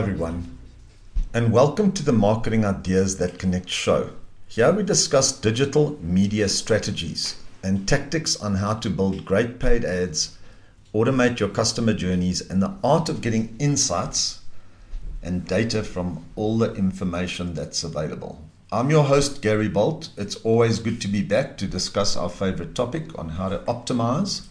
everyone, 0.00 0.56
and 1.34 1.52
welcome 1.52 1.92
to 1.92 2.02
the 2.02 2.10
Marketing 2.10 2.64
Ideas 2.64 3.18
That 3.18 3.38
Connect 3.38 3.68
show. 3.68 4.08
Here 4.48 4.72
we 4.72 4.82
discuss 4.82 5.30
digital 5.30 5.98
media 6.00 6.48
strategies 6.48 7.36
and 7.62 7.86
tactics 7.86 8.34
on 8.40 8.54
how 8.54 8.76
to 8.76 8.88
build 8.88 9.26
great 9.26 9.58
paid 9.58 9.84
ads, 9.84 10.38
automate 10.94 11.38
your 11.38 11.50
customer 11.50 11.92
journeys, 11.92 12.40
and 12.40 12.62
the 12.62 12.72
art 12.82 13.10
of 13.10 13.20
getting 13.20 13.54
insights 13.58 14.40
and 15.22 15.46
data 15.46 15.82
from 15.82 16.24
all 16.34 16.56
the 16.56 16.72
information 16.76 17.52
that's 17.52 17.84
available. 17.84 18.42
I'm 18.72 18.88
your 18.88 19.04
host, 19.04 19.42
Gary 19.42 19.68
Bolt. 19.68 20.08
It's 20.16 20.36
always 20.36 20.78
good 20.78 21.02
to 21.02 21.08
be 21.08 21.20
back 21.20 21.58
to 21.58 21.66
discuss 21.66 22.16
our 22.16 22.30
favorite 22.30 22.74
topic 22.74 23.18
on 23.18 23.28
how 23.28 23.50
to 23.50 23.58
optimize 23.58 24.46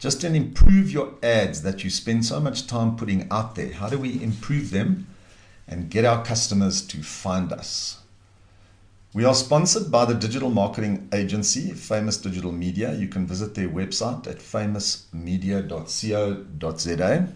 just 0.00 0.24
and 0.24 0.34
improve 0.34 0.90
your 0.90 1.12
ads 1.22 1.60
that 1.60 1.84
you 1.84 1.90
spend 1.90 2.24
so 2.24 2.40
much 2.40 2.66
time 2.66 2.96
putting 2.96 3.28
out 3.30 3.54
there. 3.54 3.74
How 3.74 3.90
do 3.90 3.98
we 3.98 4.22
improve 4.22 4.70
them 4.70 5.06
and 5.68 5.90
get 5.90 6.06
our 6.06 6.24
customers 6.24 6.80
to 6.86 7.02
find 7.02 7.52
us? 7.52 7.98
We 9.12 9.26
are 9.26 9.34
sponsored 9.34 9.90
by 9.90 10.06
the 10.06 10.14
digital 10.14 10.48
marketing 10.48 11.06
agency, 11.12 11.72
Famous 11.72 12.16
Digital 12.16 12.50
Media. 12.50 12.94
You 12.94 13.08
can 13.08 13.26
visit 13.26 13.54
their 13.54 13.68
website 13.68 14.26
at 14.26 14.38
famousmedia.co.za. 14.38 17.28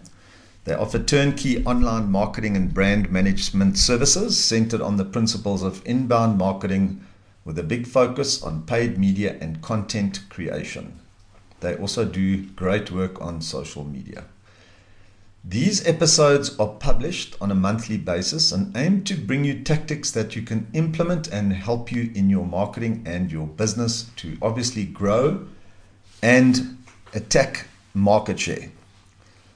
They 0.63 0.73
offer 0.73 0.97
turnkey 0.97 1.63
online 1.65 2.09
marketing 2.09 2.55
and 2.55 2.73
brand 2.73 3.11
management 3.11 3.77
services 3.77 4.43
centered 4.43 4.81
on 4.81 4.97
the 4.97 5.05
principles 5.05 5.61
of 5.61 5.83
inbound 5.85 6.39
marketing 6.39 7.05
with 7.43 7.59
a 7.59 7.63
big 7.63 7.85
focus 7.85 8.41
on 8.41 8.63
paid 8.63 8.97
media 8.97 9.37
and 9.39 9.61
content 9.61 10.21
creation. 10.29 10.99
They 11.65 11.75
also 11.77 12.05
do 12.05 12.43
great 12.51 12.91
work 12.91 13.19
on 13.19 13.41
social 13.41 13.83
media. 13.83 14.25
These 15.43 15.87
episodes 15.87 16.55
are 16.59 16.67
published 16.67 17.35
on 17.41 17.49
a 17.49 17.55
monthly 17.55 17.97
basis 17.97 18.51
and 18.51 18.77
aim 18.77 19.03
to 19.05 19.15
bring 19.15 19.43
you 19.43 19.63
tactics 19.63 20.11
that 20.11 20.35
you 20.35 20.43
can 20.43 20.67
implement 20.73 21.27
and 21.27 21.51
help 21.53 21.91
you 21.91 22.11
in 22.13 22.29
your 22.29 22.45
marketing 22.45 23.01
and 23.07 23.31
your 23.31 23.47
business 23.47 24.11
to 24.17 24.37
obviously 24.43 24.85
grow 24.85 25.47
and 26.21 26.77
attack 27.15 27.65
market 27.95 28.39
share. 28.39 28.69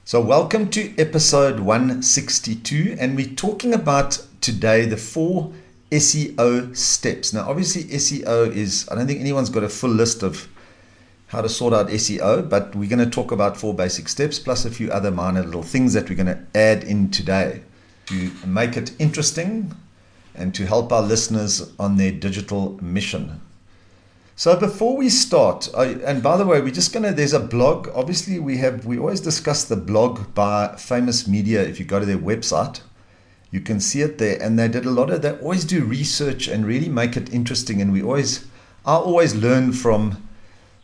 So, 0.04 0.20
welcome 0.20 0.68
to 0.70 0.92
episode 0.98 1.60
162, 1.60 2.96
and 2.98 3.14
we're 3.14 3.36
talking 3.36 3.72
about 3.72 4.26
today 4.40 4.84
the 4.84 4.96
four 4.96 5.52
SEO 5.92 6.76
steps. 6.76 7.32
Now, 7.32 7.48
obviously, 7.48 7.84
SEO 7.84 8.52
is, 8.52 8.88
I 8.90 8.96
don't 8.96 9.06
think 9.06 9.20
anyone's 9.20 9.50
got 9.50 9.62
a 9.62 9.68
full 9.68 9.90
list 9.90 10.24
of 10.24 10.48
how 11.30 11.40
to 11.40 11.48
sort 11.48 11.72
out 11.72 11.88
SEO, 11.88 12.48
but 12.48 12.74
we're 12.74 12.88
going 12.88 12.98
to 12.98 13.08
talk 13.08 13.30
about 13.30 13.56
four 13.56 13.72
basic 13.72 14.08
steps 14.08 14.40
plus 14.40 14.64
a 14.64 14.70
few 14.70 14.90
other 14.90 15.12
minor 15.12 15.44
little 15.44 15.62
things 15.62 15.92
that 15.92 16.10
we're 16.10 16.16
going 16.16 16.26
to 16.26 16.44
add 16.56 16.82
in 16.82 17.08
today 17.08 17.62
to 18.06 18.32
make 18.44 18.76
it 18.76 18.90
interesting 18.98 19.72
and 20.34 20.52
to 20.56 20.66
help 20.66 20.90
our 20.90 21.02
listeners 21.02 21.72
on 21.78 21.96
their 21.96 22.10
digital 22.10 22.76
mission. 22.82 23.40
So 24.34 24.58
before 24.58 24.96
we 24.96 25.08
start, 25.08 25.68
I, 25.76 25.84
and 26.04 26.20
by 26.20 26.36
the 26.36 26.46
way, 26.46 26.60
we're 26.60 26.72
just 26.72 26.94
gonna. 26.94 27.12
There's 27.12 27.34
a 27.34 27.40
blog. 27.40 27.90
Obviously, 27.94 28.38
we 28.38 28.56
have. 28.56 28.86
We 28.86 28.98
always 28.98 29.20
discuss 29.20 29.64
the 29.64 29.76
blog 29.76 30.34
by 30.34 30.76
Famous 30.78 31.28
Media. 31.28 31.62
If 31.62 31.78
you 31.78 31.84
go 31.84 32.00
to 32.00 32.06
their 32.06 32.16
website, 32.16 32.80
you 33.50 33.60
can 33.60 33.80
see 33.80 34.00
it 34.00 34.16
there. 34.16 34.42
And 34.42 34.58
they 34.58 34.66
did 34.66 34.86
a 34.86 34.90
lot 34.90 35.10
of. 35.10 35.20
They 35.20 35.32
always 35.32 35.66
do 35.66 35.84
research 35.84 36.48
and 36.48 36.64
really 36.64 36.88
make 36.88 37.18
it 37.18 37.34
interesting. 37.34 37.82
And 37.82 37.92
we 37.92 38.02
always, 38.02 38.46
I 38.86 38.94
always 38.94 39.34
learn 39.34 39.74
from 39.74 40.26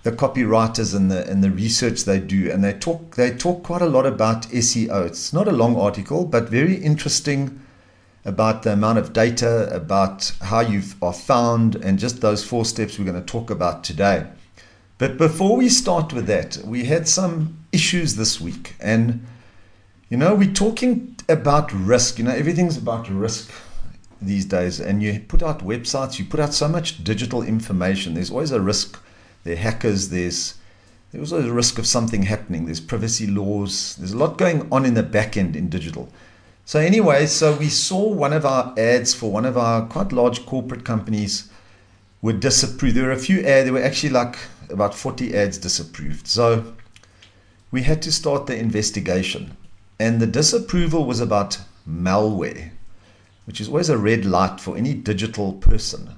the 0.06 0.12
copywriters 0.12 0.94
and 0.94 1.10
the 1.10 1.28
and 1.28 1.42
the 1.42 1.50
research 1.50 2.04
they 2.04 2.20
do. 2.20 2.48
And 2.48 2.62
they 2.62 2.72
talk. 2.72 3.16
They 3.16 3.32
talk 3.32 3.64
quite 3.64 3.82
a 3.82 3.86
lot 3.96 4.06
about 4.06 4.42
SEO. 4.50 5.04
It's 5.04 5.32
not 5.32 5.48
a 5.48 5.52
long 5.52 5.74
article, 5.76 6.24
but 6.24 6.48
very 6.48 6.76
interesting 6.76 7.60
about 8.24 8.62
the 8.62 8.72
amount 8.72 8.98
of 8.98 9.12
data, 9.12 9.68
about 9.74 10.32
how 10.42 10.60
you 10.60 10.82
are 11.02 11.12
found, 11.12 11.74
and 11.74 11.98
just 11.98 12.20
those 12.20 12.44
four 12.44 12.64
steps 12.64 12.98
we're 12.98 13.04
going 13.04 13.20
to 13.20 13.32
talk 13.32 13.50
about 13.50 13.82
today. 13.82 14.26
But 14.98 15.18
before 15.18 15.56
we 15.56 15.68
start 15.68 16.12
with 16.12 16.26
that, 16.26 16.58
we 16.64 16.84
had 16.84 17.08
some 17.08 17.58
issues 17.72 18.14
this 18.14 18.40
week. 18.40 18.76
And, 18.78 19.26
you 20.08 20.16
know, 20.16 20.36
we're 20.36 20.52
talking 20.52 21.16
about 21.28 21.72
risk. 21.72 22.18
You 22.18 22.24
know, 22.26 22.32
everything's 22.32 22.76
about 22.76 23.10
risk 23.10 23.50
these 24.22 24.44
days. 24.44 24.78
And 24.80 25.02
you 25.02 25.20
put 25.26 25.42
out 25.42 25.64
websites, 25.64 26.20
you 26.20 26.24
put 26.24 26.38
out 26.38 26.54
so 26.54 26.68
much 26.68 27.02
digital 27.02 27.42
information. 27.42 28.14
There's 28.14 28.30
always 28.30 28.52
a 28.52 28.60
risk. 28.60 29.00
There 29.46 29.54
are 29.54 29.58
hackers, 29.58 30.08
there's 30.08 30.54
there's 31.12 31.32
always 31.32 31.48
a 31.48 31.52
risk 31.52 31.78
of 31.78 31.86
something 31.86 32.24
happening. 32.24 32.66
There's 32.66 32.80
privacy 32.80 33.28
laws. 33.28 33.94
There's 33.94 34.10
a 34.10 34.16
lot 34.18 34.38
going 34.38 34.66
on 34.72 34.84
in 34.84 34.94
the 34.94 35.04
back 35.04 35.36
end 35.36 35.54
in 35.54 35.68
digital. 35.68 36.08
So 36.64 36.80
anyway, 36.80 37.26
so 37.26 37.54
we 37.54 37.68
saw 37.68 38.12
one 38.12 38.32
of 38.32 38.44
our 38.44 38.74
ads 38.76 39.14
for 39.14 39.30
one 39.30 39.46
of 39.46 39.56
our 39.56 39.86
quite 39.86 40.10
large 40.10 40.44
corporate 40.46 40.84
companies 40.84 41.48
were 42.20 42.32
disapproved. 42.32 42.96
There 42.96 43.04
were 43.04 43.12
a 43.12 43.16
few 43.16 43.38
ads, 43.38 43.66
there 43.66 43.72
were 43.72 43.84
actually 43.84 44.10
like 44.10 44.36
about 44.68 44.96
40 44.96 45.32
ads 45.32 45.58
disapproved. 45.58 46.26
So 46.26 46.74
we 47.70 47.82
had 47.82 48.02
to 48.02 48.10
start 48.10 48.46
the 48.46 48.58
investigation. 48.58 49.56
And 50.00 50.20
the 50.20 50.26
disapproval 50.26 51.04
was 51.04 51.20
about 51.20 51.60
malware, 51.88 52.72
which 53.44 53.60
is 53.60 53.68
always 53.68 53.90
a 53.90 53.96
red 53.96 54.24
light 54.24 54.60
for 54.60 54.76
any 54.76 54.92
digital 54.92 55.52
person. 55.52 56.16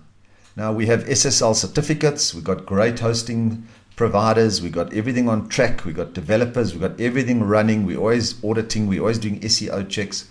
Now 0.59 0.73
we 0.73 0.87
have 0.87 1.05
SSL 1.05 1.55
certificates, 1.55 2.35
we've 2.35 2.43
got 2.43 2.67
great 2.67 2.99
hosting 2.99 3.69
providers, 3.95 4.61
we've 4.61 4.73
got 4.73 4.93
everything 4.93 5.29
on 5.29 5.49
track, 5.49 5.85
we've 5.85 5.95
got 5.95 6.15
developers, 6.15 6.73
we've 6.73 6.83
got 6.83 7.01
everything 7.01 7.45
running, 7.45 7.87
we're 7.87 8.01
always 8.01 8.43
auditing, 8.43 8.89
we're 8.89 8.99
always 8.99 9.19
doing 9.19 9.39
SEO 9.39 9.89
checks. 9.89 10.29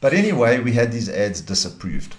But 0.00 0.14
anyway, 0.14 0.60
we 0.60 0.74
had 0.74 0.92
these 0.92 1.08
ads 1.08 1.40
disapproved. 1.40 2.14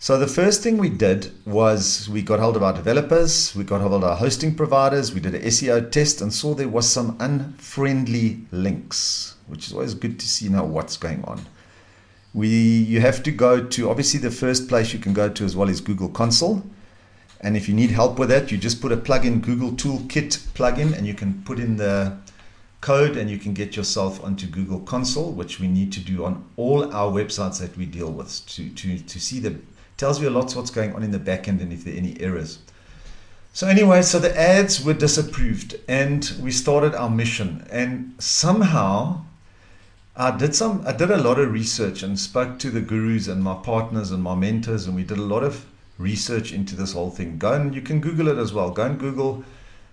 So 0.00 0.18
the 0.18 0.26
first 0.26 0.64
thing 0.64 0.76
we 0.76 0.88
did 0.88 1.30
was 1.46 2.08
we 2.08 2.20
got 2.20 2.40
hold 2.40 2.56
of 2.56 2.64
our 2.64 2.72
developers, 2.72 3.54
we 3.54 3.62
got 3.62 3.80
hold 3.80 3.94
of 3.94 4.02
our 4.02 4.16
hosting 4.16 4.56
providers, 4.56 5.14
we 5.14 5.20
did 5.20 5.36
an 5.36 5.42
SEO 5.42 5.88
test 5.92 6.20
and 6.20 6.34
saw 6.34 6.52
there 6.52 6.68
was 6.68 6.90
some 6.90 7.16
unfriendly 7.20 8.40
links, 8.50 9.36
which 9.46 9.68
is 9.68 9.72
always 9.72 9.94
good 9.94 10.18
to 10.18 10.26
see 10.26 10.48
now 10.48 10.64
what's 10.64 10.96
going 10.96 11.22
on. 11.26 11.46
We 12.36 12.48
you 12.48 13.00
have 13.00 13.22
to 13.22 13.32
go 13.32 13.64
to 13.64 13.88
obviously 13.88 14.20
the 14.20 14.30
first 14.30 14.68
place 14.68 14.92
you 14.92 14.98
can 14.98 15.14
go 15.14 15.30
to 15.30 15.42
as 15.42 15.56
well 15.56 15.70
is 15.70 15.80
Google 15.80 16.10
Console. 16.10 16.62
And 17.40 17.56
if 17.56 17.66
you 17.66 17.74
need 17.74 17.92
help 17.92 18.18
with 18.18 18.28
that, 18.28 18.52
you 18.52 18.58
just 18.58 18.82
put 18.82 18.92
a 18.92 18.96
plugin 18.98 19.40
Google 19.40 19.72
Toolkit 19.72 20.36
plugin 20.52 20.94
and 20.94 21.06
you 21.06 21.14
can 21.14 21.42
put 21.44 21.58
in 21.58 21.78
the 21.78 22.18
code 22.82 23.16
and 23.16 23.30
you 23.30 23.38
can 23.38 23.54
get 23.54 23.74
yourself 23.74 24.22
onto 24.22 24.46
Google 24.46 24.80
Console, 24.80 25.32
which 25.32 25.60
we 25.60 25.66
need 25.66 25.92
to 25.94 26.00
do 26.00 26.26
on 26.26 26.44
all 26.58 26.94
our 26.94 27.10
websites 27.10 27.58
that 27.60 27.74
we 27.74 27.86
deal 27.86 28.12
with 28.12 28.46
to, 28.48 28.68
to, 28.68 28.98
to 28.98 29.18
see 29.18 29.40
the 29.40 29.56
tells 29.96 30.20
you 30.20 30.28
a 30.28 30.36
lot 30.38 30.54
what's 30.54 30.70
going 30.70 30.94
on 30.94 31.02
in 31.02 31.12
the 31.12 31.18
back 31.18 31.48
end 31.48 31.62
and 31.62 31.72
if 31.72 31.84
there 31.84 31.94
are 31.94 31.96
any 31.96 32.20
errors. 32.20 32.58
So 33.54 33.66
anyway, 33.66 34.02
so 34.02 34.18
the 34.18 34.38
ads 34.38 34.84
were 34.84 34.92
disapproved 34.92 35.76
and 35.88 36.30
we 36.42 36.50
started 36.50 36.94
our 36.94 37.08
mission 37.08 37.66
and 37.70 38.14
somehow 38.18 39.24
I 40.18 40.34
did 40.34 40.54
some 40.54 40.82
I 40.86 40.92
did 40.92 41.10
a 41.10 41.18
lot 41.18 41.38
of 41.38 41.52
research 41.52 42.02
and 42.02 42.18
spoke 42.18 42.58
to 42.60 42.70
the 42.70 42.80
gurus 42.80 43.28
and 43.28 43.42
my 43.42 43.54
partners 43.54 44.10
and 44.10 44.22
my 44.22 44.34
mentors 44.34 44.86
and 44.86 44.96
we 44.96 45.04
did 45.04 45.18
a 45.18 45.22
lot 45.22 45.42
of 45.42 45.66
research 45.98 46.52
into 46.52 46.74
this 46.74 46.94
whole 46.94 47.10
thing. 47.10 47.36
Go 47.36 47.52
and 47.52 47.74
you 47.74 47.82
can 47.82 48.00
Google 48.00 48.28
it 48.28 48.38
as 48.38 48.50
well. 48.50 48.70
Go 48.70 48.84
and 48.84 48.98
Google 48.98 49.44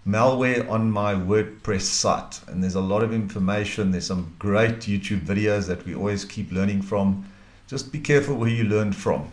malware 0.07 0.69
on 0.69 0.89
my 0.89 1.13
WordPress 1.13 1.81
site. 1.81 2.39
And 2.47 2.63
there's 2.63 2.75
a 2.75 2.81
lot 2.81 3.03
of 3.03 3.13
information. 3.13 3.91
There's 3.91 4.07
some 4.07 4.33
great 4.39 4.79
YouTube 4.79 5.25
videos 5.25 5.67
that 5.67 5.85
we 5.85 5.93
always 5.93 6.23
keep 6.23 6.53
learning 6.53 6.83
from. 6.83 7.29
Just 7.67 7.91
be 7.91 7.99
careful 7.99 8.35
where 8.35 8.49
you 8.49 8.63
learn 8.63 8.93
from. 8.93 9.29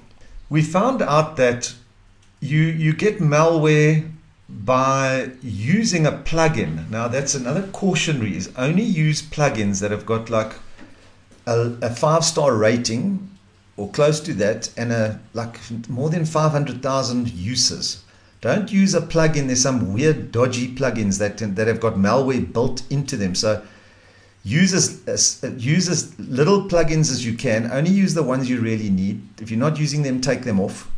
We 0.48 0.60
found 0.60 1.02
out 1.02 1.36
that 1.36 1.72
you 2.41 2.62
you 2.62 2.94
get 2.94 3.18
malware 3.18 4.10
by 4.48 5.30
using 5.41 6.04
a 6.04 6.10
plugin. 6.10 6.91
Now 6.91 7.06
that's 7.06 7.36
another 7.36 7.68
cautionary 7.68 8.36
is 8.36 8.50
only 8.56 8.82
use 8.82 9.22
plugins 9.22 9.80
that 9.80 9.92
have 9.92 10.04
got 10.04 10.28
like 10.30 10.54
a, 11.47 11.72
a 11.83 11.91
five 11.91 12.25
star 12.25 12.54
rating 12.54 13.31
or 13.77 13.89
close 13.91 14.21
to 14.21 14.34
that 14.34 14.71
and 14.77 14.92
a 14.92 15.21
like 15.33 15.59
more 15.89 16.10
than 16.10 16.25
500,000 16.25 17.31
uses 17.33 18.04
don't 18.41 18.72
use 18.72 18.95
a 18.95 19.03
plugin. 19.03 19.47
There's 19.47 19.63
some 19.63 19.92
weird, 19.92 20.33
dodgy 20.33 20.75
plugins 20.75 21.19
that 21.19 21.39
that 21.57 21.66
have 21.66 21.81
got 21.81 21.95
malware 21.95 22.51
built 22.51 22.83
into 22.91 23.16
them. 23.16 23.34
So 23.34 23.63
use 24.42 24.72
as, 25.07 25.45
use 25.59 25.89
as 25.89 26.19
little 26.19 26.63
plugins 26.63 27.10
as 27.10 27.25
you 27.25 27.34
can. 27.34 27.71
Only 27.71 27.91
use 27.91 28.15
the 28.15 28.22
ones 28.22 28.48
you 28.48 28.60
really 28.60 28.89
need. 28.89 29.21
If 29.41 29.51
you're 29.51 29.60
not 29.60 29.78
using 29.78 30.03
them, 30.03 30.21
take 30.21 30.45
them 30.45 30.59
off. 30.59 30.91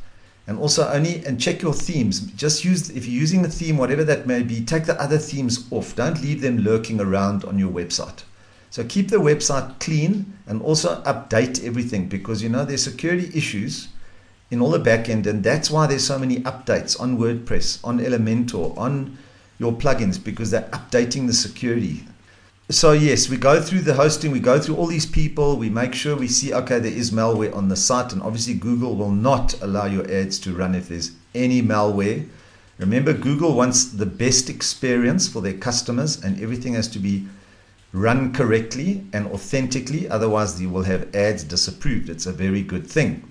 And 0.46 0.58
also 0.58 0.88
only 0.88 1.24
and 1.24 1.40
check 1.40 1.62
your 1.62 1.72
themes. 1.72 2.20
Just 2.20 2.64
use 2.64 2.90
if 2.90 3.06
you're 3.06 3.20
using 3.20 3.42
the 3.42 3.48
theme, 3.48 3.76
whatever 3.76 4.04
that 4.04 4.26
may 4.26 4.42
be, 4.42 4.64
take 4.64 4.86
the 4.86 5.00
other 5.00 5.18
themes 5.18 5.66
off. 5.72 5.96
Don't 5.96 6.22
leave 6.22 6.42
them 6.42 6.58
lurking 6.58 7.00
around 7.00 7.44
on 7.44 7.58
your 7.58 7.70
website. 7.70 8.22
So 8.72 8.82
keep 8.82 9.10
the 9.10 9.18
website 9.18 9.80
clean 9.80 10.32
and 10.46 10.62
also 10.62 11.02
update 11.02 11.62
everything 11.62 12.08
because 12.08 12.42
you 12.42 12.48
know 12.48 12.64
there's 12.64 12.82
security 12.82 13.30
issues 13.34 13.88
in 14.50 14.62
all 14.62 14.70
the 14.70 14.78
backend, 14.78 15.26
and 15.26 15.44
that's 15.44 15.70
why 15.70 15.86
there's 15.86 16.06
so 16.06 16.18
many 16.18 16.38
updates 16.40 16.98
on 16.98 17.18
WordPress, 17.18 17.80
on 17.84 17.98
Elementor, 18.00 18.74
on 18.78 19.18
your 19.58 19.74
plugins 19.74 20.16
because 20.22 20.50
they're 20.50 20.70
updating 20.72 21.26
the 21.26 21.34
security. 21.34 22.06
so 22.70 22.92
yes, 22.92 23.28
we 23.28 23.36
go 23.36 23.60
through 23.60 23.82
the 23.82 23.92
hosting, 23.92 24.30
we 24.30 24.40
go 24.40 24.58
through 24.58 24.76
all 24.76 24.86
these 24.86 25.04
people, 25.04 25.58
we 25.58 25.68
make 25.68 25.92
sure 25.92 26.16
we 26.16 26.26
see 26.26 26.54
okay, 26.54 26.78
there 26.78 26.90
is 26.90 27.10
malware 27.10 27.54
on 27.54 27.68
the 27.68 27.76
site, 27.76 28.10
and 28.14 28.22
obviously 28.22 28.54
Google 28.54 28.96
will 28.96 29.10
not 29.10 29.52
allow 29.60 29.84
your 29.84 30.10
ads 30.10 30.38
to 30.38 30.54
run 30.54 30.74
if 30.74 30.88
there's 30.88 31.12
any 31.34 31.60
malware. 31.60 32.26
Remember, 32.78 33.12
Google 33.12 33.54
wants 33.54 33.84
the 33.84 34.06
best 34.06 34.48
experience 34.48 35.28
for 35.28 35.42
their 35.42 35.58
customers, 35.58 36.24
and 36.24 36.40
everything 36.40 36.72
has 36.72 36.88
to 36.88 36.98
be 36.98 37.26
run 37.92 38.32
correctly 38.32 39.04
and 39.12 39.26
authentically, 39.28 40.08
otherwise, 40.08 40.60
you 40.60 40.70
will 40.70 40.84
have 40.84 41.14
ads 41.14 41.44
disapproved. 41.44 42.08
It's 42.08 42.26
a 42.26 42.32
very 42.32 42.62
good 42.62 42.86
thing. 42.86 43.28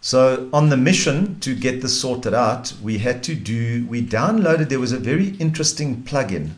So, 0.00 0.48
on 0.54 0.70
the 0.70 0.78
mission 0.78 1.38
to 1.40 1.54
get 1.54 1.82
this 1.82 2.00
sorted 2.00 2.32
out, 2.32 2.72
we 2.82 2.98
had 2.98 3.22
to 3.24 3.34
do, 3.34 3.86
we 3.86 4.02
downloaded, 4.02 4.70
there 4.70 4.80
was 4.80 4.92
a 4.92 4.98
very 4.98 5.36
interesting 5.36 6.02
plugin. 6.02 6.52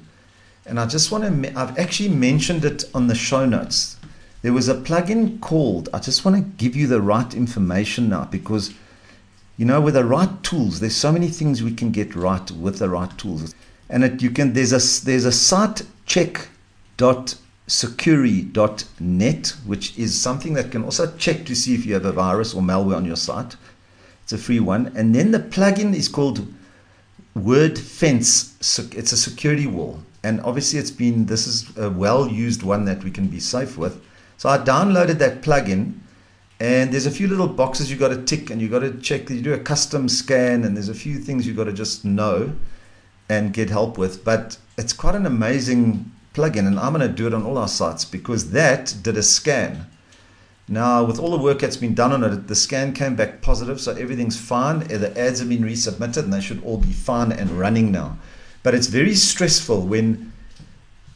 And 0.64 0.78
I 0.78 0.86
just 0.86 1.10
want 1.10 1.24
to, 1.24 1.58
I've 1.58 1.76
actually 1.76 2.10
mentioned 2.10 2.64
it 2.64 2.84
on 2.94 3.08
the 3.08 3.16
show 3.16 3.44
notes. 3.44 3.96
There 4.42 4.52
was 4.52 4.68
a 4.68 4.76
plugin 4.76 5.40
called, 5.40 5.88
I 5.92 5.98
just 5.98 6.24
want 6.24 6.36
to 6.36 6.42
give 6.42 6.76
you 6.76 6.86
the 6.86 7.02
right 7.02 7.34
information 7.34 8.08
now 8.08 8.26
because, 8.26 8.72
you 9.56 9.66
know, 9.66 9.80
with 9.80 9.94
the 9.94 10.04
right 10.04 10.40
tools, 10.44 10.78
there's 10.78 10.94
so 10.94 11.10
many 11.10 11.26
things 11.26 11.64
we 11.64 11.74
can 11.74 11.90
get 11.90 12.14
right 12.14 12.48
with 12.52 12.78
the 12.78 12.88
right 12.88 13.16
tools. 13.18 13.52
And 13.90 14.04
it, 14.04 14.22
you 14.22 14.30
can, 14.30 14.52
there's 14.52 14.72
a, 14.72 15.04
there's 15.04 15.24
a 15.24 15.32
site 15.32 15.82
check 16.06 16.48
sucuri.net, 17.68 19.46
which 19.66 19.98
is 19.98 20.20
something 20.20 20.54
that 20.54 20.70
can 20.70 20.84
also 20.84 21.06
check 21.16 21.44
to 21.46 21.54
see 21.54 21.74
if 21.74 21.86
you 21.86 21.94
have 21.94 22.04
a 22.04 22.12
virus 22.12 22.54
or 22.54 22.62
malware 22.62 22.96
on 22.96 23.04
your 23.04 23.16
site. 23.16 23.56
It's 24.24 24.32
a 24.32 24.38
free 24.38 24.60
one. 24.60 24.92
And 24.96 25.14
then 25.14 25.30
the 25.30 25.38
plugin 25.38 25.94
is 25.94 26.08
called 26.08 26.46
Wordfence. 27.36 28.54
It's 28.96 29.12
a 29.12 29.16
security 29.16 29.66
wall. 29.66 30.02
And 30.24 30.40
obviously, 30.42 30.78
it's 30.78 30.90
been 30.90 31.26
this 31.26 31.46
is 31.46 31.76
a 31.76 31.90
well 31.90 32.28
used 32.28 32.62
one 32.62 32.84
that 32.84 33.02
we 33.02 33.10
can 33.10 33.26
be 33.26 33.40
safe 33.40 33.76
with. 33.76 34.00
So 34.36 34.48
I 34.48 34.58
downloaded 34.58 35.18
that 35.18 35.42
plugin. 35.42 35.94
And 36.60 36.92
there's 36.92 37.06
a 37.06 37.10
few 37.10 37.26
little 37.26 37.48
boxes 37.48 37.90
you 37.90 37.96
got 37.96 38.10
to 38.10 38.22
tick, 38.22 38.50
and 38.50 38.60
you 38.60 38.68
got 38.68 38.80
to 38.80 38.96
check. 39.00 39.26
That 39.26 39.34
you 39.34 39.42
do 39.42 39.52
a 39.52 39.58
custom 39.58 40.08
scan, 40.08 40.62
and 40.62 40.76
there's 40.76 40.88
a 40.88 40.94
few 40.94 41.18
things 41.18 41.44
you 41.44 41.54
got 41.54 41.64
to 41.64 41.72
just 41.72 42.04
know 42.04 42.52
and 43.28 43.52
get 43.52 43.70
help 43.70 43.98
with. 43.98 44.24
But 44.24 44.58
it's 44.78 44.92
quite 44.92 45.16
an 45.16 45.26
amazing 45.26 46.12
plugin, 46.32 46.66
and 46.66 46.78
I'm 46.78 46.92
going 46.92 47.06
to 47.06 47.14
do 47.14 47.26
it 47.26 47.34
on 47.34 47.44
all 47.44 47.58
our 47.58 47.68
sites 47.68 48.04
because 48.04 48.50
that 48.52 48.94
did 49.02 49.16
a 49.16 49.22
scan. 49.22 49.86
Now, 50.68 51.04
with 51.04 51.18
all 51.18 51.30
the 51.30 51.42
work 51.42 51.58
that's 51.58 51.76
been 51.76 51.94
done 51.94 52.12
on 52.12 52.24
it, 52.24 52.48
the 52.48 52.54
scan 52.54 52.94
came 52.94 53.16
back 53.16 53.42
positive, 53.42 53.80
so 53.80 53.92
everything's 53.92 54.40
fine. 54.40 54.80
The 54.80 55.18
ads 55.18 55.40
have 55.40 55.48
been 55.48 55.64
resubmitted, 55.64 56.24
and 56.24 56.32
they 56.32 56.40
should 56.40 56.64
all 56.64 56.78
be 56.78 56.92
fine 56.92 57.32
and 57.32 57.50
running 57.50 57.92
now. 57.92 58.16
But 58.62 58.74
it's 58.74 58.86
very 58.86 59.14
stressful 59.14 59.82
when 59.86 60.32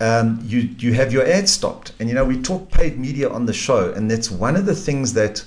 um, 0.01 0.41
you 0.45 0.61
you 0.79 0.93
have 0.95 1.13
your 1.13 1.27
ad 1.27 1.49
stopped, 1.49 1.93
and 1.99 2.09
you 2.09 2.15
know 2.15 2.25
we 2.25 2.43
talk 2.43 2.71
paid 2.71 2.99
media 2.99 3.31
on 3.31 3.47
the 3.47 3.53
show, 3.53 3.93
and 3.93 4.11
that's 4.11 4.31
one 4.31 4.57
of 4.57 4.67
the 4.67 4.75
things 4.75 5.13
that 5.15 5.45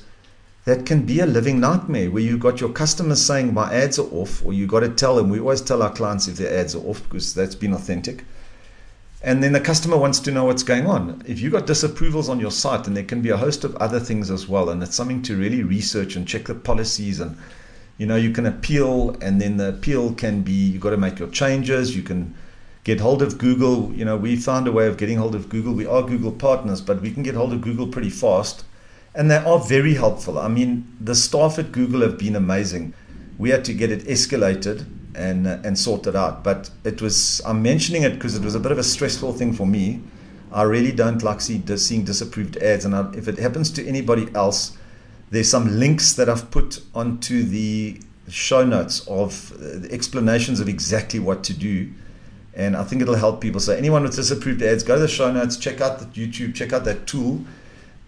that 0.66 0.86
can 0.86 1.06
be 1.06 1.19
a 1.19 1.25
living 1.25 1.60
nightmare 1.60 2.10
where 2.10 2.24
you've 2.24 2.39
got 2.39 2.62
your 2.62 2.69
customers 2.69 3.24
saying 3.24 3.54
my 3.54 3.71
ads 3.74 4.00
are 4.00 4.10
off, 4.12 4.44
or 4.45 4.54
you've 4.54 4.69
got 4.69 4.80
to 4.80 4.89
tell 4.89 5.18
them. 5.18 5.30
We 5.30 5.39
always 5.39 5.62
tell 5.62 5.83
our 5.83 5.92
clients 5.92 6.27
if 6.27 6.38
their 6.38 6.57
ads 6.57 6.74
are 6.74 6.86
off 6.88 7.04
because 7.04 7.33
that's 7.33 7.56
been 7.56 7.74
authentic 7.74 8.24
and 9.21 9.44
then 9.44 9.51
the 9.51 9.60
customer 9.60 9.98
wants 9.98 10.19
to 10.21 10.31
know 10.31 10.45
what's 10.45 10.63
going 10.63 10.88
on. 10.88 11.21
If 11.25 11.42
you've 11.42 11.51
got 11.51 11.68
disapprovals 11.68 12.30
on 12.30 12.39
your 12.39 12.51
site, 12.51 12.88
and 12.88 12.95
there 12.95 13.04
can 13.04 13.21
be 13.21 13.30
a 13.30 13.38
host 13.38 13.66
of 13.66 13.75
other 13.75 14.00
things 14.00 14.31
as 14.31 14.48
well, 14.48 14.69
and 14.69 14.81
it's 14.81 14.95
something 14.95 15.21
to 15.24 15.36
really 15.36 15.62
research 15.62 16.16
and 16.16 16.27
check 16.27 16.45
the 16.45 16.56
policies. 16.56 17.19
And 17.19 17.38
you 17.98 18.06
know, 18.06 18.16
you 18.16 18.31
can 18.31 18.45
appeal, 18.45 19.18
and 19.21 19.42
then 19.42 19.57
the 19.57 19.69
appeal 19.69 20.13
can 20.13 20.42
be 20.42 20.54
you've 20.54 20.81
got 20.81 20.92
to 20.92 20.98
make 20.98 21.19
your 21.19 21.27
changes. 21.30 21.98
You 21.98 22.01
can 22.01 22.33
get 22.86 23.01
hold 23.01 23.21
of 23.21 23.38
Google. 23.38 23.92
You 23.94 24.06
know, 24.06 24.16
we 24.16 24.38
found 24.38 24.68
a 24.68 24.71
way 24.71 24.88
of 24.88 24.95
getting 24.95 25.18
hold 25.18 25.36
of 25.36 25.50
Google. 25.50 25.74
We 25.74 25.86
are 25.86 26.01
Google 26.01 26.31
partners, 26.31 26.80
but 26.80 27.01
we 27.01 27.12
can 27.12 27.24
get 27.24 27.36
hold 27.36 27.51
of 27.51 27.60
Google 27.60 27.88
pretty 27.88 28.10
fast, 28.10 28.63
and 29.13 29.30
they 29.30 29.36
are 29.36 29.60
very 29.60 29.95
helpful. 29.95 30.39
I 30.39 30.48
mean, 30.48 30.95
the 31.01 31.16
staff 31.16 31.60
at 31.60 31.74
Google 31.74 32.01
have 32.01 32.18
been 32.18 32.38
amazing. 32.38 32.94
We 33.38 33.50
had 33.50 33.66
to 33.66 33.74
get 33.74 33.92
it 33.92 34.06
escalated 34.06 34.86
and 35.19 35.45
uh, 35.48 35.57
and 35.63 35.77
sort 35.77 36.07
it 36.07 36.16
out. 36.16 36.44
But 36.44 36.69
it 36.83 37.01
was 37.01 37.42
I'm 37.45 37.62
mentioning 37.62 38.04
it 38.04 38.13
because 38.13 38.36
it 38.36 38.44
was 38.44 38.56
a 38.56 38.60
bit 38.60 38.71
of 38.71 38.77
a 38.77 38.83
stressful 38.83 39.33
thing 39.33 39.54
for 39.54 39.68
me. 39.68 40.01
I 40.51 40.63
really 40.63 40.92
don't 40.92 41.21
like 41.21 41.42
see, 41.42 41.62
seeing 41.77 42.04
disapproved 42.06 42.57
ads, 42.57 42.86
and 42.86 42.95
I, 42.95 43.12
if 43.13 43.27
it 43.27 43.38
happens 43.38 43.69
to 43.71 43.88
anybody 43.88 44.27
else, 44.33 44.77
there's 45.30 45.50
some 45.50 45.80
links 45.80 46.13
that 46.13 46.27
I've 46.27 46.50
put 46.50 46.81
onto 46.95 47.44
the 47.44 48.01
show 48.30 48.66
notes 48.66 49.07
of 49.07 49.54
uh, 49.62 49.88
explanations 49.92 50.60
of 50.60 50.69
exactly 50.69 51.19
what 51.19 51.44
to 51.45 51.54
do. 51.54 51.92
And 52.56 52.75
I 52.75 52.83
think 52.83 53.01
it'll 53.01 53.16
help 53.16 53.42
people. 53.42 53.60
So 53.60 53.74
anyone 53.74 54.04
with 54.04 54.16
disapproved 54.16 54.62
ads, 54.62 54.83
go 54.83 54.95
to 54.95 55.01
the 55.01 55.07
show 55.07 55.31
notes, 55.31 55.56
check 55.56 55.81
out 55.81 56.00
the 56.00 56.06
YouTube, 56.06 56.56
check 56.56 56.74
out 56.74 56.83
that 56.86 57.07
tool, 57.07 57.45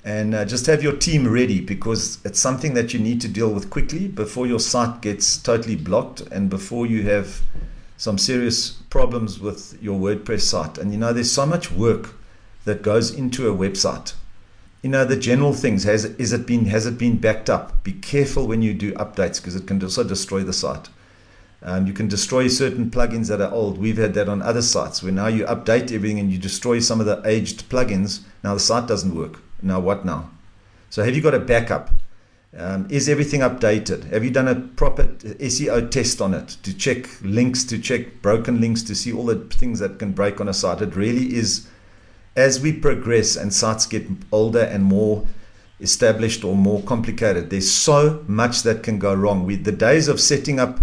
and 0.04 0.34
uh, 0.34 0.46
just 0.46 0.66
have 0.66 0.82
your 0.82 0.96
team 0.96 1.28
ready 1.28 1.62
because 1.62 2.18
it's 2.26 2.40
something 2.40 2.74
that 2.74 2.94
you 2.94 3.00
need 3.00 3.22
to 3.22 3.28
deal 3.28 3.54
with 3.54 3.70
quickly 3.70 4.08
before 4.08 4.48
your 4.48 4.60
site 4.60 5.02
gets 5.02 5.38
totally 5.38 5.76
blocked 5.76 6.22
and 6.22 6.50
before 6.50 6.88
you 6.88 7.04
have 7.04 7.42
some 7.98 8.18
serious 8.18 8.72
problems 8.90 9.40
with 9.40 9.78
your 9.82 10.00
WordPress 10.00 10.42
site. 10.42 10.80
And 10.80 10.92
you 10.92 10.98
know, 10.98 11.14
there's 11.14 11.32
so 11.32 11.46
much 11.46 11.72
work 11.72 12.16
that 12.66 12.82
goes 12.82 13.12
into 13.14 13.48
a 13.48 13.56
website. 13.56 14.14
You 14.82 14.90
know, 14.90 15.06
the 15.06 15.16
general 15.16 15.54
things 15.54 15.84
has 15.84 16.06
is 16.06 16.34
it 16.34 16.48
been 16.48 16.66
has 16.66 16.88
it 16.88 16.98
been 16.98 17.18
backed 17.18 17.48
up? 17.48 17.84
Be 17.84 17.94
careful 17.94 18.48
when 18.48 18.64
you 18.64 18.74
do 18.74 18.94
updates 18.94 19.38
because 19.38 19.56
it 19.56 19.68
can 19.68 19.82
also 19.84 20.04
destroy 20.04 20.42
the 20.42 20.54
site. 20.54 20.90
Um, 21.62 21.86
you 21.86 21.94
can 21.94 22.08
destroy 22.08 22.48
certain 22.48 22.90
plugins 22.90 23.28
that 23.28 23.40
are 23.40 23.52
old. 23.52 23.78
We've 23.78 23.98
had 23.98 24.16
that 24.16 24.28
on 24.28 24.42
other 24.42 24.64
sites 24.64 25.04
where 25.04 25.12
now 25.12 25.28
you 25.28 25.46
update 25.46 25.92
everything 25.92 26.18
and 26.18 26.32
you 26.32 26.40
destroy 26.40 26.80
some 26.80 27.00
of 27.00 27.06
the 27.06 27.22
aged 27.24 27.70
plugins. 27.70 28.22
Now 28.44 28.56
the 28.56 28.60
site 28.60 28.88
doesn't 28.88 29.14
work. 29.14 29.38
Now 29.62 29.80
what 29.80 30.06
now? 30.06 30.30
So 30.90 31.04
have 31.04 31.16
you 31.16 31.22
got 31.22 31.34
a 31.34 31.40
backup? 31.40 31.92
Um, 32.58 32.88
is 32.90 33.08
everything 33.08 33.40
updated? 33.40 34.12
Have 34.12 34.26
you 34.26 34.32
done 34.32 34.50
a 34.50 34.56
proper 34.56 35.04
SEO 35.06 35.90
test 35.90 36.22
on 36.22 36.34
it 36.34 36.58
to 36.64 36.74
check 36.74 37.08
links, 37.22 37.64
to 37.66 37.80
check 37.80 38.22
broken 38.22 38.60
links, 38.60 38.84
to 38.84 38.96
see 38.96 39.14
all 39.14 39.26
the 39.26 39.36
things 39.36 39.80
that 39.80 40.00
can 40.00 40.12
break 40.12 40.42
on 40.42 40.50
a 40.50 40.54
site? 40.54 40.82
It 40.82 40.96
really 40.96 41.34
is, 41.34 41.68
as 42.36 42.60
we 42.60 42.74
progress 42.74 43.38
and 43.38 43.54
sites 43.54 43.86
get 43.86 44.06
older 44.34 44.64
and 44.64 44.84
more 44.84 45.26
established 45.80 46.44
or 46.44 46.56
more 46.56 46.82
complicated, 46.84 47.50
there's 47.50 47.72
so 47.72 48.24
much 48.28 48.64
that 48.64 48.84
can 48.84 49.00
go 49.00 49.14
wrong. 49.14 49.46
We, 49.46 49.56
the 49.56 49.72
days 49.72 50.10
of 50.10 50.20
setting 50.20 50.60
up, 50.60 50.82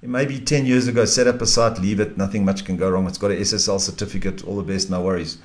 maybe 0.00 0.40
10 0.40 0.64
years 0.64 0.88
ago, 0.88 1.04
set 1.04 1.26
up 1.26 1.42
a 1.42 1.46
site, 1.46 1.78
leave 1.78 2.00
it, 2.00 2.16
nothing 2.16 2.46
much 2.46 2.64
can 2.64 2.78
go 2.78 2.88
wrong. 2.88 3.06
It's 3.06 3.18
got 3.18 3.30
a 3.30 3.34
SSL 3.34 3.80
certificate, 3.80 4.42
all 4.44 4.56
the 4.56 4.62
best, 4.62 4.88
no 4.88 5.02
worries. 5.02 5.36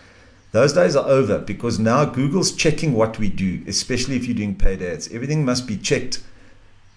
Those 0.55 0.71
days 0.71 0.95
are 0.95 1.05
over 1.09 1.37
because 1.37 1.79
now 1.79 2.05
Google's 2.05 2.53
checking 2.53 2.93
what 2.93 3.19
we 3.19 3.27
do, 3.27 3.61
especially 3.67 4.15
if 4.15 4.25
you're 4.25 4.37
doing 4.37 4.55
paid 4.55 4.81
ads. 4.81 5.13
Everything 5.13 5.43
must 5.43 5.67
be 5.67 5.75
checked. 5.75 6.23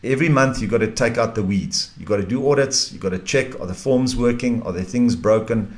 Every 0.04 0.28
month 0.28 0.62
you've 0.62 0.70
got 0.70 0.78
to 0.78 0.92
take 0.92 1.18
out 1.18 1.34
the 1.34 1.42
weeds. 1.42 1.90
You've 1.98 2.08
got 2.08 2.18
to 2.18 2.22
do 2.22 2.48
audits. 2.48 2.92
You've 2.92 3.02
got 3.02 3.08
to 3.08 3.18
check 3.18 3.60
are 3.60 3.66
the 3.66 3.74
forms 3.74 4.14
working? 4.14 4.62
Are 4.62 4.70
there 4.70 4.84
things 4.84 5.16
broken? 5.16 5.76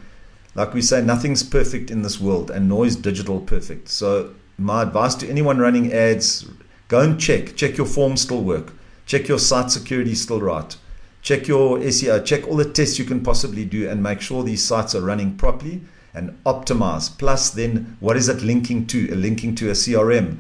Like 0.55 0.75
we 0.75 0.83
say, 0.83 1.01
nothing's 1.01 1.43
perfect 1.43 1.91
in 1.91 2.03
this 2.03 2.21
world, 2.21 2.51
and 2.51 2.69
nor 2.69 2.85
is 2.85 2.97
digital 2.97 3.41
perfect. 3.41 3.89
So, 3.89 4.35
my 4.59 4.83
advice 4.83 5.15
to 5.15 5.31
anyone 5.31 5.57
running 5.57 5.91
ads 5.91 6.47
go 6.89 7.01
and 7.01 7.19
check. 7.19 7.57
Check 7.57 7.79
your 7.79 7.87
forms 7.87 8.21
still 8.21 8.45
work. 8.45 8.75
Check 9.07 9.27
your 9.27 9.39
site 9.39 9.71
security 9.71 10.15
still 10.15 10.43
right. 10.43 10.77
Check 11.23 11.49
your 11.49 11.79
SEO. 11.79 12.27
Check 12.27 12.47
all 12.47 12.57
the 12.57 12.71
tests 12.71 12.99
you 12.99 13.07
can 13.07 13.23
possibly 13.23 13.65
do 13.65 13.89
and 13.89 14.03
make 14.03 14.21
sure 14.21 14.43
these 14.43 14.63
sites 14.63 14.95
are 14.95 15.01
running 15.01 15.39
properly 15.39 15.81
and 16.15 16.37
optimize. 16.45 17.17
Plus, 17.17 17.51
then 17.51 17.97
what 18.01 18.17
is 18.17 18.29
it 18.29 18.43
linking 18.43 18.87
to? 18.89 19.13
A 19.13 19.15
linking 19.15 19.55
to 19.57 19.69
a 19.69 19.73
CRM. 19.73 20.39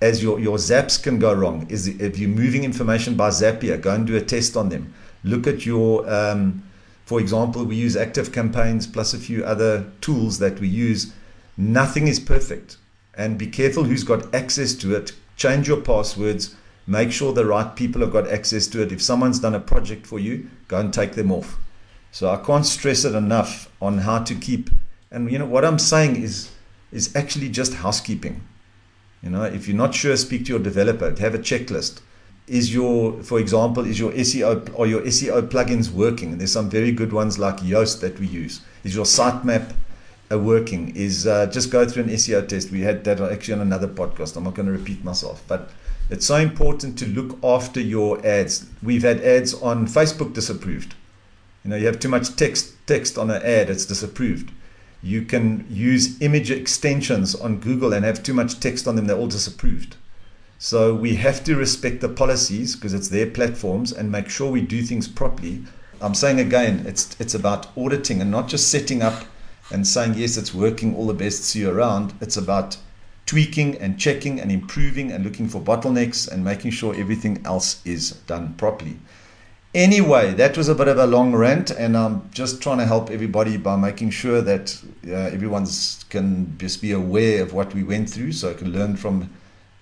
As 0.00 0.22
your, 0.22 0.40
your 0.40 0.56
zaps 0.56 1.02
can 1.02 1.18
go 1.18 1.32
wrong. 1.32 1.66
Is 1.68 1.86
if 1.86 2.18
you're 2.18 2.30
moving 2.30 2.64
information 2.64 3.16
by 3.16 3.28
Zapier, 3.28 3.80
go 3.80 3.94
and 3.94 4.06
do 4.06 4.16
a 4.16 4.20
test 4.20 4.56
on 4.56 4.70
them. 4.70 4.94
Look 5.22 5.46
at 5.46 5.66
your, 5.66 6.08
um, 6.10 6.62
for 7.04 7.20
example, 7.20 7.64
we 7.64 7.76
use 7.76 7.96
ActiveCampaigns 7.96 8.90
plus 8.90 9.12
a 9.12 9.18
few 9.18 9.44
other 9.44 9.90
tools 10.00 10.38
that 10.38 10.58
we 10.58 10.68
use. 10.68 11.12
Nothing 11.56 12.08
is 12.08 12.18
perfect, 12.18 12.78
and 13.14 13.36
be 13.36 13.46
careful 13.46 13.84
who's 13.84 14.04
got 14.04 14.34
access 14.34 14.74
to 14.76 14.94
it. 14.94 15.12
Change 15.36 15.68
your 15.68 15.80
passwords. 15.82 16.54
Make 16.86 17.12
sure 17.12 17.32
the 17.32 17.44
right 17.44 17.76
people 17.76 18.00
have 18.00 18.12
got 18.12 18.28
access 18.28 18.66
to 18.68 18.82
it. 18.82 18.92
If 18.92 19.02
someone's 19.02 19.40
done 19.40 19.54
a 19.54 19.60
project 19.60 20.06
for 20.06 20.18
you, 20.18 20.48
go 20.68 20.78
and 20.78 20.92
take 20.92 21.12
them 21.12 21.30
off. 21.30 21.58
So 22.12 22.30
I 22.30 22.38
can't 22.38 22.66
stress 22.66 23.04
it 23.04 23.14
enough 23.14 23.70
on 23.80 23.98
how 23.98 24.20
to 24.20 24.34
keep 24.34 24.70
and 25.10 25.30
you 25.30 25.38
know 25.38 25.46
what 25.46 25.64
I'm 25.64 25.78
saying 25.78 26.16
is 26.16 26.50
is 26.92 27.14
actually 27.14 27.48
just 27.48 27.74
housekeeping. 27.74 28.42
You 29.22 29.30
know, 29.30 29.44
if 29.44 29.68
you're 29.68 29.76
not 29.76 29.94
sure, 29.94 30.16
speak 30.16 30.46
to 30.46 30.52
your 30.52 30.58
developer. 30.58 31.14
Have 31.20 31.34
a 31.34 31.38
checklist. 31.38 32.00
Is 32.46 32.74
your, 32.74 33.22
for 33.22 33.38
example, 33.38 33.84
is 33.84 33.98
your 33.98 34.10
SEO 34.12 34.72
or 34.74 34.86
your 34.86 35.02
SEO 35.02 35.48
plugins 35.48 35.90
working? 35.90 36.32
And 36.32 36.40
there's 36.40 36.52
some 36.52 36.68
very 36.68 36.90
good 36.90 37.12
ones 37.12 37.38
like 37.38 37.58
Yoast 37.58 38.00
that 38.00 38.18
we 38.18 38.26
use. 38.26 38.60
Is 38.82 38.94
your 38.94 39.04
sitemap 39.04 39.72
uh, 40.32 40.38
working? 40.38 40.96
Is 40.96 41.26
uh, 41.26 41.46
just 41.46 41.70
go 41.70 41.86
through 41.86 42.04
an 42.04 42.08
SEO 42.10 42.48
test. 42.48 42.70
We 42.70 42.80
had 42.80 43.04
that 43.04 43.20
actually 43.20 43.54
on 43.54 43.60
another 43.60 43.88
podcast. 43.88 44.36
I'm 44.36 44.44
not 44.44 44.54
going 44.54 44.66
to 44.66 44.72
repeat 44.72 45.04
myself, 45.04 45.44
but 45.46 45.70
it's 46.08 46.26
so 46.26 46.36
important 46.36 46.98
to 46.98 47.06
look 47.06 47.38
after 47.44 47.80
your 47.80 48.24
ads. 48.26 48.66
We've 48.82 49.02
had 49.02 49.20
ads 49.20 49.54
on 49.54 49.86
Facebook 49.86 50.32
disapproved. 50.32 50.94
You 51.62 51.70
know, 51.70 51.76
you 51.76 51.86
have 51.86 52.00
too 52.00 52.08
much 52.08 52.34
text 52.34 52.74
text 52.86 53.18
on 53.18 53.30
an 53.30 53.42
ad, 53.42 53.70
it's 53.70 53.84
disapproved 53.84 54.50
You 55.02 55.22
can 55.22 55.66
use 55.70 56.20
image 56.20 56.50
extensions 56.50 57.34
on 57.34 57.60
Google 57.60 57.92
and 57.92 58.04
have 58.04 58.22
too 58.22 58.34
much 58.34 58.60
text 58.60 58.86
on 58.86 58.96
them, 58.96 59.06
they're 59.06 59.16
all 59.16 59.28
disapproved. 59.28 59.96
So 60.58 60.94
we 60.94 61.14
have 61.14 61.42
to 61.44 61.56
respect 61.56 62.02
the 62.02 62.08
policies 62.10 62.76
because 62.76 62.92
it's 62.92 63.08
their 63.08 63.26
platforms 63.26 63.92
and 63.92 64.12
make 64.12 64.28
sure 64.28 64.50
we 64.50 64.60
do 64.60 64.82
things 64.82 65.08
properly. 65.08 65.62
I'm 66.02 66.14
saying 66.14 66.38
again, 66.38 66.84
it's 66.86 67.16
it's 67.18 67.34
about 67.34 67.68
auditing 67.76 68.20
and 68.20 68.30
not 68.30 68.48
just 68.48 68.68
setting 68.68 69.00
up 69.00 69.24
and 69.70 69.86
saying 69.86 70.14
yes, 70.14 70.36
it's 70.36 70.52
working, 70.52 70.94
all 70.94 71.06
the 71.06 71.14
best, 71.14 71.44
see 71.44 71.60
you 71.60 71.70
around. 71.70 72.12
It's 72.20 72.36
about 72.36 72.76
tweaking 73.24 73.78
and 73.78 73.98
checking 73.98 74.40
and 74.40 74.50
improving 74.50 75.12
and 75.12 75.24
looking 75.24 75.48
for 75.48 75.60
bottlenecks 75.60 76.28
and 76.30 76.44
making 76.44 76.72
sure 76.72 76.94
everything 76.94 77.40
else 77.44 77.80
is 77.86 78.10
done 78.26 78.54
properly. 78.54 78.98
Anyway, 79.72 80.32
that 80.34 80.56
was 80.56 80.68
a 80.68 80.74
bit 80.74 80.88
of 80.88 80.98
a 80.98 81.06
long 81.06 81.32
rant, 81.32 81.70
and 81.70 81.96
I'm 81.96 82.28
just 82.32 82.60
trying 82.60 82.78
to 82.78 82.86
help 82.86 83.08
everybody 83.08 83.56
by 83.56 83.76
making 83.76 84.10
sure 84.10 84.40
that 84.40 84.82
uh, 85.06 85.12
everyone's 85.12 86.04
can 86.08 86.58
just 86.58 86.82
be 86.82 86.90
aware 86.90 87.40
of 87.40 87.52
what 87.52 87.72
we 87.72 87.84
went 87.84 88.10
through, 88.10 88.32
so 88.32 88.50
I 88.50 88.54
can 88.54 88.72
learn 88.72 88.96
from 88.96 89.30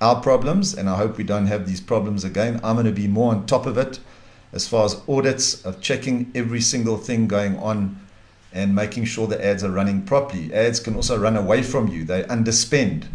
our 0.03 0.21
problems. 0.21 0.75
And 0.75 0.91
I 0.91 0.97
hope 0.97 1.17
we 1.17 1.25
don't 1.25 1.47
have 1.47 1.67
these 1.67 1.81
problems 1.81 2.23
again. 2.23 2.61
I'm 2.63 2.77
going 2.77 2.85
to 2.85 2.93
be 2.93 3.09
more 3.09 3.33
on 3.33 3.47
top 3.47 3.65
of 3.65 3.79
it 3.79 3.99
as 4.53 4.69
far 4.69 4.85
as 4.85 5.01
audits 5.09 5.65
of 5.65 5.81
checking 5.81 6.31
every 6.35 6.61
single 6.61 6.99
thing 6.99 7.27
going 7.27 7.59
on 7.59 7.99
and 8.53 8.75
making 8.75 9.07
sure 9.07 9.27
the 9.27 9.43
ads 9.43 9.65
are 9.65 9.71
running 9.71 10.03
properly. 10.03 10.53
Ads 10.53 10.81
can 10.81 10.97
also 10.97 11.19
run 11.19 11.37
away 11.37 11.63
from 11.63 11.89
you. 11.89 12.05
They 12.05 12.25
underspend 12.25 13.07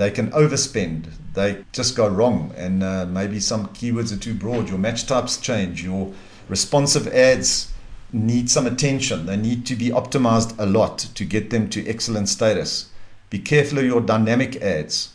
they 0.00 0.10
can 0.10 0.30
overspend, 0.30 1.10
they 1.34 1.62
just 1.72 1.94
go 1.94 2.08
wrong, 2.08 2.54
and 2.56 2.82
uh, 2.82 3.04
maybe 3.04 3.38
some 3.38 3.66
keywords 3.68 4.10
are 4.12 4.16
too 4.16 4.32
broad. 4.32 4.70
Your 4.70 4.78
match 4.78 5.06
types 5.06 5.36
change, 5.36 5.84
your 5.84 6.10
responsive 6.48 7.06
ads 7.08 7.70
need 8.10 8.50
some 8.50 8.66
attention. 8.66 9.26
They 9.26 9.36
need 9.36 9.66
to 9.66 9.76
be 9.76 9.90
optimized 9.90 10.58
a 10.58 10.64
lot 10.64 10.98
to 11.14 11.24
get 11.26 11.50
them 11.50 11.68
to 11.70 11.86
excellent 11.86 12.30
status. 12.30 12.90
Be 13.28 13.38
careful 13.38 13.78
of 13.78 13.84
your 13.84 14.00
dynamic 14.00 14.56
ads. 14.56 15.12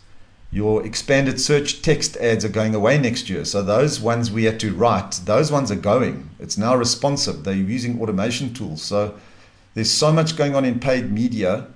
Your 0.51 0.85
expanded 0.85 1.41
search 1.41 1.81
text 1.81 2.15
ads 2.17 2.45
are 2.45 2.49
going 2.49 2.75
away 2.75 2.99
next 2.99 3.27
year. 3.27 3.43
So 3.43 3.63
those 3.63 3.99
ones 3.99 4.31
we 4.31 4.43
had 4.43 4.59
to 4.59 4.71
write, 4.71 5.19
those 5.25 5.51
ones 5.51 5.71
are 5.71 5.75
going. 5.75 6.29
It's 6.39 6.59
now 6.59 6.75
responsive. 6.75 7.43
They're 7.43 7.55
using 7.55 7.99
automation 7.99 8.53
tools. 8.53 8.83
So 8.83 9.15
there's 9.73 9.91
so 9.91 10.13
much 10.13 10.37
going 10.37 10.53
on 10.55 10.63
in 10.63 10.79
paid 10.79 11.11
media 11.11 11.67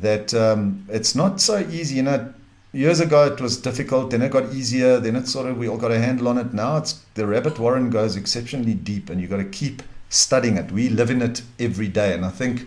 that 0.00 0.32
um, 0.32 0.86
it's 0.88 1.14
not 1.14 1.42
so 1.42 1.58
easy. 1.70 1.96
You 1.96 2.02
know, 2.04 2.34
years 2.78 3.00
ago 3.00 3.26
it 3.26 3.40
was 3.40 3.56
difficult, 3.56 4.10
then 4.10 4.22
it 4.22 4.30
got 4.30 4.54
easier, 4.54 5.00
then 5.00 5.16
it 5.16 5.26
sort 5.26 5.46
of 5.46 5.58
we 5.58 5.68
all 5.68 5.76
got 5.76 5.90
a 5.90 5.98
handle 5.98 6.28
on 6.28 6.38
it. 6.38 6.54
Now 6.54 6.76
it's 6.76 6.92
the 7.14 7.26
rabbit 7.26 7.58
warren 7.58 7.90
goes 7.90 8.16
exceptionally 8.16 8.74
deep, 8.74 9.10
and 9.10 9.20
you've 9.20 9.30
got 9.30 9.38
to 9.38 9.44
keep 9.44 9.82
studying 10.08 10.56
it. 10.56 10.70
We 10.70 10.88
live 10.88 11.10
in 11.10 11.20
it 11.20 11.42
every 11.58 11.88
day, 11.88 12.14
and 12.14 12.24
I 12.24 12.30
think 12.30 12.66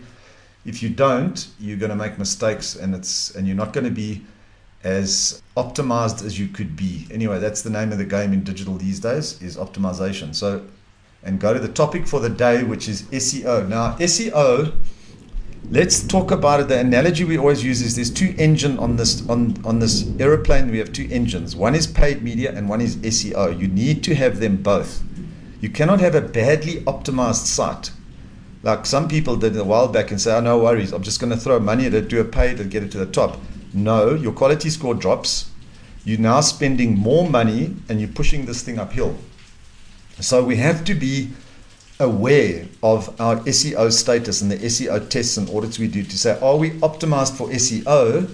if 0.65 0.84
you 0.84 0.89
don't, 0.89 1.48
you're 1.60 1.77
going 1.77 1.89
to 1.89 1.96
make 1.96 2.20
mistakes, 2.20 2.75
and 2.75 2.94
it's 2.94 3.34
and 3.36 3.48
you're 3.48 3.56
not 3.56 3.74
going 3.74 3.86
to 3.86 3.91
be 3.91 4.24
as 4.84 5.41
optimized 5.56 6.25
as 6.25 6.38
you 6.38 6.48
could 6.48 6.75
be. 6.75 7.08
Anyway, 7.12 7.39
that's 7.39 7.62
the 7.62 7.70
name 7.70 7.91
of 7.91 7.98
the 7.98 8.06
game 8.06 8.34
in 8.34 8.44
digital 8.44 8.75
these 8.75 9.00
days 9.00 9.41
is 9.41 9.56
optimization. 9.56 10.36
So, 10.36 10.65
and 11.24 11.39
go 11.39 11.53
to 11.53 11.60
the 11.60 11.68
topic 11.68 12.08
for 12.08 12.20
the 12.20 12.30
day, 12.30 12.63
which 12.63 12.89
is 12.89 13.03
SEO. 13.03 13.68
Now, 13.68 13.96
SEO 13.98 14.74
let's 15.70 16.03
talk 16.03 16.32
about 16.32 16.60
it. 16.60 16.68
The 16.68 16.80
analogy 16.80 17.24
we 17.24 17.38
always 17.38 17.63
use 17.63 17.82
is 17.82 17.96
there's 17.96 18.10
two 18.10 18.34
engine 18.38 18.80
on 18.80 18.96
this 18.96 19.27
on 19.30 19.62
on 19.65 19.80
this 19.80 20.06
aeroplane. 20.20 20.72
We 20.72 20.80
have 20.80 20.91
two 20.91 21.08
engines. 21.12 21.56
One 21.56 21.75
is 21.75 21.88
paid 21.88 22.22
media 22.24 22.53
and 22.56 22.68
one 22.68 22.82
is 22.82 22.98
SEO. 22.98 23.60
You 23.60 23.68
need 23.68 24.03
to 24.03 24.15
have 24.15 24.39
them 24.39 24.58
both. 24.58 25.01
You 25.60 25.70
cannot 25.70 26.00
have 26.00 26.15
a 26.15 26.22
badly 26.22 26.82
optimized 26.86 27.46
site. 27.46 27.91
Like 28.63 28.86
some 28.86 29.08
people 29.08 29.38
did 29.38 29.56
a 29.58 29.63
while 29.63 29.88
back 29.88 30.12
and 30.12 30.20
say, 30.20 30.36
"Oh, 30.36 30.41
no 30.41 30.60
worries. 30.60 30.91
I'm 30.91 31.03
just 31.03 31.20
going 31.20 31.32
to 31.32 31.38
throw 31.38 31.60
money 31.60 31.86
at 31.86 31.94
it, 31.94 32.08
do 32.08 32.20
a 32.20 32.25
paid, 32.25 32.60
and 32.60 32.70
get 32.70 32.84
it 32.84 32.91
to 32.91 32.98
the 32.98 33.06
top." 33.06 33.38
No, 33.74 34.13
your 34.13 34.34
quality 34.34 34.70
score 34.70 34.94
drops. 34.94 35.50
You're 36.03 36.20
now 36.20 36.41
spending 36.41 36.98
more 36.98 37.30
money 37.30 37.75
and 37.88 38.00
you're 38.00 38.10
pushing 38.10 38.46
this 38.46 38.63
thing 38.63 38.80
uphill. 38.80 39.18
So 40.20 40.44
we 40.44 40.58
have 40.58 40.84
to 40.86 40.94
be 40.94 41.30
aware 42.01 42.67
of 42.84 43.20
our 43.22 43.38
SEO 43.41 43.91
status 43.91 44.41
and 44.41 44.51
the 44.51 44.58
SEO 44.58 45.08
tests 45.10 45.38
and 45.38 45.50
audits 45.50 45.79
we 45.79 45.88
do 45.88 46.03
to 46.03 46.17
say, 46.17 46.38
are 46.41 46.58
we 46.58 46.72
optimized 46.81 47.38
for 47.38 47.48
SEO? 47.50 48.29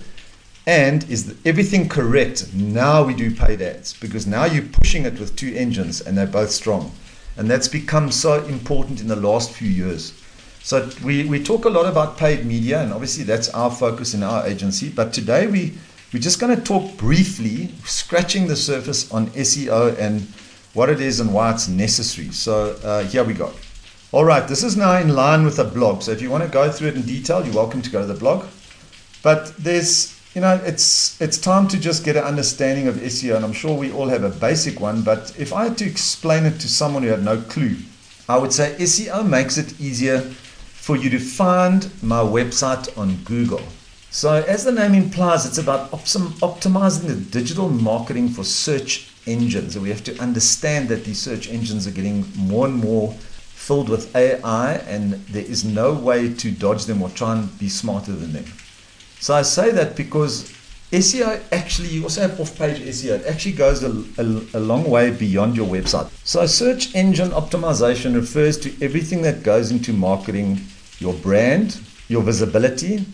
And 0.66 1.10
is 1.10 1.36
everything 1.46 1.88
correct? 1.88 2.54
Now 2.54 3.04
we 3.04 3.14
do 3.14 3.34
paid 3.34 3.62
ads 3.62 3.94
because 3.94 4.26
now 4.26 4.46
you're 4.46 4.66
pushing 4.66 5.06
it 5.06 5.20
with 5.20 5.36
two 5.36 5.54
engines 5.56 6.02
and 6.02 6.18
they're 6.18 6.26
both 6.26 6.52
strong. 6.52 6.92
And 7.38 7.50
that's 7.50 7.68
become 7.68 8.12
so 8.12 8.44
important 8.46 9.00
in 9.00 9.08
the 9.08 9.16
last 9.16 9.52
few 9.52 9.70
years. 9.70 10.14
So 10.62 10.90
we, 11.04 11.24
we 11.26 11.42
talk 11.42 11.64
a 11.64 11.70
lot 11.70 11.86
about 11.86 12.18
paid 12.18 12.46
media, 12.46 12.82
and 12.82 12.92
obviously 12.92 13.24
that's 13.24 13.48
our 13.50 13.72
focus 13.72 14.14
in 14.14 14.24
our 14.24 14.46
agency. 14.46 14.90
But 14.90 15.14
today 15.14 15.48
we, 15.48 15.78
we're 16.12 16.20
just 16.20 16.42
going 16.42 16.54
to 16.54 16.62
talk 16.62 16.98
briefly, 16.98 17.70
scratching 17.86 18.48
the 18.48 18.56
surface 18.58 19.10
on 19.12 19.28
SEO 19.28 19.98
and 19.98 20.28
what 20.78 20.90
it 20.90 21.02
is 21.02 21.20
and 21.20 21.34
why 21.34 21.52
it's 21.52 21.68
necessary. 21.68 22.30
So 22.30 22.78
uh, 22.84 23.04
here 23.06 23.24
we 23.24 23.34
go. 23.34 23.52
All 24.12 24.24
right, 24.24 24.48
this 24.48 24.64
is 24.64 24.78
now 24.78 24.96
in 25.00 25.10
line 25.10 25.44
with 25.44 25.56
the 25.56 25.64
blog. 25.64 26.04
So 26.04 26.12
if 26.12 26.22
you 26.22 26.30
want 26.30 26.44
to 26.44 26.50
go 26.50 26.72
through 26.72 26.90
it 26.90 26.96
in 26.96 27.02
detail, 27.02 27.44
you're 27.44 27.56
welcome 27.56 27.82
to 27.82 27.90
go 27.90 28.02
to 28.02 28.06
the 28.06 28.20
blog. 28.20 28.46
But 29.24 29.58
there's, 29.58 30.16
you 30.36 30.42
know, 30.42 30.62
it's 30.64 31.20
it's 31.20 31.40
time 31.40 31.68
to 31.70 31.80
just 31.80 32.06
get 32.06 32.16
an 32.16 32.24
understanding 32.24 32.88
of 32.88 32.98
SEO, 32.98 33.36
and 33.36 33.44
I'm 33.44 33.54
sure 33.54 33.76
we 33.76 33.92
all 33.92 34.08
have 34.08 34.24
a 34.24 34.30
basic 34.30 34.80
one. 34.80 35.02
But 35.02 35.34
if 35.40 35.52
I 35.52 35.64
had 35.64 35.80
to 35.80 35.86
explain 35.86 36.46
it 36.46 36.60
to 36.60 36.70
someone 36.70 37.02
who 37.02 37.10
had 37.10 37.26
no 37.26 37.42
clue, 37.42 37.78
I 38.30 38.38
would 38.38 38.54
say 38.54 38.76
SEO 38.78 39.28
makes 39.28 39.58
it 39.58 39.82
easier 39.82 40.20
for 40.22 40.96
you 40.96 41.10
to 41.10 41.20
find 41.20 41.90
my 42.04 42.22
website 42.22 42.96
on 42.96 43.16
Google. 43.24 43.64
So, 44.12 44.44
as 44.48 44.64
the 44.64 44.72
name 44.72 44.94
implies, 44.94 45.48
it's 45.48 45.58
about 45.58 45.90
optimizing 45.92 47.08
the 47.08 47.16
digital 47.16 47.68
marketing 47.68 48.30
for 48.30 48.44
search 48.44 49.10
engines. 49.28 49.76
And 49.76 49.84
we 49.84 49.90
have 49.90 50.04
to 50.06 50.18
understand 50.20 50.90
that 50.90 51.06
these 51.06 51.22
search 51.22 51.50
engines 51.50 51.86
are 51.88 51.92
getting 51.92 52.26
more 52.36 52.66
and 52.66 52.76
more 52.76 53.14
filled 53.14 53.90
with 53.90 54.16
AI, 54.16 54.76
and 54.88 55.14
there 55.28 55.44
is 55.44 55.66
no 55.66 55.94
way 55.94 56.34
to 56.34 56.52
dodge 56.52 56.86
them 56.86 57.02
or 57.02 57.10
try 57.10 57.34
and 57.34 57.60
be 57.60 57.68
smarter 57.68 58.14
than 58.14 58.34
them. 58.34 58.46
So 59.20 59.34
I 59.34 59.42
say 59.42 59.72
that 59.72 59.96
because 59.96 60.54
SEO 60.92 61.44
actually, 61.52 61.90
you 61.90 62.04
also 62.04 62.22
have 62.22 62.40
off 62.40 62.58
page 62.58 62.80
SEO, 62.80 63.20
it 63.20 63.26
actually 63.26 63.52
goes 63.54 63.84
a, 63.84 63.92
a, 64.18 64.58
a, 64.58 64.62
long 64.62 64.90
way 64.90 65.12
beyond 65.12 65.58
your 65.58 65.68
website. 65.68 66.10
So 66.24 66.46
search 66.46 66.96
engine 66.96 67.32
optimization 67.32 68.16
refers 68.16 68.58
to 68.60 68.74
everything 68.82 69.22
that 69.24 69.44
goes 69.44 69.70
into 69.70 69.92
marketing 69.92 70.62
your 71.00 71.14
brand, 71.14 71.82
your 72.08 72.24
visibility, 72.24 73.06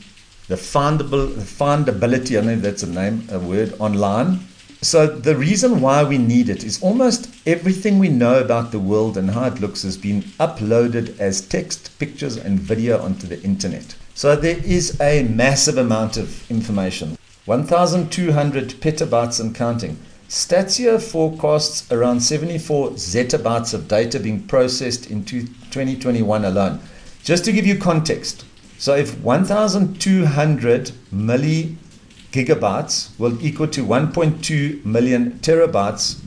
the 0.49 0.55
findable, 0.55 1.33
the 1.33 1.41
findability, 1.41 2.37
I 2.39 2.45
know 2.45 2.55
that's 2.57 2.83
a 2.83 2.89
name, 2.89 3.27
a 3.31 3.39
word 3.39 3.73
online, 3.79 4.41
so, 4.83 5.07
the 5.07 5.35
reason 5.35 5.79
why 5.79 6.03
we 6.03 6.17
need 6.17 6.49
it 6.49 6.63
is 6.63 6.81
almost 6.83 7.29
everything 7.45 7.99
we 7.99 8.09
know 8.09 8.39
about 8.39 8.71
the 8.71 8.79
world 8.79 9.17
and 9.17 9.31
how 9.31 9.45
it 9.45 9.61
looks 9.61 9.83
has 9.83 9.97
been 9.97 10.23
uploaded 10.39 11.17
as 11.19 11.39
text, 11.41 11.97
pictures, 11.99 12.35
and 12.35 12.59
video 12.59 13.01
onto 13.01 13.25
the 13.25 13.41
internet. 13.43 13.95
So, 14.13 14.35
there 14.35 14.57
is 14.57 14.99
a 14.99 15.23
massive 15.23 15.77
amount 15.77 16.17
of 16.17 16.51
information 16.51 17.17
1,200 17.45 18.69
petabytes 18.81 19.39
and 19.39 19.55
counting. 19.55 19.97
Statista 20.27 21.01
forecasts 21.01 21.89
around 21.91 22.19
74 22.21 22.91
zettabytes 22.91 23.73
of 23.73 23.87
data 23.87 24.19
being 24.19 24.43
processed 24.43 25.09
in 25.09 25.23
2021 25.23 26.45
alone. 26.45 26.79
Just 27.23 27.45
to 27.45 27.51
give 27.51 27.65
you 27.65 27.77
context, 27.77 28.43
so 28.77 28.95
if 28.95 29.17
1,200 29.21 30.91
milli 31.13 31.75
gigabytes 32.33 33.17
will 33.17 33.41
equal 33.41 33.67
to 33.67 33.85
1.2 33.85 34.83
million 34.83 35.31
terabytes 35.39 36.19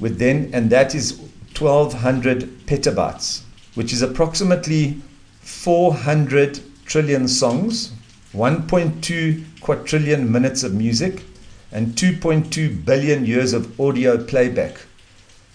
with 0.00 0.18
then 0.18 0.50
and 0.52 0.70
that 0.70 0.94
is 0.94 1.20
1200 1.56 2.66
petabytes 2.66 3.42
which 3.74 3.92
is 3.92 4.02
approximately 4.02 5.00
400 5.40 6.60
trillion 6.86 7.28
songs 7.28 7.92
1.2 8.32 9.44
quadrillion 9.60 10.32
minutes 10.32 10.64
of 10.64 10.74
music 10.74 11.22
and 11.70 11.88
2.2 11.88 12.84
billion 12.84 13.24
years 13.24 13.52
of 13.52 13.78
audio 13.80 14.22
playback. 14.22 14.86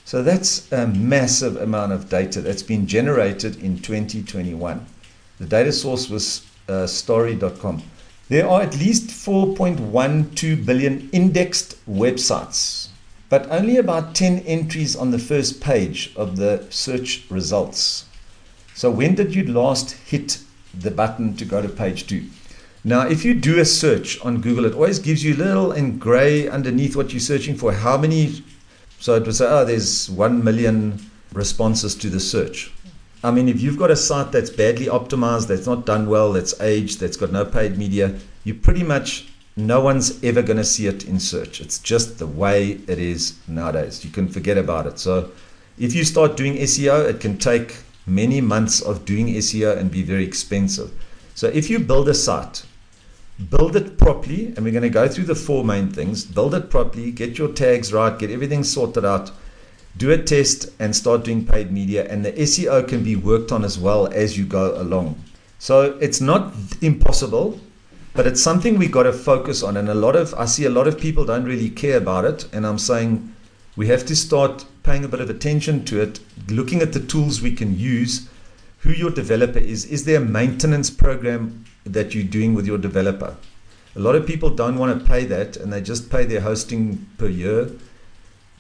So 0.06 0.24
that's 0.24 0.72
a 0.72 0.88
massive 0.88 1.58
amount 1.58 1.92
of 1.92 2.08
data 2.08 2.39
that's 2.42 2.63
been 2.63 2.88
generated 2.88 3.58
in 3.58 3.80
2021 3.80 4.86
the 5.39 5.46
data 5.46 5.72
source 5.72 6.10
was 6.10 6.46
uh, 6.68 6.88
story.com 6.88 7.84
there 8.30 8.48
are 8.48 8.62
at 8.62 8.78
least 8.78 9.08
4.12 9.08 10.66
billion 10.66 11.10
indexed 11.12 11.78
websites, 11.88 12.90
but 13.30 13.50
only 13.50 13.78
about 13.78 14.16
10 14.16 14.40
entries 14.40 14.96
on 14.96 15.12
the 15.12 15.20
first 15.20 15.62
page 15.62 16.14
of 16.16 16.36
the 16.36 16.66
search 16.70 17.26
results. 17.30 18.06
So, 18.74 18.92
when 18.92 19.16
did 19.16 19.34
you 19.34 19.44
last 19.52 19.92
hit 19.92 20.40
the 20.74 20.92
button 20.92 21.36
to 21.38 21.46
go 21.46 21.62
to 21.62 21.70
page 21.70 22.08
two? 22.08 22.26
Now, 22.84 23.08
if 23.08 23.26
you 23.26 23.34
do 23.34 23.60
a 23.60 23.66
search 23.66 24.20
on 24.22 24.42
Google, 24.42 24.66
it 24.66 24.74
always 24.74 25.00
gives 25.00 25.24
you 25.24 25.36
little 25.36 25.72
in 25.72 25.98
gray 25.98 26.48
underneath 26.48 26.96
what 26.96 27.12
you're 27.12 27.20
searching 27.20 27.56
for. 27.56 27.72
How 27.72 27.98
many? 27.98 28.44
So 29.00 29.16
it 29.16 29.26
will 29.26 29.34
say, 29.34 29.46
oh, 29.48 29.66
there's 29.66 30.10
1 30.10 30.44
million 30.44 31.00
responses 31.34 31.96
to 31.96 32.10
the 32.10 32.20
search. 32.20 32.72
I 33.24 33.32
mean, 33.32 33.50
if 33.50 33.62
you've 33.62 33.78
got 33.78 33.90
a 33.90 33.96
site 33.96 34.32
that's 34.32 34.50
badly 34.50 34.86
optimized, 34.86 35.48
that's 35.48 35.66
not 35.66 35.86
done 35.86 36.08
well, 36.08 36.34
that's 36.34 36.60
aged, 36.62 37.00
that's 37.00 37.18
got 37.18 37.32
no 37.32 37.46
paid 37.46 37.78
media, 37.78 38.20
you 38.44 38.54
pretty 38.54 38.84
much 38.84 39.28
no 39.56 39.82
one's 39.82 40.24
ever 40.24 40.44
going 40.44 40.58
to 40.58 40.64
see 40.64 40.86
it 40.86 41.06
in 41.06 41.20
search. 41.20 41.60
It's 41.60 41.80
just 41.80 42.20
the 42.20 42.28
way 42.28 42.80
it 42.88 43.00
is 43.00 43.40
nowadays. 43.48 44.06
You 44.06 44.12
can 44.12 44.28
forget 44.28 44.58
about 44.58 44.86
it. 44.86 45.00
So, 45.00 45.32
if 45.80 45.96
you 45.96 46.04
start 46.04 46.38
doing 46.38 46.56
SEO, 46.56 47.10
it 47.10 47.20
can 47.20 47.38
take 47.38 47.78
many 48.06 48.40
months 48.40 48.82
of 48.82 49.04
doing 49.04 49.28
SEO 49.28 49.76
and 49.78 49.90
be 49.90 50.04
very 50.04 50.24
expensive. 50.24 50.92
So, 51.34 51.48
if 51.48 51.72
you 51.72 51.80
build 51.80 52.08
a 52.10 52.14
site, 52.14 52.66
build 53.50 53.76
it 53.76 53.98
properly, 53.98 54.48
and 54.48 54.60
we're 54.60 54.72
going 54.72 54.84
to 54.84 54.90
go 54.90 55.08
through 55.08 55.26
the 55.26 55.36
four 55.36 55.64
main 55.64 55.90
things 55.90 56.24
build 56.24 56.54
it 56.54 56.70
properly, 56.70 57.12
get 57.12 57.40
your 57.40 57.50
tags 57.50 57.92
right, 57.92 58.18
get 58.18 58.30
everything 58.30 58.64
sorted 58.64 59.06
out 59.06 59.32
do 59.98 60.12
a 60.12 60.18
test 60.18 60.70
and 60.80 60.96
start 60.96 61.24
doing 61.24 61.46
paid 61.46 61.72
media 61.72 62.08
and 62.08 62.24
the 62.24 62.32
SEO 62.34 62.88
can 62.88 63.04
be 63.04 63.16
worked 63.16 63.51
on 63.51 63.66
as 63.66 63.80
well 63.80 64.08
as 64.08 64.38
you 64.38 64.46
go 64.46 64.80
along. 64.80 65.22
So 65.60 65.98
it's 66.00 66.22
not 66.22 66.54
impossible, 66.82 67.60
but 68.13 68.27
it's 68.27 68.42
something 68.42 68.77
we 68.77 68.88
got 68.88 69.04
to 69.04 69.13
focus 69.13 69.63
on 69.63 69.77
and 69.77 69.89
a 69.89 69.96
lot 69.96 70.16
of 70.16 70.34
I 70.36 70.46
see 70.46 70.66
a 70.66 70.70
lot 70.70 70.88
of 70.88 71.00
people 71.00 71.25
don't 71.25 71.46
really 71.46 71.70
care 71.70 71.98
about 71.98 72.25
it 72.25 72.48
and 72.54 72.66
I'm 72.66 72.77
saying 72.77 73.34
we 73.75 73.88
have 73.88 74.06
to 74.08 74.16
start 74.16 74.66
paying 74.84 75.04
a 75.04 75.08
bit 75.08 75.22
of 75.22 75.30
attention 75.30 75.86
to 75.86 76.01
it, 76.01 76.20
looking 76.48 76.82
at 76.82 76.94
the 76.94 77.00
tools 77.00 77.42
we 77.42 77.51
can 77.51 77.77
use, 77.77 78.27
who 78.80 78.92
your 78.92 79.12
developer 79.12 79.60
is, 79.60 79.86
is 79.86 80.06
there 80.06 80.22
a 80.22 80.25
maintenance 80.25 80.89
program 80.89 81.66
that 81.84 82.16
you're 82.16 82.24
doing 82.24 82.54
with 82.54 82.66
your 82.66 82.77
developer? 82.77 83.36
A 83.96 84.00
lot 84.00 84.16
of 84.16 84.25
people 84.25 84.50
don't 84.50 84.77
want 84.77 85.00
to 85.00 85.08
pay 85.08 85.25
that 85.25 85.58
and 85.58 85.74
they 85.74 85.82
just 85.82 86.10
pay 86.10 86.24
their 86.25 86.42
hosting 86.42 87.06
per 87.18 87.27
year 87.27 87.70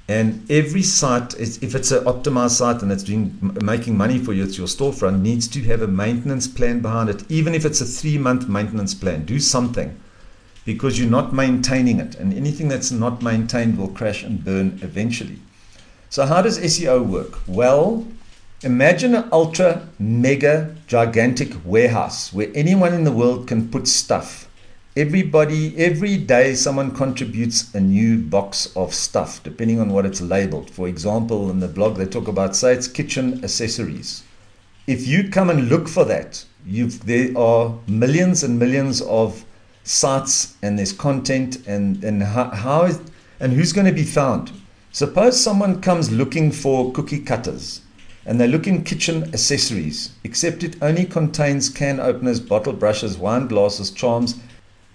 and 0.09 0.49
every 0.49 0.83
site, 0.83 1.37
if 1.37 1.75
it's 1.75 1.91
an 1.91 2.05
optimized 2.05 2.51
site 2.51 2.81
and 2.81 2.93
it's 2.93 3.07
making 3.61 3.97
money 3.97 4.17
for 4.17 4.31
you, 4.31 4.45
it's 4.45 4.57
your 4.57 4.67
storefront, 4.67 5.19
needs 5.19 5.49
to 5.49 5.61
have 5.63 5.81
a 5.81 5.87
maintenance 5.87 6.47
plan 6.47 6.79
behind 6.79 7.09
it. 7.09 7.29
Even 7.29 7.53
if 7.53 7.65
it's 7.65 7.81
a 7.81 7.85
three 7.85 8.17
month 8.17 8.47
maintenance 8.47 8.93
plan, 8.93 9.25
do 9.25 9.37
something 9.37 9.99
because 10.63 10.97
you're 10.97 11.09
not 11.09 11.33
maintaining 11.33 11.99
it. 11.99 12.15
And 12.15 12.33
anything 12.33 12.69
that's 12.69 12.89
not 12.89 13.21
maintained 13.21 13.77
will 13.77 13.89
crash 13.89 14.23
and 14.23 14.43
burn 14.43 14.79
eventually. 14.81 15.39
So, 16.09 16.25
how 16.25 16.41
does 16.41 16.57
SEO 16.57 17.05
work? 17.05 17.39
Well, 17.45 18.07
imagine 18.63 19.13
an 19.13 19.27
ultra 19.33 19.89
mega 19.99 20.73
gigantic 20.87 21.53
warehouse 21.65 22.31
where 22.31 22.49
anyone 22.55 22.93
in 22.93 23.03
the 23.03 23.11
world 23.11 23.45
can 23.45 23.69
put 23.69 23.89
stuff 23.89 24.46
everybody 24.97 25.77
every 25.77 26.17
day 26.17 26.55
someone 26.55 26.89
contributes 26.89 27.71
a 27.75 27.79
new 27.79 28.17
box 28.17 28.75
of 28.75 28.91
stuff 28.91 29.43
depending 29.43 29.79
on 29.79 29.89
what 29.89 30.07
it's 30.07 30.21
labeled. 30.21 30.71
For 30.71 30.87
example 30.87 31.51
in 31.51 31.59
the 31.59 31.67
blog 31.67 31.97
they 31.97 32.07
talk 32.07 32.27
about 32.27 32.55
say 32.55 32.73
it's 32.73 32.87
kitchen 32.87 33.43
accessories. 33.43 34.23
If 34.87 35.05
you 35.05 35.29
come 35.29 35.51
and 35.51 35.69
look 35.69 35.87
for 35.87 36.03
that 36.05 36.43
you've 36.65 37.05
there 37.05 37.29
are 37.37 37.77
millions 37.87 38.43
and 38.43 38.57
millions 38.57 39.01
of 39.03 39.45
sites 39.83 40.55
and 40.63 40.79
there's 40.79 40.93
content 40.93 41.67
and 41.67 42.03
and 42.03 42.23
how, 42.23 42.49
how 42.49 42.85
is, 42.85 42.99
and 43.39 43.53
who's 43.53 43.73
going 43.73 43.85
to 43.85 43.93
be 43.93 44.03
found? 44.03 44.51
Suppose 44.91 45.39
someone 45.39 45.79
comes 45.79 46.11
looking 46.11 46.51
for 46.51 46.91
cookie 46.91 47.19
cutters 47.19 47.81
and 48.25 48.41
they 48.41 48.47
look 48.47 48.65
in 48.65 48.83
kitchen 48.83 49.25
accessories 49.25 50.09
except 50.23 50.63
it 50.63 50.75
only 50.81 51.05
contains 51.05 51.69
can 51.69 51.99
openers 51.99 52.39
bottle 52.39 52.73
brushes 52.73 53.15
wine 53.15 53.45
glasses 53.45 53.91
charms 53.91 54.39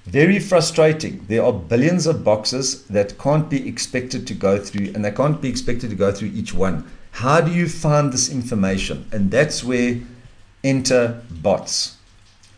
very 0.06 0.38
frustrating. 0.38 1.24
There 1.28 1.44
are 1.44 1.52
billions 1.52 2.06
of 2.06 2.24
boxes 2.24 2.84
that 2.86 3.18
can't 3.18 3.48
be 3.48 3.68
expected 3.68 4.26
to 4.26 4.34
go 4.34 4.58
through, 4.58 4.92
and 4.94 5.04
they 5.04 5.12
can't 5.12 5.40
be 5.40 5.48
expected 5.48 5.90
to 5.90 5.96
go 5.96 6.10
through 6.10 6.30
each 6.34 6.52
one. 6.52 6.90
How 7.12 7.40
do 7.40 7.52
you 7.52 7.68
find 7.68 8.12
this 8.12 8.30
information? 8.30 9.06
And 9.12 9.30
that's 9.30 9.62
where 9.62 10.00
enter 10.64 11.22
bots. 11.30 11.96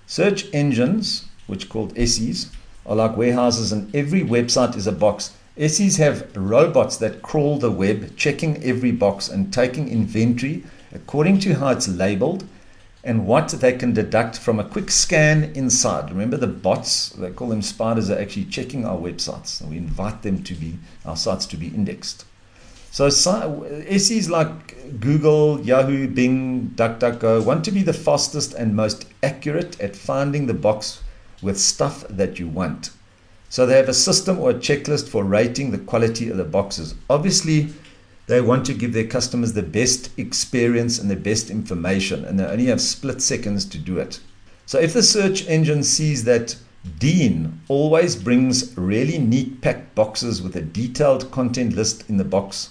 Search 0.06 0.46
engines, 0.54 1.26
which 1.46 1.68
called 1.68 1.96
SEs, 1.98 2.50
are 2.86 2.96
like 2.96 3.16
warehouses, 3.16 3.72
and 3.72 3.94
every 3.94 4.22
website 4.22 4.76
is 4.76 4.86
a 4.86 4.92
box. 4.92 5.32
SEs 5.58 5.96
have 5.96 6.34
robots 6.36 6.96
that 6.96 7.22
crawl 7.22 7.58
the 7.58 7.70
web, 7.70 8.16
checking 8.16 8.62
every 8.64 8.90
box 8.90 9.28
and 9.28 9.52
taking 9.52 9.88
inventory 9.88 10.64
according 10.92 11.40
to 11.40 11.54
how 11.54 11.68
it's 11.68 11.88
labeled 11.88 12.44
and 13.04 13.26
what 13.26 13.50
they 13.50 13.72
can 13.72 13.92
deduct 13.92 14.38
from 14.38 14.58
a 14.58 14.64
quick 14.64 14.90
scan 14.90 15.52
inside. 15.54 16.10
Remember, 16.10 16.38
the 16.38 16.46
bots, 16.46 17.10
they 17.10 17.30
call 17.30 17.48
them 17.48 17.60
spiders, 17.60 18.10
are 18.10 18.18
actually 18.18 18.46
checking 18.46 18.86
our 18.86 18.96
websites. 18.96 19.60
And 19.60 19.70
we 19.70 19.76
invite 19.76 20.22
them 20.22 20.42
to 20.42 20.54
be, 20.54 20.78
our 21.04 21.16
sites 21.16 21.44
to 21.46 21.58
be 21.58 21.68
indexed. 21.68 22.24
So 22.90 23.10
SEs 23.10 24.30
like 24.30 25.00
Google, 25.00 25.60
Yahoo, 25.60 26.08
Bing, 26.08 26.72
DuckDuckGo 26.76 27.44
want 27.44 27.64
to 27.66 27.72
be 27.72 27.82
the 27.82 27.92
fastest 27.92 28.54
and 28.54 28.74
most 28.74 29.06
accurate 29.22 29.78
at 29.80 29.96
finding 29.96 30.46
the 30.46 30.54
box 30.54 31.02
with 31.42 31.58
stuff 31.58 32.06
that 32.08 32.38
you 32.38 32.48
want. 32.48 32.90
So 33.50 33.66
they 33.66 33.76
have 33.76 33.88
a 33.88 33.94
system 33.94 34.38
or 34.38 34.50
a 34.50 34.54
checklist 34.54 35.08
for 35.08 35.24
rating 35.24 35.72
the 35.72 35.78
quality 35.78 36.30
of 36.30 36.36
the 36.36 36.44
boxes. 36.44 36.94
Obviously, 37.10 37.68
they 38.26 38.40
want 38.40 38.64
to 38.66 38.74
give 38.74 38.92
their 38.92 39.06
customers 39.06 39.52
the 39.52 39.62
best 39.62 40.10
experience 40.18 40.98
and 40.98 41.10
the 41.10 41.16
best 41.16 41.50
information, 41.50 42.24
and 42.24 42.38
they 42.38 42.44
only 42.44 42.66
have 42.66 42.80
split 42.80 43.20
seconds 43.20 43.64
to 43.66 43.78
do 43.78 43.98
it. 43.98 44.20
So 44.66 44.78
if 44.78 44.92
the 44.92 45.02
search 45.02 45.46
engine 45.46 45.82
sees 45.82 46.24
that 46.24 46.56
Dean 46.98 47.60
always 47.68 48.16
brings 48.16 48.76
really 48.76 49.18
neat 49.18 49.60
packed 49.60 49.94
boxes 49.94 50.42
with 50.42 50.56
a 50.56 50.62
detailed 50.62 51.30
content 51.30 51.74
list 51.74 52.08
in 52.08 52.16
the 52.16 52.24
box, 52.24 52.70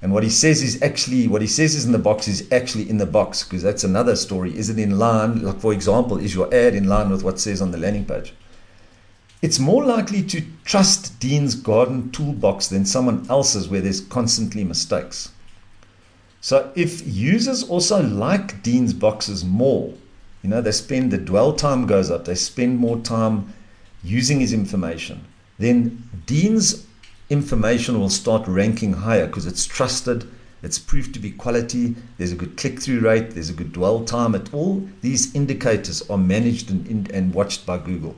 and 0.00 0.12
what 0.12 0.24
he 0.24 0.30
says 0.30 0.62
is 0.62 0.82
actually 0.82 1.28
what 1.28 1.42
he 1.42 1.46
says 1.46 1.76
is 1.76 1.84
in 1.84 1.92
the 1.92 1.98
box 1.98 2.26
is 2.26 2.50
actually 2.50 2.90
in 2.90 2.98
the 2.98 3.06
box 3.06 3.44
because 3.44 3.62
that's 3.62 3.84
another 3.84 4.16
story. 4.16 4.56
Is 4.56 4.68
it 4.68 4.78
in 4.78 4.98
line? 4.98 5.42
Like 5.42 5.60
for 5.60 5.72
example, 5.72 6.18
is 6.18 6.34
your 6.34 6.52
ad 6.52 6.74
in 6.74 6.88
line 6.88 7.08
with 7.08 7.22
what 7.22 7.38
says 7.38 7.62
on 7.62 7.70
the 7.70 7.78
landing 7.78 8.04
page? 8.04 8.34
It's 9.42 9.58
more 9.58 9.84
likely 9.84 10.22
to 10.22 10.40
trust 10.64 11.18
Dean's 11.18 11.56
garden 11.56 12.12
toolbox 12.12 12.68
than 12.68 12.86
someone 12.86 13.26
else's 13.28 13.68
where 13.68 13.80
there's 13.80 14.00
constantly 14.00 14.62
mistakes. 14.62 15.32
So 16.40 16.72
if 16.76 17.04
users 17.04 17.64
also 17.64 18.00
like 18.00 18.62
Dean's 18.62 18.94
boxes 18.94 19.44
more, 19.44 19.94
you 20.42 20.48
know, 20.48 20.60
they 20.60 20.70
spend 20.70 21.10
the 21.10 21.18
dwell 21.18 21.52
time 21.54 21.86
goes 21.86 22.10
up, 22.10 22.24
they 22.24 22.36
spend 22.36 22.78
more 22.78 22.98
time 22.98 23.52
using 24.04 24.38
his 24.40 24.52
information, 24.52 25.24
then 25.58 26.08
Dean's 26.26 26.86
information 27.28 27.98
will 27.98 28.10
start 28.10 28.46
ranking 28.46 28.92
higher 28.92 29.26
because 29.26 29.46
it's 29.46 29.66
trusted, 29.66 30.28
it's 30.62 30.78
proved 30.78 31.14
to 31.14 31.20
be 31.20 31.30
quality, 31.32 31.96
there's 32.18 32.32
a 32.32 32.36
good 32.36 32.56
click 32.56 32.80
through 32.80 33.00
rate, 33.00 33.32
there's 33.32 33.50
a 33.50 33.54
good 33.54 33.72
dwell 33.72 34.04
time. 34.04 34.36
It, 34.36 34.54
all 34.54 34.88
these 35.00 35.34
indicators 35.34 36.08
are 36.08 36.18
managed 36.18 36.70
and, 36.70 37.10
and 37.10 37.34
watched 37.34 37.66
by 37.66 37.78
Google. 37.78 38.14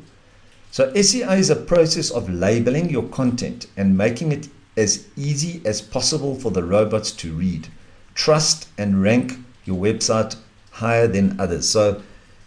So 0.74 0.90
SEO 0.90 1.38
is 1.38 1.50
a 1.50 1.54
process 1.54 2.10
of 2.10 2.28
labeling 2.28 2.90
your 2.90 3.04
content 3.04 3.68
and 3.76 3.96
making 3.96 4.32
it 4.32 4.48
as 4.76 5.06
easy 5.14 5.62
as 5.64 5.80
possible 5.80 6.34
for 6.34 6.50
the 6.50 6.64
robots 6.64 7.12
to 7.12 7.32
read, 7.32 7.68
trust, 8.16 8.66
and 8.76 9.00
rank 9.00 9.34
your 9.64 9.76
website 9.76 10.34
higher 10.72 11.06
than 11.06 11.38
others. 11.38 11.68
So 11.68 12.02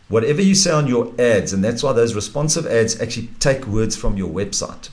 whatever 0.10 0.42
you 0.42 0.56
say 0.56 0.72
on 0.72 0.88
your 0.88 1.14
ads, 1.18 1.54
and 1.54 1.64
that's 1.64 1.82
why 1.82 1.94
those 1.94 2.16
responsive 2.16 2.68
ads 2.68 3.00
actually 3.00 3.28
take 3.40 3.66
words 3.66 3.96
from 3.96 4.18
your 4.18 4.30
website 4.30 4.90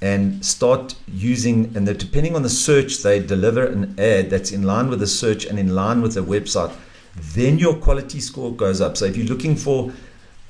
and 0.00 0.46
start 0.46 0.94
using, 1.08 1.76
and 1.76 1.86
depending 1.98 2.36
on 2.36 2.44
the 2.44 2.48
search, 2.48 3.02
they 3.02 3.18
deliver 3.18 3.66
an 3.66 3.96
ad 3.98 4.30
that's 4.30 4.52
in 4.52 4.62
line 4.62 4.88
with 4.88 5.00
the 5.00 5.08
search 5.08 5.44
and 5.44 5.58
in 5.58 5.74
line 5.74 6.02
with 6.02 6.14
the 6.14 6.22
website. 6.22 6.72
Then 7.16 7.58
your 7.58 7.74
quality 7.74 8.20
score 8.20 8.54
goes 8.54 8.80
up. 8.80 8.96
So 8.96 9.06
if 9.06 9.16
you're 9.16 9.26
looking 9.26 9.56
for 9.56 9.92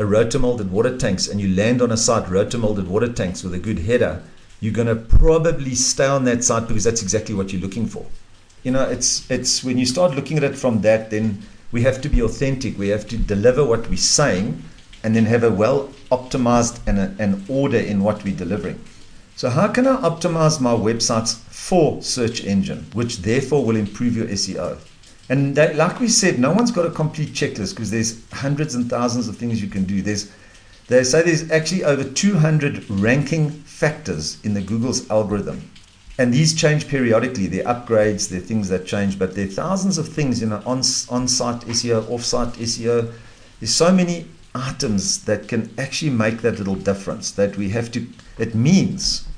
a 0.01 0.05
rotomolded 0.05 0.71
water 0.71 0.97
tanks 0.97 1.29
and 1.29 1.41
you 1.41 1.55
land 1.55 1.83
on 1.83 1.93
a 1.93 1.97
site 1.97 2.25
rotomolded 2.25 2.87
water 2.87 3.13
tanks 3.13 3.45
with 3.45 3.53
a 3.53 3.59
good 3.59 3.81
header, 3.81 4.23
you're 4.59 4.73
going 4.73 4.87
to 4.87 4.97
probably 4.97 5.75
stay 5.75 6.07
on 6.07 6.25
that 6.25 6.43
site 6.43 6.67
because 6.67 6.85
that's 6.85 7.03
exactly 7.03 7.35
what 7.35 7.53
you're 7.53 7.61
looking 7.61 7.87
for. 7.87 8.07
You 8.63 8.71
know, 8.71 8.89
it's 8.89 9.31
it's 9.31 9.63
when 9.63 9.77
you 9.77 9.85
start 9.85 10.15
looking 10.15 10.39
at 10.39 10.45
it 10.45 10.57
from 10.57 10.81
that, 10.81 11.11
then 11.11 11.43
we 11.71 11.83
have 11.83 12.01
to 12.01 12.09
be 12.09 12.23
authentic. 12.23 12.79
We 12.79 12.89
have 12.89 13.07
to 13.09 13.19
deliver 13.19 13.65
what 13.65 13.89
we're 13.89 13.97
saying, 13.97 14.63
and 15.03 15.15
then 15.15 15.27
have 15.27 15.45
a 15.45 15.51
well 15.51 15.91
optimized 16.11 16.81
and 16.87 16.99
an 17.21 17.45
order 17.49 17.79
in 17.79 18.03
what 18.03 18.25
we're 18.25 18.37
delivering. 18.37 18.81
So 19.37 19.49
how 19.49 19.69
can 19.69 19.87
I 19.87 19.97
optimize 19.97 20.61
my 20.61 20.73
websites 20.73 21.37
for 21.37 22.03
search 22.03 22.45
engine, 22.45 22.87
which 22.93 23.23
therefore 23.23 23.65
will 23.65 23.77
improve 23.77 24.17
your 24.17 24.27
SEO? 24.27 24.79
And 25.31 25.55
that, 25.55 25.77
like 25.77 26.01
we 26.01 26.09
said, 26.09 26.41
no 26.41 26.53
one's 26.53 26.73
got 26.73 26.85
a 26.85 26.91
complete 26.91 27.31
checklist 27.31 27.71
because 27.71 27.93
there's 27.93 28.21
hundreds 28.33 28.75
and 28.75 28.91
thousands 28.91 29.29
of 29.29 29.37
things 29.37 29.63
you 29.63 29.69
can 29.69 29.85
do. 29.85 30.03
There's 30.03 30.31
they 30.89 31.05
say 31.05 31.23
there's 31.23 31.49
actually 31.53 31.85
over 31.85 32.03
200 32.03 32.91
ranking 32.91 33.51
factors 33.51 34.39
in 34.43 34.55
the 34.55 34.61
Google's 34.61 35.09
algorithm. 35.09 35.71
And 36.19 36.35
these 36.35 36.53
change 36.53 36.89
periodically. 36.89 37.47
They're 37.47 37.63
upgrades, 37.63 38.29
they're 38.29 38.41
things 38.41 38.69
that 38.71 38.87
change, 38.87 39.17
but 39.17 39.37
there 39.37 39.47
are 39.47 39.49
thousands 39.51 39.99
of 39.99 40.09
things, 40.09 40.41
you 40.41 40.49
know, 40.49 40.61
on, 40.67 40.79
on-site 41.09 41.61
SEO, 41.61 42.11
off-site 42.11 42.55
SEO. 42.55 43.13
There's 43.61 43.73
so 43.73 43.93
many 43.93 44.27
items 44.53 45.25
that 45.27 45.47
can 45.47 45.73
actually 45.79 46.11
make 46.11 46.39
that 46.39 46.59
little 46.59 46.75
difference 46.75 47.31
that 47.31 47.57
we 47.57 47.69
have 47.69 47.93
to, 47.93 48.05
it 48.37 48.57
means 48.57 49.29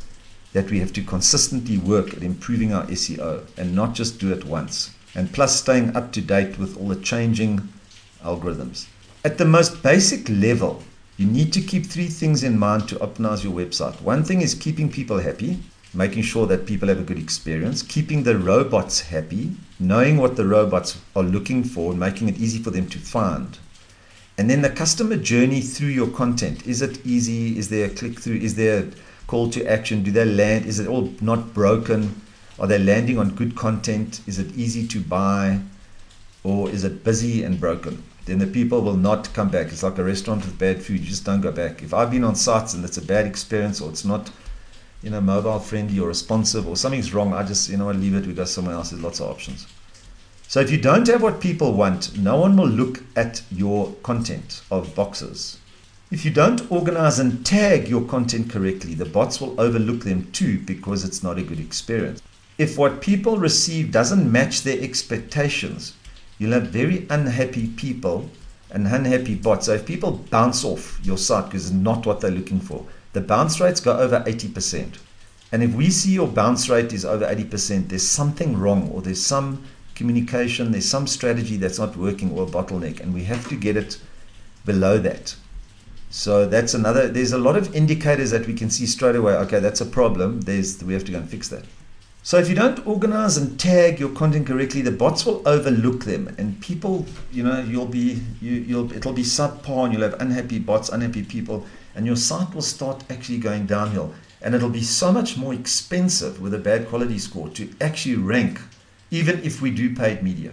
that 0.54 0.70
we 0.70 0.80
have 0.80 0.94
to 0.94 1.02
consistently 1.02 1.76
work 1.76 2.14
at 2.14 2.22
improving 2.22 2.72
our 2.72 2.86
SEO 2.86 3.46
and 3.58 3.76
not 3.76 3.92
just 3.92 4.18
do 4.18 4.32
it 4.32 4.46
once. 4.46 4.91
And 5.14 5.32
plus 5.32 5.60
staying 5.60 5.94
up 5.96 6.12
to 6.12 6.20
date 6.20 6.58
with 6.58 6.76
all 6.76 6.88
the 6.88 6.96
changing 6.96 7.68
algorithms. 8.24 8.86
At 9.24 9.38
the 9.38 9.44
most 9.44 9.82
basic 9.82 10.28
level, 10.28 10.82
you 11.16 11.26
need 11.26 11.52
to 11.52 11.60
keep 11.60 11.86
three 11.86 12.08
things 12.08 12.42
in 12.42 12.58
mind 12.58 12.88
to 12.88 12.96
optimize 12.96 13.44
your 13.44 13.52
website. 13.52 14.00
One 14.00 14.24
thing 14.24 14.40
is 14.40 14.54
keeping 14.54 14.90
people 14.90 15.18
happy, 15.18 15.58
making 15.94 16.22
sure 16.22 16.46
that 16.46 16.66
people 16.66 16.88
have 16.88 16.98
a 16.98 17.04
good 17.04 17.18
experience, 17.18 17.82
keeping 17.82 18.22
the 18.22 18.38
robots 18.38 19.00
happy, 19.00 19.52
knowing 19.78 20.16
what 20.16 20.36
the 20.36 20.46
robots 20.46 20.98
are 21.14 21.22
looking 21.22 21.62
for, 21.62 21.90
and 21.90 22.00
making 22.00 22.28
it 22.28 22.38
easy 22.38 22.62
for 22.62 22.70
them 22.70 22.88
to 22.88 22.98
find. 22.98 23.58
And 24.38 24.48
then 24.48 24.62
the 24.62 24.70
customer 24.70 25.16
journey 25.16 25.60
through 25.60 25.88
your 25.88 26.08
content. 26.08 26.66
Is 26.66 26.80
it 26.80 27.04
easy? 27.04 27.58
Is 27.58 27.68
there 27.68 27.86
a 27.86 27.90
click 27.90 28.18
through? 28.18 28.36
Is 28.36 28.54
there 28.54 28.84
a 28.84 28.86
call 29.26 29.50
to 29.50 29.64
action? 29.66 30.02
Do 30.02 30.10
they 30.10 30.24
land? 30.24 30.64
Is 30.64 30.78
it 30.78 30.88
all 30.88 31.12
not 31.20 31.52
broken? 31.52 32.21
Are 32.58 32.66
they 32.66 32.78
landing 32.78 33.18
on 33.18 33.34
good 33.34 33.56
content? 33.56 34.20
Is 34.26 34.38
it 34.38 34.54
easy 34.56 34.86
to 34.88 35.00
buy? 35.00 35.60
Or 36.44 36.68
is 36.68 36.84
it 36.84 37.04
busy 37.04 37.44
and 37.44 37.58
broken? 37.58 38.02
Then 38.24 38.38
the 38.38 38.46
people 38.46 38.82
will 38.82 38.96
not 38.96 39.32
come 39.32 39.48
back. 39.48 39.68
It's 39.68 39.82
like 39.82 39.98
a 39.98 40.04
restaurant 40.04 40.44
with 40.44 40.58
bad 40.58 40.82
food. 40.82 41.00
You 41.00 41.06
just 41.06 41.24
don't 41.24 41.40
go 41.40 41.50
back. 41.50 41.82
If 41.82 41.92
I've 41.92 42.10
been 42.10 42.24
on 42.24 42.34
sites 42.34 42.74
and 42.74 42.84
it's 42.84 42.98
a 42.98 43.02
bad 43.02 43.26
experience 43.26 43.80
or 43.80 43.90
it's 43.90 44.04
not, 44.04 44.30
you 45.02 45.10
know, 45.10 45.20
mobile 45.20 45.58
friendly 45.58 45.98
or 45.98 46.08
responsive 46.08 46.68
or 46.68 46.76
something's 46.76 47.12
wrong, 47.12 47.32
I 47.32 47.42
just, 47.42 47.68
you 47.68 47.76
know, 47.76 47.88
I 47.88 47.92
leave 47.92 48.14
it. 48.14 48.26
We 48.26 48.34
go 48.34 48.44
somewhere 48.44 48.74
else. 48.74 48.90
There's 48.90 49.02
lots 49.02 49.20
of 49.20 49.28
options. 49.28 49.66
So 50.46 50.60
if 50.60 50.70
you 50.70 50.78
don't 50.78 51.06
have 51.08 51.22
what 51.22 51.40
people 51.40 51.72
want, 51.72 52.18
no 52.18 52.36
one 52.36 52.56
will 52.56 52.68
look 52.68 53.02
at 53.16 53.42
your 53.50 53.92
content 54.02 54.62
of 54.70 54.94
boxes. 54.94 55.58
If 56.10 56.26
you 56.26 56.30
don't 56.30 56.70
organize 56.70 57.18
and 57.18 57.44
tag 57.44 57.88
your 57.88 58.02
content 58.02 58.50
correctly, 58.50 58.92
the 58.94 59.06
bots 59.06 59.40
will 59.40 59.58
overlook 59.58 60.04
them 60.04 60.30
too 60.30 60.58
because 60.58 61.04
it's 61.04 61.22
not 61.22 61.38
a 61.38 61.42
good 61.42 61.58
experience. 61.58 62.20
If 62.62 62.78
what 62.78 63.00
people 63.00 63.38
receive 63.38 63.90
doesn't 63.90 64.30
match 64.30 64.62
their 64.62 64.80
expectations, 64.80 65.94
you'll 66.38 66.52
have 66.52 66.68
very 66.68 67.08
unhappy 67.10 67.66
people 67.66 68.30
and 68.70 68.86
unhappy 68.86 69.34
bots. 69.34 69.66
So 69.66 69.74
if 69.74 69.84
people 69.84 70.12
bounce 70.30 70.64
off 70.64 71.00
your 71.02 71.18
site 71.18 71.46
because 71.46 71.66
it's 71.66 71.74
not 71.74 72.06
what 72.06 72.20
they're 72.20 72.30
looking 72.30 72.60
for, 72.60 72.86
the 73.14 73.20
bounce 73.20 73.58
rates 73.58 73.80
go 73.80 73.98
over 73.98 74.20
80%. 74.20 74.98
And 75.50 75.64
if 75.64 75.74
we 75.74 75.90
see 75.90 76.12
your 76.12 76.28
bounce 76.28 76.68
rate 76.68 76.92
is 76.92 77.04
over 77.04 77.26
80%, 77.26 77.88
there's 77.88 78.06
something 78.06 78.56
wrong 78.56 78.88
or 78.90 79.02
there's 79.02 79.26
some 79.26 79.64
communication, 79.96 80.70
there's 80.70 80.88
some 80.88 81.08
strategy 81.08 81.56
that's 81.56 81.80
not 81.80 81.96
working 81.96 82.30
or 82.30 82.44
a 82.44 82.46
bottleneck, 82.46 83.00
and 83.00 83.12
we 83.12 83.24
have 83.24 83.48
to 83.48 83.56
get 83.56 83.76
it 83.76 83.98
below 84.64 84.98
that. 84.98 85.34
So 86.10 86.46
that's 86.46 86.74
another. 86.74 87.08
There's 87.08 87.32
a 87.32 87.38
lot 87.38 87.56
of 87.56 87.74
indicators 87.74 88.30
that 88.30 88.46
we 88.46 88.54
can 88.54 88.70
see 88.70 88.86
straight 88.86 89.16
away. 89.16 89.32
Okay, 89.32 89.58
that's 89.58 89.80
a 89.80 89.86
problem. 89.86 90.42
There's 90.42 90.80
we 90.84 90.92
have 90.94 91.04
to 91.06 91.10
go 91.10 91.18
and 91.18 91.28
fix 91.28 91.48
that. 91.48 91.64
So 92.24 92.38
if 92.38 92.48
you 92.48 92.54
don't 92.54 92.86
organize 92.86 93.36
and 93.36 93.58
tag 93.58 93.98
your 93.98 94.10
content 94.10 94.46
correctly, 94.46 94.80
the 94.80 94.92
bots 94.92 95.26
will 95.26 95.42
overlook 95.46 96.04
them, 96.04 96.32
and 96.38 96.60
people, 96.60 97.04
you 97.32 97.42
know, 97.42 97.60
you'll 97.60 97.86
be 97.86 98.22
you, 98.40 98.52
you'll 98.52 98.92
it'll 98.92 99.12
be 99.12 99.24
subpar, 99.24 99.86
and 99.86 99.92
you'll 99.92 100.08
have 100.08 100.20
unhappy 100.20 100.60
bots, 100.60 100.88
unhappy 100.88 101.24
people, 101.24 101.66
and 101.96 102.06
your 102.06 102.14
site 102.14 102.54
will 102.54 102.62
start 102.62 103.02
actually 103.10 103.38
going 103.38 103.66
downhill, 103.66 104.14
and 104.40 104.54
it'll 104.54 104.70
be 104.70 104.84
so 104.84 105.10
much 105.10 105.36
more 105.36 105.52
expensive 105.52 106.40
with 106.40 106.54
a 106.54 106.58
bad 106.58 106.88
quality 106.88 107.18
score 107.18 107.48
to 107.48 107.68
actually 107.80 108.14
rank 108.14 108.60
even 109.10 109.42
if 109.42 109.60
we 109.60 109.72
do 109.72 109.92
paid 109.94 110.22
media. 110.22 110.52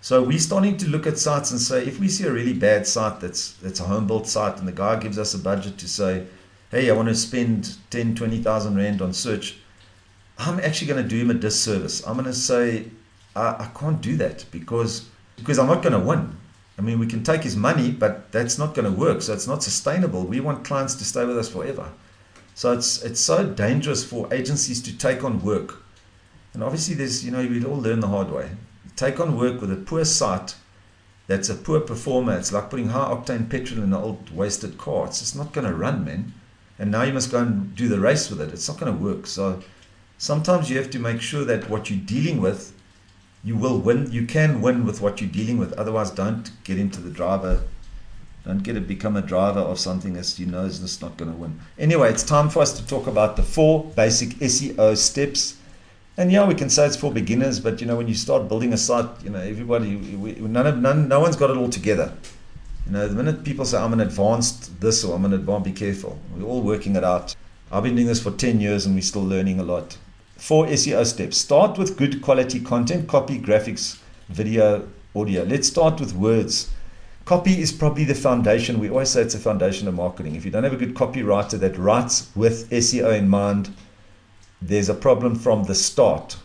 So 0.00 0.22
we're 0.22 0.38
starting 0.38 0.76
to 0.76 0.88
look 0.88 1.08
at 1.08 1.18
sites 1.18 1.50
and 1.50 1.60
say, 1.60 1.84
if 1.84 1.98
we 1.98 2.08
see 2.08 2.24
a 2.24 2.32
really 2.32 2.52
bad 2.52 2.86
site 2.86 3.18
that's 3.18 3.54
that's 3.54 3.80
a 3.80 3.84
home 3.84 4.06
built 4.06 4.28
site, 4.28 4.58
and 4.60 4.68
the 4.68 4.72
guy 4.72 5.00
gives 5.00 5.18
us 5.18 5.34
a 5.34 5.38
budget 5.38 5.76
to 5.78 5.88
say, 5.88 6.26
hey, 6.70 6.88
I 6.88 6.92
want 6.92 7.08
to 7.08 7.16
spend 7.16 7.78
10, 7.90 8.14
20,000 8.14 8.76
rand 8.76 9.02
on 9.02 9.12
search, 9.12 9.58
I'm 10.38 10.60
actually 10.60 10.88
going 10.88 11.02
to 11.02 11.08
do 11.08 11.16
him 11.16 11.30
a 11.30 11.34
disservice. 11.34 12.06
I'm 12.06 12.14
going 12.14 12.26
to 12.26 12.32
say, 12.32 12.86
I, 13.36 13.48
I 13.50 13.70
can't 13.78 14.00
do 14.00 14.16
that 14.16 14.44
because 14.50 15.08
because 15.36 15.58
I'm 15.58 15.66
not 15.66 15.82
going 15.82 15.92
to 15.92 16.06
win. 16.06 16.36
I 16.78 16.82
mean, 16.82 16.98
we 16.98 17.06
can 17.06 17.22
take 17.22 17.42
his 17.42 17.56
money, 17.56 17.90
but 17.90 18.32
that's 18.32 18.58
not 18.58 18.74
going 18.74 18.92
to 18.92 18.98
work. 18.98 19.22
So 19.22 19.32
it's 19.32 19.46
not 19.46 19.62
sustainable. 19.62 20.24
We 20.24 20.40
want 20.40 20.64
clients 20.64 20.94
to 20.96 21.04
stay 21.04 21.24
with 21.24 21.38
us 21.38 21.48
forever. 21.48 21.90
So 22.54 22.72
it's 22.72 23.02
it's 23.02 23.20
so 23.20 23.46
dangerous 23.46 24.04
for 24.04 24.32
agencies 24.32 24.82
to 24.82 24.96
take 24.96 25.24
on 25.24 25.42
work 25.42 25.84
and 26.54 26.62
obviously, 26.62 26.94
there's, 26.94 27.24
you 27.24 27.32
know, 27.32 27.44
we 27.44 27.64
all 27.64 27.76
learn 27.76 27.98
the 27.98 28.08
hard 28.08 28.30
way. 28.30 28.50
Take 28.94 29.18
on 29.18 29.36
work 29.36 29.60
with 29.60 29.72
a 29.72 29.76
poor 29.76 30.04
site 30.04 30.54
that's 31.26 31.48
a 31.48 31.54
poor 31.54 31.80
performer. 31.80 32.38
It's 32.38 32.52
like 32.52 32.70
putting 32.70 32.88
high 32.88 33.08
octane 33.08 33.50
petrol 33.50 33.82
in 33.82 33.92
an 33.92 33.94
old 33.94 34.30
wasted 34.30 34.78
car. 34.78 35.06
It's 35.06 35.18
just 35.18 35.36
not 35.36 35.52
going 35.52 35.66
to 35.66 35.74
run, 35.74 36.04
man. 36.04 36.32
And 36.78 36.90
now 36.90 37.02
you 37.02 37.12
must 37.12 37.32
go 37.32 37.40
and 37.40 37.74
do 37.74 37.88
the 37.88 37.98
race 37.98 38.30
with 38.30 38.40
it. 38.40 38.52
It's 38.52 38.68
not 38.68 38.78
going 38.78 38.96
to 38.96 39.02
work. 39.02 39.26
So 39.26 39.62
sometimes 40.18 40.70
you 40.70 40.76
have 40.78 40.90
to 40.90 40.98
make 40.98 41.20
sure 41.20 41.44
that 41.44 41.68
what 41.68 41.90
you're 41.90 41.98
dealing 42.04 42.40
with, 42.40 42.72
you 43.42 43.56
will 43.56 43.78
win. 43.78 44.10
You 44.10 44.26
can 44.26 44.62
win 44.62 44.84
with 44.86 45.00
what 45.00 45.20
you're 45.20 45.30
dealing 45.30 45.58
with. 45.58 45.72
Otherwise, 45.74 46.10
don't 46.10 46.50
get 46.64 46.78
into 46.78 47.00
the 47.00 47.10
driver. 47.10 47.62
Don't 48.44 48.62
get 48.62 48.74
to 48.74 48.80
become 48.80 49.16
a 49.16 49.22
driver 49.22 49.60
of 49.60 49.78
something 49.78 50.12
that 50.14 50.38
you 50.38 50.46
know 50.46 50.64
is 50.64 50.80
just 50.80 51.00
not 51.00 51.16
going 51.16 51.30
to 51.30 51.36
win. 51.36 51.60
Anyway, 51.78 52.10
it's 52.10 52.22
time 52.22 52.50
for 52.50 52.60
us 52.60 52.78
to 52.78 52.86
talk 52.86 53.06
about 53.06 53.36
the 53.36 53.42
four 53.42 53.84
basic 53.96 54.30
SEO 54.30 54.96
steps 54.96 55.56
and 56.16 56.30
yeah, 56.30 56.46
we 56.46 56.54
can 56.54 56.70
say 56.70 56.86
it's 56.86 56.96
for 56.96 57.10
beginners, 57.12 57.58
but 57.58 57.80
you 57.80 57.88
know, 57.88 57.96
when 57.96 58.06
you 58.06 58.14
start 58.14 58.48
building 58.48 58.72
a 58.72 58.76
site, 58.76 59.06
you 59.24 59.30
know, 59.30 59.40
everybody, 59.40 59.96
we, 59.96 60.34
none 60.34 60.66
of, 60.66 60.78
none, 60.78 61.08
no 61.08 61.18
one's 61.18 61.34
got 61.34 61.50
it 61.50 61.56
all 61.56 61.68
together. 61.68 62.12
You 62.86 62.92
know, 62.92 63.08
the 63.08 63.14
minute 63.14 63.42
people 63.42 63.64
say, 63.64 63.78
I'm 63.78 63.92
an 63.92 64.00
advanced 64.00 64.80
this 64.80 65.02
or 65.02 65.16
I'm 65.16 65.24
an 65.24 65.32
advanced, 65.32 65.64
be 65.64 65.72
careful. 65.72 66.20
We're 66.36 66.46
all 66.46 66.60
working 66.60 66.94
it 66.94 67.02
out. 67.02 67.34
I've 67.72 67.82
been 67.82 67.96
doing 67.96 68.06
this 68.06 68.22
for 68.22 68.30
10 68.30 68.60
years 68.60 68.86
and 68.86 68.94
we're 68.94 69.02
still 69.02 69.24
learning 69.24 69.58
a 69.58 69.64
lot. 69.64 69.96
Four 70.44 70.66
SEO 70.66 71.06
steps. 71.06 71.38
Start 71.38 71.78
with 71.78 71.96
good 71.96 72.20
quality 72.20 72.60
content, 72.60 73.08
copy, 73.08 73.40
graphics, 73.40 73.98
video, 74.28 74.86
audio. 75.16 75.42
Let's 75.42 75.68
start 75.68 75.98
with 75.98 76.14
words. 76.14 76.70
Copy 77.24 77.62
is 77.62 77.72
probably 77.72 78.04
the 78.04 78.14
foundation. 78.14 78.78
We 78.78 78.90
always 78.90 79.08
say 79.08 79.22
it's 79.22 79.34
a 79.34 79.38
foundation 79.38 79.88
of 79.88 79.94
marketing. 79.94 80.34
If 80.34 80.44
you 80.44 80.50
don't 80.50 80.64
have 80.64 80.74
a 80.74 80.76
good 80.76 80.94
copywriter 80.94 81.58
that 81.60 81.78
writes 81.78 82.28
with 82.36 82.68
SEO 82.68 83.16
in 83.16 83.26
mind, 83.26 83.74
there's 84.60 84.90
a 84.90 84.94
problem 84.94 85.34
from 85.34 85.64
the 85.64 85.74
start. 85.74 86.36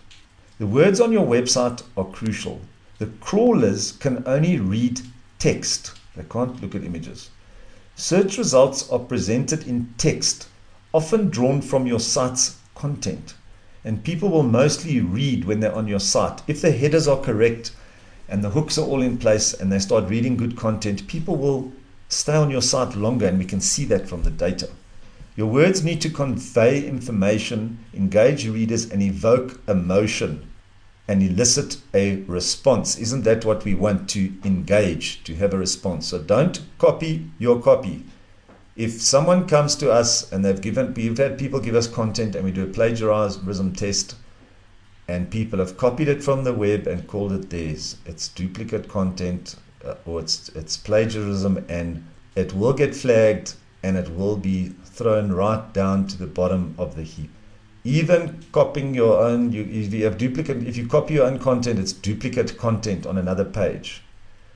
The 0.59 0.67
words 0.67 1.01
on 1.01 1.11
your 1.11 1.27
website 1.27 1.83
are 1.97 2.05
crucial. 2.05 2.61
The 2.99 3.07
crawlers 3.19 3.91
can 3.91 4.23
only 4.25 4.61
read 4.61 5.01
text, 5.39 5.91
they 6.15 6.23
can't 6.23 6.61
look 6.61 6.73
at 6.73 6.85
images. 6.85 7.31
Search 7.97 8.37
results 8.37 8.89
are 8.91 8.99
presented 8.99 9.67
in 9.67 9.93
text, 9.97 10.47
often 10.93 11.29
drawn 11.29 11.61
from 11.61 11.85
your 11.85 11.99
site's 11.99 12.55
content. 12.75 13.33
And 13.83 14.03
people 14.03 14.29
will 14.29 14.43
mostly 14.43 14.99
read 14.99 15.45
when 15.45 15.59
they're 15.59 15.75
on 15.75 15.87
your 15.87 15.99
site. 15.99 16.41
If 16.47 16.61
the 16.61 16.71
headers 16.71 17.07
are 17.07 17.21
correct 17.21 17.71
and 18.27 18.43
the 18.43 18.49
hooks 18.49 18.77
are 18.77 18.85
all 18.85 19.01
in 19.01 19.17
place 19.17 19.53
and 19.53 19.71
they 19.71 19.79
start 19.79 20.09
reading 20.09 20.37
good 20.37 20.57
content, 20.57 21.07
people 21.07 21.35
will 21.35 21.71
stay 22.09 22.35
on 22.35 22.49
your 22.49 22.61
site 22.61 22.95
longer, 22.95 23.27
and 23.27 23.37
we 23.37 23.45
can 23.45 23.61
see 23.61 23.85
that 23.85 24.09
from 24.09 24.23
the 24.23 24.31
data. 24.31 24.69
Your 25.35 25.47
words 25.47 25.83
need 25.83 26.01
to 26.01 26.09
convey 26.09 26.85
information, 26.85 27.79
engage 27.93 28.43
your 28.43 28.55
readers, 28.55 28.89
and 28.89 29.01
evoke 29.01 29.61
emotion 29.67 30.49
and 31.07 31.23
elicit 31.23 31.77
a 31.93 32.21
response. 32.23 32.97
Isn't 32.97 33.23
that 33.23 33.45
what 33.45 33.63
we 33.63 33.73
want 33.73 34.09
to 34.09 34.33
engage, 34.43 35.23
to 35.23 35.35
have 35.35 35.53
a 35.53 35.57
response? 35.57 36.07
So 36.07 36.19
don't 36.19 36.61
copy 36.77 37.29
your 37.39 37.61
copy. 37.61 38.03
If 38.79 39.01
someone 39.01 39.45
comes 39.45 39.75
to 39.75 39.91
us 39.91 40.31
and 40.31 40.45
they've 40.45 40.61
given, 40.61 40.93
we've 40.93 41.17
had 41.17 41.37
people 41.37 41.59
give 41.59 41.75
us 41.75 41.85
content 41.85 42.33
and 42.33 42.45
we 42.45 42.51
do 42.53 42.63
a 42.63 42.65
plagiarism 42.65 43.73
test, 43.73 44.15
and 45.05 45.29
people 45.29 45.59
have 45.59 45.75
copied 45.75 46.07
it 46.07 46.23
from 46.23 46.45
the 46.45 46.53
web 46.53 46.87
and 46.87 47.05
called 47.05 47.33
it 47.33 47.49
theirs. 47.49 47.97
It's 48.05 48.29
duplicate 48.29 48.87
content 48.87 49.57
uh, 49.83 49.95
or 50.05 50.21
it's, 50.21 50.47
it's 50.55 50.77
plagiarism, 50.77 51.65
and 51.67 52.07
it 52.37 52.53
will 52.53 52.71
get 52.71 52.95
flagged 52.95 53.55
and 53.83 53.97
it 53.97 54.15
will 54.15 54.37
be 54.37 54.69
thrown 54.85 55.33
right 55.33 55.73
down 55.73 56.07
to 56.07 56.17
the 56.17 56.27
bottom 56.27 56.73
of 56.77 56.95
the 56.95 57.03
heap. 57.03 57.31
Even 57.83 58.41
copying 58.53 58.93
your 58.93 59.19
own, 59.19 59.51
you, 59.51 59.63
if 59.63 59.93
you 59.93 60.05
have 60.05 60.17
duplicate, 60.17 60.65
if 60.65 60.77
you 60.77 60.87
copy 60.87 61.15
your 61.15 61.25
own 61.25 61.37
content, 61.37 61.79
it's 61.79 61.91
duplicate 61.91 62.57
content 62.57 63.05
on 63.05 63.17
another 63.17 63.43
page. 63.43 64.03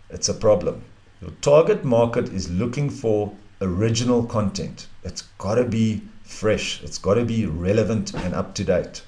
It's 0.10 0.30
a 0.30 0.34
problem. 0.34 0.86
Your 1.20 1.32
target 1.42 1.84
market 1.84 2.30
is 2.30 2.50
looking 2.50 2.90
for 2.90 3.34
original 3.64 4.24
content. 4.24 4.88
It's 5.04 5.24
got 5.38 5.56
to 5.56 5.66
be 5.66 6.02
fresh. 6.24 6.82
It's 6.84 6.98
got 6.98 7.16
to 7.16 7.26
be 7.26 7.46
relevant 7.46 8.14
and 8.14 8.34
up 8.34 8.56
to 8.56 8.64
date. 8.64 9.04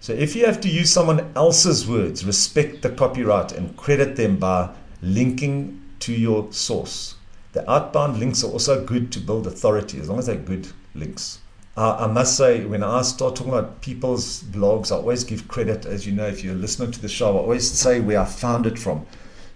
So 0.00 0.12
if 0.12 0.36
you 0.36 0.46
have 0.46 0.60
to 0.60 0.68
use 0.68 0.92
someone 0.92 1.32
else's 1.34 1.88
words, 1.88 2.24
respect 2.24 2.82
the 2.82 2.90
copyright 2.90 3.52
and 3.52 3.76
credit 3.76 4.16
them 4.16 4.36
by 4.36 4.70
linking 5.02 5.82
to 6.00 6.12
your 6.12 6.52
source. 6.52 7.14
The 7.52 7.68
outbound 7.70 8.18
links 8.18 8.44
are 8.44 8.50
also 8.50 8.84
good 8.84 9.10
to 9.12 9.20
build 9.20 9.46
authority 9.46 9.98
as 9.98 10.08
long 10.08 10.18
as 10.18 10.26
they're 10.26 10.36
good 10.36 10.68
links. 10.94 11.40
Uh, 11.76 11.96
I 12.00 12.06
must 12.06 12.36
say, 12.36 12.64
when 12.64 12.82
I 12.82 13.02
start 13.02 13.36
talking 13.36 13.52
about 13.52 13.82
people's 13.82 14.42
blogs, 14.42 14.90
I 14.90 14.96
always 14.96 15.24
give 15.24 15.48
credit, 15.48 15.84
as 15.84 16.06
you 16.06 16.12
know, 16.12 16.26
if 16.26 16.42
you're 16.42 16.54
listening 16.54 16.90
to 16.92 17.00
the 17.00 17.08
show, 17.08 17.36
I 17.36 17.40
always 17.40 17.70
say 17.70 18.00
where 18.00 18.20
I 18.20 18.24
found 18.24 18.66
it 18.66 18.78
from. 18.78 19.06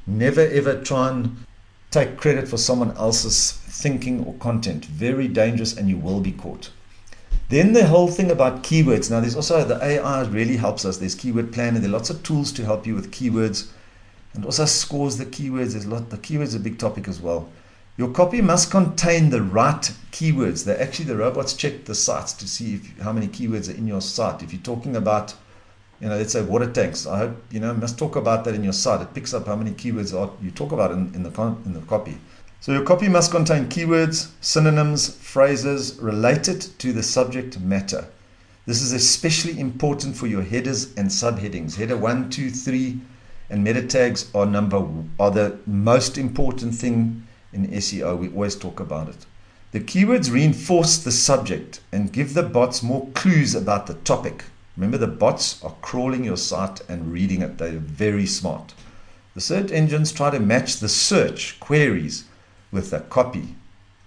Never 0.07 0.41
ever 0.41 0.83
try 0.83 1.09
and 1.09 1.37
take 1.91 2.17
credit 2.17 2.49
for 2.49 2.57
someone 2.57 2.97
else's 2.97 3.53
thinking 3.53 4.25
or 4.25 4.35
content. 4.35 4.85
Very 4.85 5.29
dangerous, 5.29 5.77
and 5.77 5.89
you 5.89 5.97
will 5.97 6.21
be 6.21 6.33
caught. 6.33 6.71
Then 7.49 7.73
the 7.73 7.87
whole 7.87 8.09
thing 8.09 8.31
about 8.31 8.63
keywords. 8.63 9.11
Now, 9.11 9.21
there's 9.21 9.35
also 9.35 9.65
the 9.65 9.83
AI 9.83 10.23
really 10.27 10.57
helps 10.57 10.85
us. 10.85 10.99
There's 10.99 11.17
Keyword 11.17 11.53
Planner. 11.53 11.81
There 11.81 11.91
are 11.91 11.93
lots 11.93 12.11
of 12.11 12.23
tools 12.23 12.53
to 12.53 12.65
help 12.65 12.87
you 12.87 12.95
with 12.95 13.11
keywords, 13.11 13.71
and 14.35 14.45
also 14.45 14.67
scores 14.67 15.17
the 15.17 15.27
keywords. 15.27 15.73
There's 15.73 15.85
a 15.85 15.91
lot. 15.91 16.11
The 16.11 16.19
keywords 16.19 16.55
are 16.55 16.59
a 16.59 16.61
big 16.61 16.79
topic 16.79 17.09
as 17.09 17.21
well. 17.21 17.49
Your 17.97 18.13
copy 18.13 18.41
must 18.41 18.71
contain 18.71 19.31
the 19.31 19.43
right 19.43 19.93
keywords. 20.13 20.65
They 20.65 20.77
actually 20.77 21.07
the 21.07 21.17
robots 21.17 21.55
check 21.55 21.85
the 21.85 21.95
sites 21.95 22.33
to 22.35 22.49
see 22.49 22.75
if, 22.75 22.99
how 23.01 23.13
many 23.13 23.27
keywords 23.27 23.69
are 23.69 23.77
in 23.77 23.87
your 23.87 24.01
site. 24.01 24.43
If 24.43 24.53
you're 24.53 24.63
talking 24.63 24.95
about, 24.95 25.35
you 26.01 26.09
know, 26.09 26.17
let's 26.17 26.33
say 26.33 26.43
water 26.43 26.71
tanks, 26.71 27.07
I 27.07 27.19
hope 27.19 27.37
you 27.51 27.61
know 27.61 27.75
must 27.75 27.99
talk 27.99 28.17
about 28.17 28.45
that 28.45 28.55
in 28.55 28.65
your 28.65 28.73
site. 28.73 29.03
It 29.03 29.15
picks 29.15 29.35
up 29.35 29.47
how 29.47 29.57
many 29.57 29.73
keywords 29.73 30.19
are 30.19 30.31
you 30.43 30.51
talk 30.51 30.73
about 30.73 30.93
in, 30.93 31.15
in 31.15 31.23
the 31.23 31.31
in 31.67 31.75
the 31.75 31.81
copy. 31.81 32.19
So 32.61 32.73
your 32.73 32.85
copy 32.85 33.09
must 33.09 33.31
contain 33.31 33.67
keywords, 33.67 34.31
synonyms, 34.41 35.17
phrases 35.17 35.99
related 35.99 36.61
to 36.79 36.93
the 36.93 37.03
subject 37.03 37.59
matter. 37.61 38.07
This 38.67 38.83
is 38.83 38.93
especially 38.93 39.59
important 39.59 40.15
for 40.15 40.27
your 40.27 40.43
headers 40.43 40.95
and 40.97 41.09
subheadings. 41.09 41.77
Header 41.77 41.97
1, 41.97 42.29
2, 42.29 42.51
3 42.51 43.01
and 43.49 43.65
meta 43.65 43.83
tags 43.83 44.31
are 44.35 44.47
number 44.47 44.87
are 45.19 45.31
the 45.31 45.59
most 45.67 46.17
important 46.17 46.75
thing 46.75 47.27
in 47.53 47.67
SEO. 47.69 48.19
We 48.19 48.29
always 48.29 48.57
talk 48.57 48.79
about 48.79 49.09
it. 49.09 49.27
The 49.73 49.81
keywords 49.81 50.31
reinforce 50.31 50.99
the 50.99 51.13
subject 51.13 51.81
and 51.93 52.13
give 52.13 52.35
the 52.35 52.43
bots 52.43 52.83
more 52.83 53.09
clues 53.15 53.55
about 53.55 53.87
the 53.87 53.95
topic. 53.95 54.45
Remember 54.81 54.97
the 54.97 55.09
bots 55.09 55.63
are 55.63 55.77
crawling 55.83 56.25
your 56.25 56.39
site 56.39 56.81
and 56.89 57.13
reading 57.13 57.43
it. 57.43 57.59
They're 57.59 57.73
very 57.73 58.25
smart. 58.25 58.73
The 59.35 59.41
search 59.43 59.71
engines 59.71 60.11
try 60.11 60.31
to 60.31 60.41
match 60.41 60.79
the 60.79 60.89
search 60.89 61.61
queries 61.61 62.25
with 62.73 62.89
the 62.89 63.01
copy. 63.01 63.57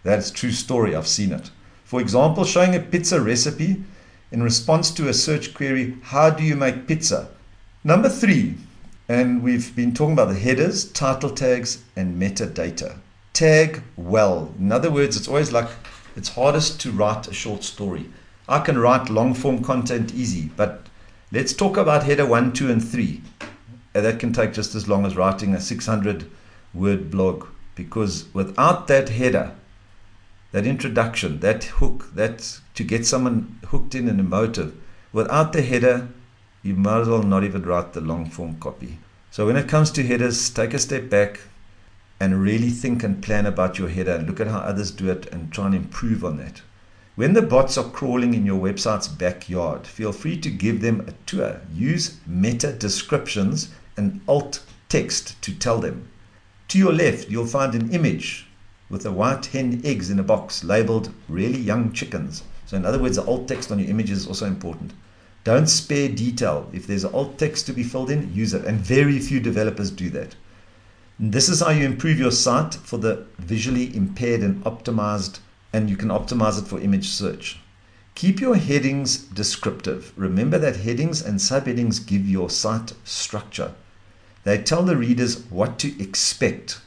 That's 0.02 0.32
true 0.32 0.50
story. 0.50 0.96
I've 0.96 1.08
seen 1.08 1.32
it. 1.32 1.52
For 1.84 2.02
example, 2.02 2.44
showing 2.44 2.74
a 2.74 2.80
pizza 2.80 3.22
recipe 3.22 3.84
in 4.32 4.42
response 4.42 4.90
to 4.90 5.08
a 5.08 5.14
search 5.14 5.54
query, 5.54 5.96
how 6.02 6.32
do 6.32 6.44
you 6.44 6.56
make 6.56 6.88
pizza? 6.88 7.30
Number 7.84 8.10
three, 8.10 8.56
and 9.08 9.44
we've 9.44 9.76
been 9.76 9.94
talking 9.94 10.14
about 10.14 10.30
the 10.30 10.40
headers, 10.40 10.92
title 10.92 11.30
tags, 11.30 11.84
and 11.96 12.20
metadata. 12.20 12.98
Tag 13.34 13.84
well. 13.96 14.52
In 14.58 14.72
other 14.72 14.90
words, 14.90 15.18
it's 15.18 15.28
always 15.28 15.52
like 15.52 15.70
it's 16.16 16.30
hardest 16.30 16.82
to 16.82 16.92
write 16.92 17.28
a 17.28 17.34
short 17.34 17.64
story. 17.64 18.08
I 18.48 18.60
can 18.60 18.78
write 18.78 19.10
long 19.10 19.34
form 19.34 19.64
content 19.64 20.14
easy, 20.14 20.52
but 20.58 20.88
let's 21.32 21.54
talk 21.54 21.78
about 21.78 22.04
header 22.04 22.26
one, 22.26 22.52
two, 22.52 22.70
and 22.70 22.84
three. 22.84 23.22
And 23.94 24.04
That 24.06 24.20
can 24.20 24.34
take 24.34 24.54
just 24.54 24.76
as 24.76 24.88
long 24.88 25.06
as 25.06 25.16
writing 25.16 25.54
a 25.54 25.62
600 25.62 26.30
word 26.74 27.10
blog 27.10 27.46
because 27.76 28.26
without 28.34 28.88
that 28.88 29.10
header, 29.10 29.56
that 30.52 30.68
introduction, 30.68 31.40
that 31.40 31.64
hook, 31.64 32.14
that 32.16 32.60
to 32.76 32.84
get 32.84 33.06
someone 33.06 33.60
hooked 33.68 33.96
in 33.96 34.08
an 34.08 34.20
emotive, 34.20 34.76
without 35.12 35.54
the 35.54 35.62
header, 35.62 36.10
you 36.62 36.76
might 36.76 37.02
as 37.02 37.08
well 37.08 37.24
not 37.24 37.44
even 37.44 37.64
write 37.64 37.94
the 37.94 38.02
long 38.02 38.30
form 38.30 38.60
copy. 38.60 39.00
So 39.32 39.46
when 39.48 39.58
it 39.58 39.68
comes 39.68 39.90
to 39.92 40.04
headers, 40.04 40.50
take 40.50 40.74
a 40.74 40.80
step 40.80 41.10
back 41.10 41.40
and 42.20 42.42
really 42.42 42.70
think 42.70 43.04
and 43.04 43.24
plan 43.24 43.46
about 43.46 43.80
your 43.80 43.90
header 43.90 44.16
and 44.16 44.28
look 44.28 44.40
at 44.40 44.48
how 44.48 44.60
others 44.60 44.92
do 44.92 45.10
it 45.10 45.28
and 45.32 45.52
try 45.52 45.66
and 45.68 45.76
improve 45.76 46.24
on 46.24 46.38
that. 46.38 46.62
When 47.16 47.34
the 47.34 47.44
bots 47.44 47.78
are 47.78 47.90
crawling 47.92 48.34
in 48.34 48.44
your 48.44 48.60
website's 48.60 49.08
backyard, 49.08 49.86
feel 49.86 50.12
free 50.12 50.36
to 50.38 50.50
give 50.50 50.82
them 50.82 51.06
a 51.08 51.14
tour. 51.28 51.62
Use 51.72 52.18
meta 52.26 52.72
descriptions 52.72 53.70
and 53.96 54.22
alt 54.28 54.64
text 54.90 55.40
to 55.44 55.54
tell 55.54 55.80
them. 55.80 56.10
To 56.70 56.80
your 56.80 56.92
left, 56.92 57.30
you'll 57.30 57.46
find 57.46 57.76
an 57.76 57.92
image 57.92 58.48
with 58.90 59.06
a 59.06 59.12
white 59.12 59.46
hen 59.46 59.82
eggs 59.84 60.10
in 60.10 60.18
a 60.20 60.24
box 60.24 60.64
labeled 60.64 61.14
really 61.30 61.60
young 61.60 61.94
chickens. 61.94 62.44
So, 62.66 62.78
in 62.78 62.86
other 62.86 62.98
words, 62.98 63.18
the 63.18 63.26
alt 63.26 63.48
text 63.48 63.72
on 63.72 63.78
your 63.78 63.90
image 63.90 64.10
is 64.10 64.26
also 64.26 64.48
important. 64.48 64.94
Don't 65.44 65.68
spare 65.68 66.10
detail. 66.10 66.68
If 66.74 66.88
there's 66.88 67.06
alt 67.06 67.38
text 67.38 67.68
to 67.68 67.74
be 67.74 67.84
filled 67.84 68.10
in, 68.10 68.34
use 68.34 68.56
it. 68.56 68.66
And 68.66 68.80
very 68.80 69.20
few 69.20 69.40
developers 69.40 69.92
do 69.92 70.10
that. 70.12 70.36
This 71.20 71.48
is 71.48 71.60
how 71.60 71.70
you 71.70 71.86
improve 71.86 72.18
your 72.18 72.32
site 72.32 72.74
for 72.74 72.98
the 72.98 73.28
visually 73.38 73.96
impaired 73.96 74.42
and 74.42 74.64
optimized, 74.64 75.40
and 75.74 75.90
you 75.90 75.98
can 75.98 76.10
optimize 76.10 76.62
it 76.62 76.68
for 76.68 76.80
image 76.80 77.10
search. 77.10 77.60
Keep 78.16 78.40
your 78.40 78.56
headings 78.56 79.18
descriptive. 79.18 80.14
Remember 80.16 80.60
that 80.60 80.78
headings 80.78 81.22
and 81.22 81.40
subheadings 81.40 82.06
give 82.06 82.30
your 82.30 82.50
site 82.50 82.94
structure. 83.04 83.74
They 84.44 84.60
tell 84.60 84.84
the 84.84 84.96
readers 84.96 85.44
what 85.50 85.80
to 85.80 86.00
expect. 86.02 86.80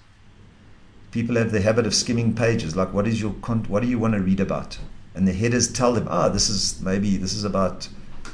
People 1.11 1.37
have 1.37 1.51
the 1.51 1.63
habit 1.63 1.87
of 1.87 1.95
skimming 1.95 2.35
pages, 2.35 2.77
like 2.77 2.93
what 2.93 3.09
is 3.09 3.21
your 3.21 3.35
con- 3.43 3.65
what 3.65 3.83
do 3.83 3.89
you 3.89 3.99
want 3.99 4.15
to 4.15 4.21
read 4.21 4.39
about? 4.39 4.79
And 5.15 5.27
the 5.27 5.33
headers 5.33 5.73
tell 5.73 5.93
them, 5.95 6.07
ah, 6.09 6.29
this 6.29 6.49
is 6.49 6.81
maybe 6.81 7.17
this 7.17 7.35
is 7.35 7.45
about 7.45 7.89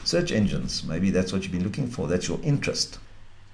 search 0.04 0.32
engines. 0.32 0.84
Maybe 0.84 1.10
that's 1.10 1.32
what 1.32 1.42
you've 1.42 1.52
been 1.52 1.64
looking 1.64 1.86
for. 1.86 2.08
That's 2.08 2.28
your 2.28 2.40
interest. 2.42 2.98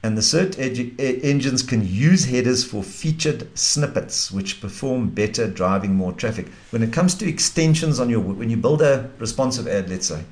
And 0.03 0.17
the 0.17 0.23
search 0.23 0.57
engines 0.59 1.63
can 1.63 1.87
use 1.87 2.27
headers 2.27 2.65
for 2.65 2.85
featured 2.85 3.59
snippets, 3.59 4.31
which 4.31 4.61
perform 4.61 5.11
better, 5.11 5.49
driving 5.49 5.95
more 5.95 6.13
traffic. 6.13 6.49
When 6.71 6.85
it 6.85 6.93
comes 6.93 7.15
to 7.17 7.29
extensions 7.29 7.99
on 7.99 8.09
your, 8.09 8.21
when 8.21 8.49
you 8.49 8.57
build 8.57 8.81
a 8.81 9.11
responsive 9.19 9.67
ad, 9.67 9.91
let's 9.91 10.07
say, 10.07 10.23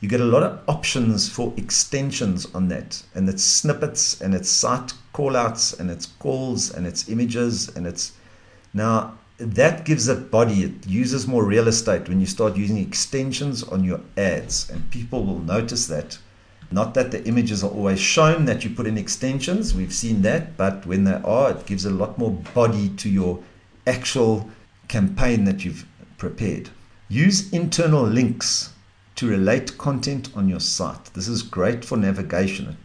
you 0.00 0.08
get 0.08 0.20
a 0.20 0.24
lot 0.24 0.44
of 0.44 0.60
options 0.68 1.28
for 1.28 1.52
extensions 1.56 2.46
on 2.54 2.68
that. 2.68 3.02
And 3.14 3.28
it's 3.28 3.44
snippets 3.44 4.20
and 4.20 4.34
it's 4.34 4.48
site 4.48 4.94
callouts 5.12 5.78
and 5.78 5.90
it's 5.90 6.06
calls 6.06 6.70
and 6.72 6.86
it's 6.86 7.08
images 7.08 7.68
and 7.76 7.86
it's 7.86 8.12
now 8.72 9.18
that 9.38 9.84
gives 9.86 10.06
it 10.06 10.30
body 10.30 10.62
it 10.62 10.86
uses 10.86 11.26
more 11.26 11.44
real 11.44 11.66
estate 11.66 12.08
when 12.08 12.20
you 12.20 12.26
start 12.26 12.56
using 12.56 12.76
extensions 12.76 13.62
on 13.62 13.84
your 13.84 14.00
ads. 14.16 14.70
And 14.70 14.90
people 14.90 15.24
will 15.24 15.40
notice 15.40 15.86
that 15.88 16.18
not 16.72 16.94
that 16.94 17.10
the 17.10 17.24
images 17.26 17.64
are 17.64 17.70
always 17.70 18.00
shown 18.00 18.44
that 18.44 18.64
you 18.64 18.70
put 18.70 18.86
in 18.86 18.98
extensions 18.98 19.74
we've 19.74 19.94
seen 19.94 20.22
that 20.22 20.56
but 20.56 20.86
when 20.86 21.04
they 21.04 21.20
are 21.24 21.50
it 21.50 21.66
gives 21.66 21.84
a 21.84 21.90
lot 21.90 22.18
more 22.18 22.32
body 22.54 22.88
to 22.90 23.08
your 23.08 23.42
actual 23.86 24.48
campaign 24.88 25.44
that 25.44 25.64
you've 25.64 25.86
prepared 26.18 26.70
use 27.08 27.52
internal 27.52 28.04
links 28.04 28.72
to 29.20 29.26
relate 29.26 29.76
content 29.76 30.30
on 30.34 30.48
your 30.48 30.60
site. 30.60 31.04
This 31.12 31.28
is 31.28 31.42
great 31.42 31.84
for 31.84 31.98
navigation 31.98 32.78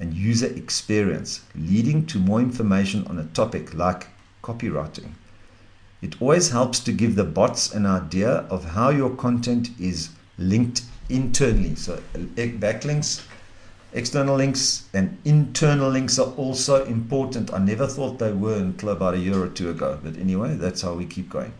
and 0.00 0.14
user 0.14 0.46
experience, 0.46 1.42
leading 1.54 2.06
to 2.06 2.18
more 2.18 2.40
information 2.40 3.06
on 3.06 3.18
a 3.18 3.26
topic 3.26 3.74
like 3.74 4.06
copywriting. 4.42 5.10
It 6.00 6.22
always 6.22 6.48
helps 6.48 6.80
to 6.80 6.92
give 6.92 7.16
the 7.16 7.24
bots 7.24 7.70
an 7.74 7.84
idea 7.84 8.30
of 8.48 8.64
how 8.64 8.88
your 8.88 9.10
content 9.10 9.68
is 9.78 10.08
linked 10.38 10.84
internally. 11.08 11.74
So, 11.74 12.02
backlinks, 12.14 13.24
external 13.92 14.36
links, 14.36 14.86
and 14.92 15.18
internal 15.24 15.90
links 15.90 16.18
are 16.18 16.32
also 16.32 16.84
important. 16.84 17.52
I 17.52 17.58
never 17.58 17.86
thought 17.86 18.18
they 18.18 18.32
were 18.32 18.56
until 18.56 18.90
about 18.90 19.14
a 19.14 19.18
year 19.18 19.42
or 19.42 19.48
two 19.48 19.70
ago. 19.70 19.98
But 20.02 20.16
anyway, 20.16 20.56
that's 20.56 20.82
how 20.82 20.94
we 20.94 21.06
keep 21.06 21.30
going. 21.30 21.52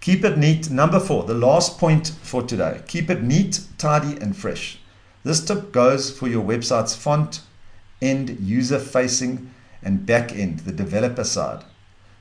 Keep 0.00 0.24
it 0.24 0.36
neat. 0.36 0.70
Number 0.70 0.98
four, 0.98 1.22
the 1.24 1.34
last 1.34 1.78
point 1.78 2.08
for 2.22 2.42
today. 2.42 2.82
Keep 2.88 3.08
it 3.10 3.22
neat, 3.22 3.60
tidy, 3.78 4.20
and 4.20 4.36
fresh. 4.36 4.78
This 5.24 5.44
tip 5.44 5.70
goes 5.70 6.10
for 6.10 6.26
your 6.26 6.44
website's 6.44 6.96
font, 6.96 7.42
end, 8.00 8.40
user 8.40 8.80
facing, 8.80 9.54
and 9.82 10.04
back 10.04 10.32
end, 10.32 10.60
the 10.60 10.72
developer 10.72 11.22
side. 11.22 11.64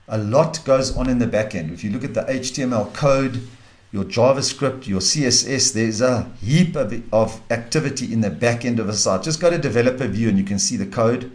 A 0.08 0.17
lot 0.17 0.63
goes 0.65 0.95
on 0.95 1.10
in 1.10 1.19
the 1.19 1.28
back 1.28 1.56
end. 1.56 1.71
If 1.71 1.84
you 1.84 1.89
look 1.89 2.04
at 2.04 2.13
the 2.13 2.21
HTML 2.21 2.93
code, 2.93 3.41
your 3.91 4.06
JavaScript, 4.06 4.88
your 4.88 5.01
CSS, 5.01 5.73
there's 5.73 6.01
a 6.01 6.32
heap 6.41 6.75
of, 6.75 7.04
of 7.13 7.41
activity 7.51 8.13
in 8.13 8.21
the 8.21 8.30
back 8.30 8.63
end 8.63 8.80
of 8.80 8.88
a 8.88 8.93
site. 8.93 9.23
Just 9.23 9.41
go 9.41 9.49
to 9.49 9.58
developer 9.58 10.08
view 10.08 10.30
and 10.30 10.38
you 10.38 10.45
can 10.45 10.60
see 10.60 10.77
the 10.77 10.86
code 10.86 11.32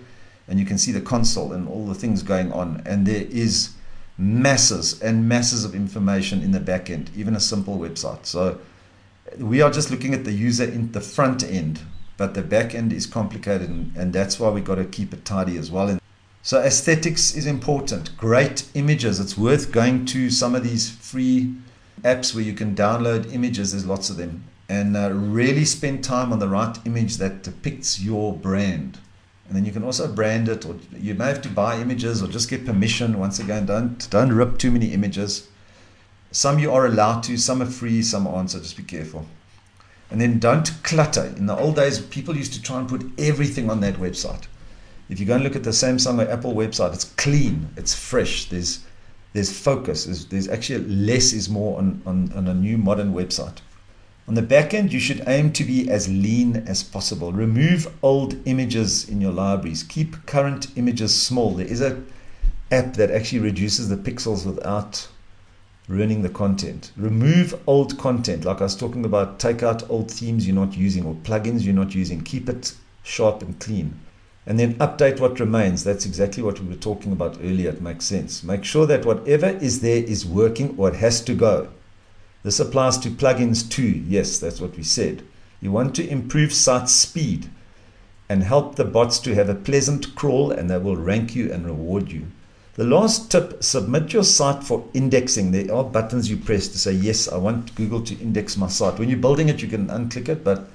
and 0.48 0.58
you 0.58 0.64
can 0.64 0.78
see 0.78 0.92
the 0.92 1.00
console 1.00 1.52
and 1.52 1.68
all 1.68 1.86
the 1.86 1.94
things 1.94 2.22
going 2.22 2.52
on. 2.52 2.82
And 2.86 3.06
there 3.06 3.26
is 3.28 3.74
masses 4.16 5.02
and 5.02 5.28
masses 5.28 5.64
of 5.64 5.74
information 5.74 6.40
in 6.42 6.52
the 6.52 6.60
back 6.60 6.88
end, 6.88 7.10
even 7.14 7.36
a 7.36 7.40
simple 7.40 7.78
website. 7.78 8.24
So 8.24 8.58
we 9.38 9.60
are 9.60 9.70
just 9.70 9.90
looking 9.90 10.14
at 10.14 10.24
the 10.24 10.32
user 10.32 10.64
in 10.64 10.92
the 10.92 11.00
front 11.00 11.44
end, 11.44 11.80
but 12.16 12.32
the 12.32 12.42
back 12.42 12.74
end 12.74 12.92
is 12.92 13.04
complicated, 13.04 13.68
and, 13.68 13.94
and 13.96 14.12
that's 14.12 14.40
why 14.40 14.48
we 14.48 14.62
got 14.62 14.76
to 14.76 14.84
keep 14.86 15.12
it 15.12 15.26
tidy 15.26 15.58
as 15.58 15.70
well. 15.70 15.88
And 15.88 16.00
so 16.42 16.62
aesthetics 16.62 17.34
is 17.34 17.46
important. 17.46 18.16
Great 18.16 18.66
images. 18.74 19.20
It's 19.20 19.36
worth 19.36 19.72
going 19.72 20.06
to 20.06 20.30
some 20.30 20.54
of 20.54 20.64
these 20.64 20.88
free 20.88 21.54
apps 22.06 22.34
where 22.34 22.44
you 22.44 22.54
can 22.54 22.74
download 22.74 23.32
images. 23.34 23.72
There's 23.72 23.84
lots 23.84 24.10
of 24.10 24.16
them, 24.16 24.44
and 24.68 24.96
uh, 24.96 25.10
really 25.12 25.64
spend 25.64 26.04
time 26.04 26.32
on 26.32 26.38
the 26.38 26.48
right 26.48 26.78
image 26.86 27.16
that 27.16 27.42
depicts 27.42 28.00
your 28.00 28.32
brand. 28.32 28.98
And 29.48 29.56
then 29.56 29.64
you 29.64 29.72
can 29.72 29.84
also 29.84 30.12
brand 30.12 30.48
it 30.48 30.66
or 30.66 30.76
you 30.92 31.14
may 31.14 31.26
have 31.26 31.42
to 31.42 31.48
buy 31.48 31.80
images 31.80 32.22
or 32.22 32.26
just 32.26 32.50
get 32.50 32.66
permission. 32.66 33.18
Once 33.18 33.38
again 33.38 33.66
don't 33.66 34.08
don't 34.10 34.32
rip 34.32 34.58
too 34.58 34.70
many 34.70 34.92
images. 34.92 35.48
Some 36.32 36.58
you 36.58 36.72
are 36.72 36.86
allowed 36.86 37.22
to 37.24 37.36
some 37.36 37.62
are 37.62 37.66
free 37.66 38.02
some 38.02 38.26
aren't 38.26 38.50
so 38.50 38.58
just 38.58 38.76
be 38.76 38.82
careful. 38.82 39.26
And 40.10 40.20
then 40.20 40.38
don't 40.38 40.72
clutter. 40.82 41.32
In 41.36 41.46
the 41.46 41.56
old 41.56 41.76
days 41.76 42.00
people 42.00 42.36
used 42.36 42.54
to 42.54 42.62
try 42.62 42.78
and 42.80 42.88
put 42.88 43.08
everything 43.18 43.70
on 43.70 43.80
that 43.80 43.94
website. 43.94 44.44
If 45.08 45.20
you 45.20 45.26
go 45.26 45.36
and 45.36 45.44
look 45.44 45.54
at 45.54 45.62
the 45.62 45.70
samsung 45.70 46.24
or 46.24 46.28
apple 46.28 46.54
website 46.54 46.92
it's 46.92 47.04
clean 47.04 47.68
it's 47.76 47.94
fresh 47.94 48.48
there's 48.48 48.80
there's 49.36 49.56
focus 49.56 50.04
there's, 50.06 50.26
there's 50.26 50.48
actually 50.48 50.84
less 50.84 51.32
is 51.32 51.48
more 51.48 51.78
on, 51.78 52.02
on, 52.06 52.32
on 52.32 52.48
a 52.48 52.54
new 52.54 52.76
modern 52.78 53.12
website 53.12 53.58
On 54.28 54.34
the 54.34 54.42
back 54.42 54.74
end, 54.74 54.92
you 54.92 54.98
should 54.98 55.22
aim 55.28 55.52
to 55.52 55.62
be 55.62 55.88
as 55.88 56.08
lean 56.08 56.56
as 56.66 56.82
possible. 56.82 57.32
Remove 57.32 57.86
old 58.02 58.36
images 58.44 59.08
in 59.08 59.20
your 59.20 59.30
libraries. 59.30 59.84
Keep 59.84 60.26
current 60.26 60.66
images 60.74 61.14
small. 61.14 61.54
There 61.54 61.66
is 61.66 61.80
a 61.80 62.02
app 62.72 62.94
that 62.94 63.12
actually 63.12 63.38
reduces 63.38 63.88
the 63.88 63.96
pixels 63.96 64.44
without 64.44 65.06
ruining 65.86 66.22
the 66.22 66.28
content. 66.28 66.90
Remove 66.96 67.54
old 67.68 67.96
content, 67.98 68.44
like 68.44 68.60
I 68.60 68.64
was 68.64 68.74
talking 68.74 69.04
about, 69.04 69.38
take 69.38 69.62
out 69.62 69.88
old 69.88 70.10
themes 70.10 70.44
you're 70.44 70.56
not 70.56 70.76
using 70.76 71.06
or 71.06 71.14
plugins 71.14 71.62
you're 71.62 71.72
not 71.72 71.94
using. 71.94 72.20
Keep 72.22 72.48
it 72.48 72.74
sharp 73.04 73.42
and 73.42 73.56
clean. 73.60 74.00
And 74.46 74.60
then 74.60 74.74
update 74.74 75.18
what 75.18 75.40
remains. 75.40 75.82
That's 75.82 76.06
exactly 76.06 76.42
what 76.42 76.60
we 76.60 76.68
were 76.68 76.76
talking 76.76 77.10
about 77.10 77.38
earlier. 77.42 77.70
It 77.70 77.82
makes 77.82 78.04
sense. 78.04 78.44
Make 78.44 78.64
sure 78.64 78.86
that 78.86 79.04
whatever 79.04 79.48
is 79.48 79.80
there 79.80 80.02
is 80.02 80.24
working 80.24 80.74
or 80.78 80.88
it 80.90 80.96
has 80.96 81.20
to 81.22 81.34
go. 81.34 81.68
This 82.44 82.60
applies 82.60 82.96
to 82.98 83.10
plugins 83.10 83.68
too. 83.68 84.04
Yes, 84.06 84.38
that's 84.38 84.60
what 84.60 84.76
we 84.76 84.84
said. 84.84 85.24
You 85.60 85.72
want 85.72 85.96
to 85.96 86.08
improve 86.08 86.52
site 86.52 86.88
speed 86.88 87.50
and 88.28 88.44
help 88.44 88.76
the 88.76 88.84
bots 88.84 89.18
to 89.20 89.34
have 89.34 89.48
a 89.48 89.54
pleasant 89.54 90.14
crawl 90.14 90.52
and 90.52 90.70
they 90.70 90.78
will 90.78 90.96
rank 90.96 91.34
you 91.34 91.52
and 91.52 91.66
reward 91.66 92.12
you. 92.12 92.26
The 92.74 92.84
last 92.84 93.32
tip 93.32 93.64
submit 93.64 94.12
your 94.12 94.22
site 94.22 94.62
for 94.62 94.86
indexing. 94.92 95.50
There 95.50 95.74
are 95.74 95.82
buttons 95.82 96.30
you 96.30 96.36
press 96.36 96.68
to 96.68 96.78
say, 96.78 96.92
Yes, 96.92 97.26
I 97.26 97.38
want 97.38 97.74
Google 97.74 98.02
to 98.02 98.18
index 98.18 98.56
my 98.56 98.68
site. 98.68 98.98
When 98.98 99.08
you're 99.08 99.18
building 99.18 99.48
it, 99.48 99.62
you 99.62 99.68
can 99.68 99.88
unclick 99.88 100.28
it, 100.28 100.44
but 100.44 100.68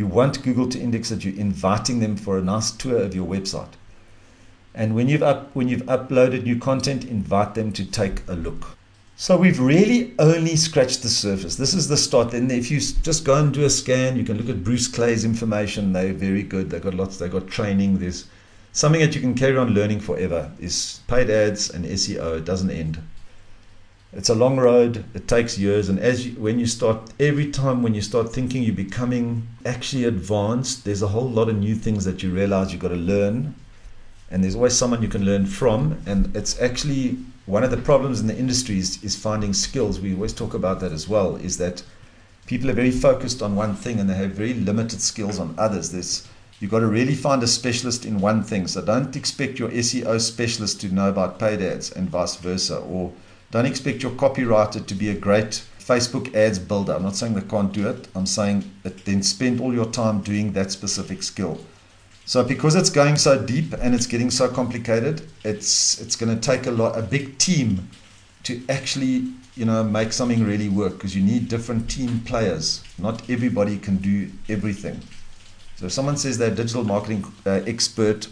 you 0.00 0.06
want 0.06 0.42
Google 0.42 0.66
to 0.66 0.80
index 0.80 1.10
it. 1.10 1.26
You're 1.26 1.38
inviting 1.38 2.00
them 2.00 2.16
for 2.16 2.38
a 2.38 2.42
nice 2.42 2.70
tour 2.70 2.96
of 2.96 3.14
your 3.14 3.28
website. 3.28 3.74
And 4.74 4.94
when 4.94 5.10
you've, 5.10 5.22
up, 5.22 5.54
when 5.54 5.68
you've 5.68 5.82
uploaded 5.82 6.44
new 6.44 6.58
content, 6.58 7.04
invite 7.04 7.54
them 7.54 7.70
to 7.72 7.84
take 7.84 8.26
a 8.26 8.32
look. 8.32 8.78
So 9.16 9.36
we've 9.36 9.60
really 9.60 10.14
only 10.18 10.56
scratched 10.56 11.02
the 11.02 11.10
surface. 11.10 11.56
This 11.56 11.74
is 11.74 11.88
the 11.88 11.98
start. 11.98 12.32
And 12.32 12.50
if 12.50 12.70
you 12.70 12.80
just 12.80 13.26
go 13.26 13.34
and 13.34 13.52
do 13.52 13.66
a 13.66 13.68
scan, 13.68 14.16
you 14.16 14.24
can 14.24 14.38
look 14.38 14.48
at 14.48 14.64
Bruce 14.64 14.88
Clay's 14.88 15.22
information. 15.22 15.92
They're 15.92 16.14
very 16.14 16.44
good. 16.44 16.70
They've 16.70 16.80
got 16.80 16.94
lots. 16.94 17.18
They've 17.18 17.30
got 17.30 17.48
training. 17.48 17.98
There's 17.98 18.26
something 18.72 19.02
that 19.02 19.14
you 19.14 19.20
can 19.20 19.34
carry 19.34 19.58
on 19.58 19.74
learning 19.74 20.00
forever. 20.00 20.50
Is 20.58 21.00
paid 21.08 21.28
ads 21.28 21.68
and 21.68 21.84
SEO. 21.84 22.38
It 22.38 22.46
doesn't 22.46 22.70
end. 22.70 23.02
It's 24.12 24.28
a 24.28 24.34
long 24.34 24.58
road. 24.58 25.04
It 25.14 25.28
takes 25.28 25.56
years. 25.56 25.88
And 25.88 25.98
as 26.00 26.26
you, 26.26 26.32
when 26.32 26.58
you 26.58 26.66
start, 26.66 27.12
every 27.20 27.48
time 27.52 27.80
when 27.80 27.94
you 27.94 28.02
start 28.02 28.32
thinking 28.32 28.64
you're 28.64 28.74
becoming 28.74 29.46
actually 29.64 30.04
advanced, 30.04 30.84
there's 30.84 31.02
a 31.02 31.08
whole 31.08 31.30
lot 31.30 31.48
of 31.48 31.56
new 31.56 31.76
things 31.76 32.04
that 32.06 32.20
you 32.20 32.30
realize 32.30 32.72
you've 32.72 32.82
got 32.82 32.88
to 32.88 32.96
learn. 32.96 33.54
And 34.28 34.42
there's 34.42 34.56
always 34.56 34.76
someone 34.76 35.00
you 35.00 35.08
can 35.08 35.24
learn 35.24 35.46
from. 35.46 36.02
And 36.06 36.34
it's 36.36 36.60
actually 36.60 37.18
one 37.46 37.62
of 37.62 37.70
the 37.70 37.76
problems 37.76 38.20
in 38.20 38.26
the 38.26 38.36
industry 38.36 38.78
is, 38.78 39.02
is 39.04 39.14
finding 39.14 39.52
skills. 39.52 40.00
We 40.00 40.14
always 40.14 40.32
talk 40.32 40.54
about 40.54 40.80
that 40.80 40.90
as 40.90 41.08
well, 41.08 41.36
is 41.36 41.58
that 41.58 41.84
people 42.46 42.68
are 42.68 42.74
very 42.74 42.90
focused 42.90 43.42
on 43.42 43.54
one 43.54 43.76
thing 43.76 44.00
and 44.00 44.10
they 44.10 44.14
have 44.14 44.32
very 44.32 44.54
limited 44.54 45.00
skills 45.00 45.38
on 45.38 45.54
others. 45.56 45.92
There's, 45.92 46.26
you've 46.58 46.72
got 46.72 46.80
to 46.80 46.88
really 46.88 47.14
find 47.14 47.44
a 47.44 47.46
specialist 47.46 48.04
in 48.04 48.20
one 48.20 48.42
thing. 48.42 48.66
So 48.66 48.82
don't 48.82 49.14
expect 49.14 49.60
your 49.60 49.68
SEO 49.68 50.20
specialist 50.20 50.80
to 50.80 50.92
know 50.92 51.08
about 51.08 51.38
paid 51.38 51.62
ads 51.62 51.92
and 51.92 52.10
vice 52.10 52.34
versa. 52.34 52.78
Or 52.78 53.12
don't 53.50 53.66
expect 53.66 54.02
your 54.02 54.12
copywriter 54.12 54.84
to 54.86 54.94
be 54.94 55.10
a 55.10 55.14
great 55.14 55.64
Facebook 55.78 56.32
ads 56.34 56.58
builder. 56.58 56.94
I'm 56.94 57.02
not 57.02 57.16
saying 57.16 57.34
they 57.34 57.40
can't 57.40 57.72
do 57.72 57.88
it. 57.88 58.06
I'm 58.14 58.26
saying 58.26 58.70
then 59.04 59.22
spend 59.22 59.60
all 59.60 59.74
your 59.74 59.90
time 59.90 60.20
doing 60.20 60.52
that 60.52 60.70
specific 60.70 61.22
skill. 61.22 61.58
So 62.26 62.44
because 62.44 62.76
it's 62.76 62.90
going 62.90 63.16
so 63.16 63.44
deep 63.44 63.72
and 63.72 63.92
it's 63.92 64.06
getting 64.06 64.30
so 64.30 64.48
complicated, 64.48 65.22
it's 65.42 66.00
it's 66.00 66.14
going 66.14 66.32
to 66.32 66.40
take 66.40 66.66
a 66.66 66.70
lot 66.70 66.96
a 66.96 67.02
big 67.02 67.38
team 67.38 67.88
to 68.44 68.62
actually 68.68 69.24
you 69.56 69.64
know 69.64 69.82
make 69.82 70.12
something 70.12 70.44
really 70.44 70.68
work 70.68 70.92
because 70.92 71.16
you 71.16 71.22
need 71.22 71.48
different 71.48 71.90
team 71.90 72.20
players. 72.20 72.84
Not 72.98 73.28
everybody 73.28 73.78
can 73.78 73.96
do 73.96 74.30
everything. 74.48 75.00
So 75.74 75.86
if 75.86 75.92
someone 75.92 76.16
says 76.16 76.38
they're 76.38 76.52
a 76.52 76.54
digital 76.54 76.84
marketing 76.84 77.24
uh, 77.44 77.62
expert, 77.66 78.28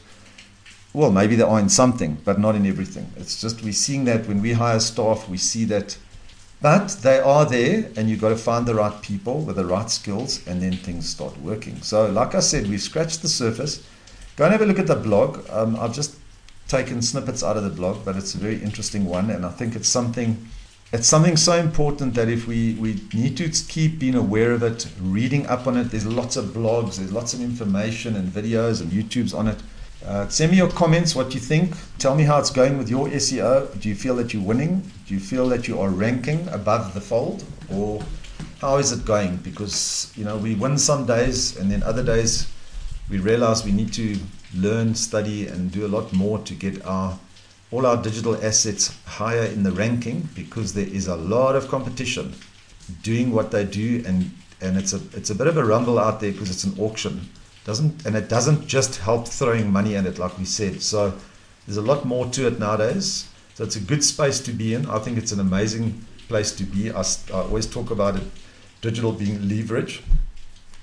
well 0.98 1.12
maybe 1.12 1.36
they 1.36 1.44
are 1.44 1.60
in 1.60 1.68
something, 1.68 2.18
but 2.24 2.38
not 2.38 2.54
in 2.56 2.66
everything. 2.66 3.06
It's 3.16 3.40
just 3.40 3.62
we're 3.62 3.72
seeing 3.86 4.04
that 4.06 4.26
when 4.26 4.42
we 4.42 4.52
hire 4.52 4.80
staff, 4.80 5.28
we 5.28 5.38
see 5.38 5.64
that 5.66 5.96
but 6.60 6.88
they 7.02 7.20
are 7.20 7.44
there, 7.44 7.88
and 7.96 8.10
you've 8.10 8.20
got 8.20 8.30
to 8.30 8.36
find 8.36 8.66
the 8.66 8.74
right 8.74 9.00
people 9.00 9.42
with 9.42 9.56
the 9.56 9.64
right 9.64 9.88
skills, 9.88 10.44
and 10.46 10.60
then 10.60 10.72
things 10.72 11.08
start 11.08 11.38
working. 11.40 11.80
So, 11.82 12.10
like 12.10 12.34
I 12.34 12.40
said, 12.40 12.66
we've 12.66 12.82
scratched 12.82 13.22
the 13.22 13.28
surface. 13.28 13.86
Go 14.34 14.44
and 14.44 14.52
have 14.52 14.62
a 14.62 14.66
look 14.66 14.80
at 14.80 14.88
the 14.88 14.96
blog. 14.96 15.48
Um, 15.50 15.76
I've 15.76 15.94
just 15.94 16.16
taken 16.66 17.00
snippets 17.00 17.44
out 17.44 17.56
of 17.56 17.62
the 17.62 17.70
blog, 17.70 18.04
but 18.04 18.16
it's 18.16 18.34
a 18.34 18.38
very 18.38 18.60
interesting 18.60 19.04
one, 19.04 19.30
and 19.30 19.46
I 19.46 19.50
think 19.50 19.76
it's 19.76 19.88
something. 19.88 20.48
It's 20.90 21.06
something 21.06 21.36
so 21.36 21.52
important 21.52 22.14
that 22.14 22.28
if 22.28 22.48
we, 22.48 22.74
we 22.74 22.98
need 23.12 23.36
to 23.36 23.48
keep 23.68 23.98
being 23.98 24.14
aware 24.14 24.52
of 24.52 24.62
it, 24.62 24.88
reading 25.00 25.46
up 25.46 25.66
on 25.66 25.76
it, 25.76 25.90
there's 25.90 26.06
lots 26.06 26.36
of 26.36 26.46
blogs, 26.46 26.96
there's 26.96 27.12
lots 27.12 27.34
of 27.34 27.42
information 27.42 28.16
and 28.16 28.32
videos 28.32 28.80
and 28.80 28.90
YouTubes 28.90 29.36
on 29.36 29.48
it. 29.48 29.58
Uh, 30.06 30.28
send 30.28 30.52
me 30.52 30.56
your 30.56 30.70
comments, 30.70 31.14
what 31.14 31.34
you 31.34 31.40
think. 31.40 31.74
Tell 31.98 32.14
me 32.14 32.24
how 32.24 32.38
it's 32.38 32.50
going 32.50 32.78
with 32.78 32.88
your 32.88 33.08
SEO. 33.08 33.80
Do 33.80 33.88
you 33.88 33.94
feel 33.94 34.14
that 34.16 34.32
you're 34.32 34.42
winning? 34.42 34.90
Do 35.06 35.14
you 35.14 35.20
feel 35.20 35.48
that 35.48 35.66
you 35.66 35.80
are 35.80 35.90
ranking 35.90 36.46
above 36.48 36.94
the 36.94 37.00
fold? 37.00 37.44
Or 37.72 38.02
how 38.60 38.76
is 38.76 38.92
it 38.92 39.04
going? 39.04 39.36
Because, 39.38 40.12
you 40.16 40.24
know, 40.24 40.36
we 40.36 40.54
win 40.54 40.78
some 40.78 41.04
days 41.04 41.56
and 41.56 41.70
then 41.70 41.82
other 41.82 42.02
days 42.04 42.48
we 43.10 43.18
realize 43.18 43.64
we 43.64 43.72
need 43.72 43.92
to 43.94 44.16
learn, 44.54 44.94
study, 44.94 45.46
and 45.46 45.70
do 45.72 45.86
a 45.86 45.88
lot 45.88 46.12
more 46.12 46.38
to 46.40 46.54
get 46.54 46.84
our 46.84 47.18
all 47.70 47.84
our 47.84 48.02
digital 48.02 48.34
assets 48.42 48.98
higher 49.04 49.44
in 49.44 49.62
the 49.62 49.72
ranking 49.72 50.26
because 50.34 50.72
there 50.72 50.86
is 50.86 51.06
a 51.06 51.16
lot 51.16 51.54
of 51.54 51.68
competition 51.68 52.34
doing 53.02 53.30
what 53.30 53.50
they 53.50 53.62
do 53.62 54.02
and 54.06 54.30
and 54.62 54.78
it's 54.78 54.94
a 54.94 55.00
it's 55.12 55.28
a 55.28 55.34
bit 55.34 55.46
of 55.46 55.58
a 55.58 55.64
rumble 55.64 55.98
out 55.98 56.18
there 56.20 56.32
because 56.32 56.50
it's 56.50 56.64
an 56.64 56.74
auction 56.80 57.28
doesn't 57.68 58.06
and 58.06 58.16
it 58.16 58.30
doesn't 58.30 58.66
just 58.66 58.96
help 58.96 59.28
throwing 59.28 59.70
money 59.70 59.94
at 59.94 60.06
it 60.06 60.18
like 60.18 60.38
we 60.38 60.46
said. 60.46 60.80
So 60.80 61.12
there's 61.66 61.76
a 61.76 61.82
lot 61.82 62.06
more 62.06 62.24
to 62.28 62.46
it 62.46 62.58
nowadays. 62.58 63.28
So 63.54 63.62
it's 63.62 63.76
a 63.76 63.80
good 63.80 64.02
space 64.02 64.40
to 64.40 64.52
be 64.52 64.72
in. 64.72 64.86
I 64.86 64.98
think 64.98 65.18
it's 65.18 65.32
an 65.32 65.40
amazing 65.40 66.02
place 66.28 66.50
to 66.52 66.64
be. 66.64 66.90
I, 66.90 67.02
I 67.30 67.40
always 67.48 67.66
talk 67.66 67.90
about 67.90 68.16
it 68.16 68.22
digital 68.80 69.12
being 69.12 69.46
leverage. 69.46 70.02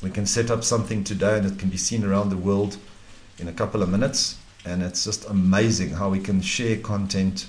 We 0.03 0.11
can 0.11 0.27
set 0.27 0.51
up 0.51 0.63
something 0.63 1.03
today 1.03 1.37
and 1.39 1.47
it 1.47 1.57
can 1.57 1.69
be 1.69 1.77
seen 1.77 2.03
around 2.03 2.29
the 2.29 2.37
world 2.37 2.77
in 3.39 3.47
a 3.47 3.53
couple 3.53 3.81
of 3.81 3.89
minutes. 3.89 4.37
And 4.63 4.83
it's 4.83 5.03
just 5.05 5.27
amazing 5.27 5.89
how 5.89 6.09
we 6.09 6.19
can 6.19 6.39
share 6.39 6.77
content 6.77 7.47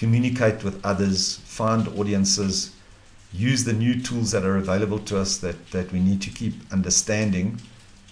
communicate 0.00 0.64
with 0.64 0.82
others 0.82 1.36
find 1.44 1.86
audiences 1.88 2.74
use 3.34 3.64
the 3.64 3.72
new 3.74 4.00
tools 4.00 4.30
that 4.30 4.44
are 4.44 4.56
available 4.56 4.98
to 4.98 5.18
us 5.18 5.36
that, 5.36 5.70
that 5.72 5.92
we 5.92 6.00
need 6.00 6.22
to 6.22 6.30
keep 6.30 6.54
understanding 6.72 7.60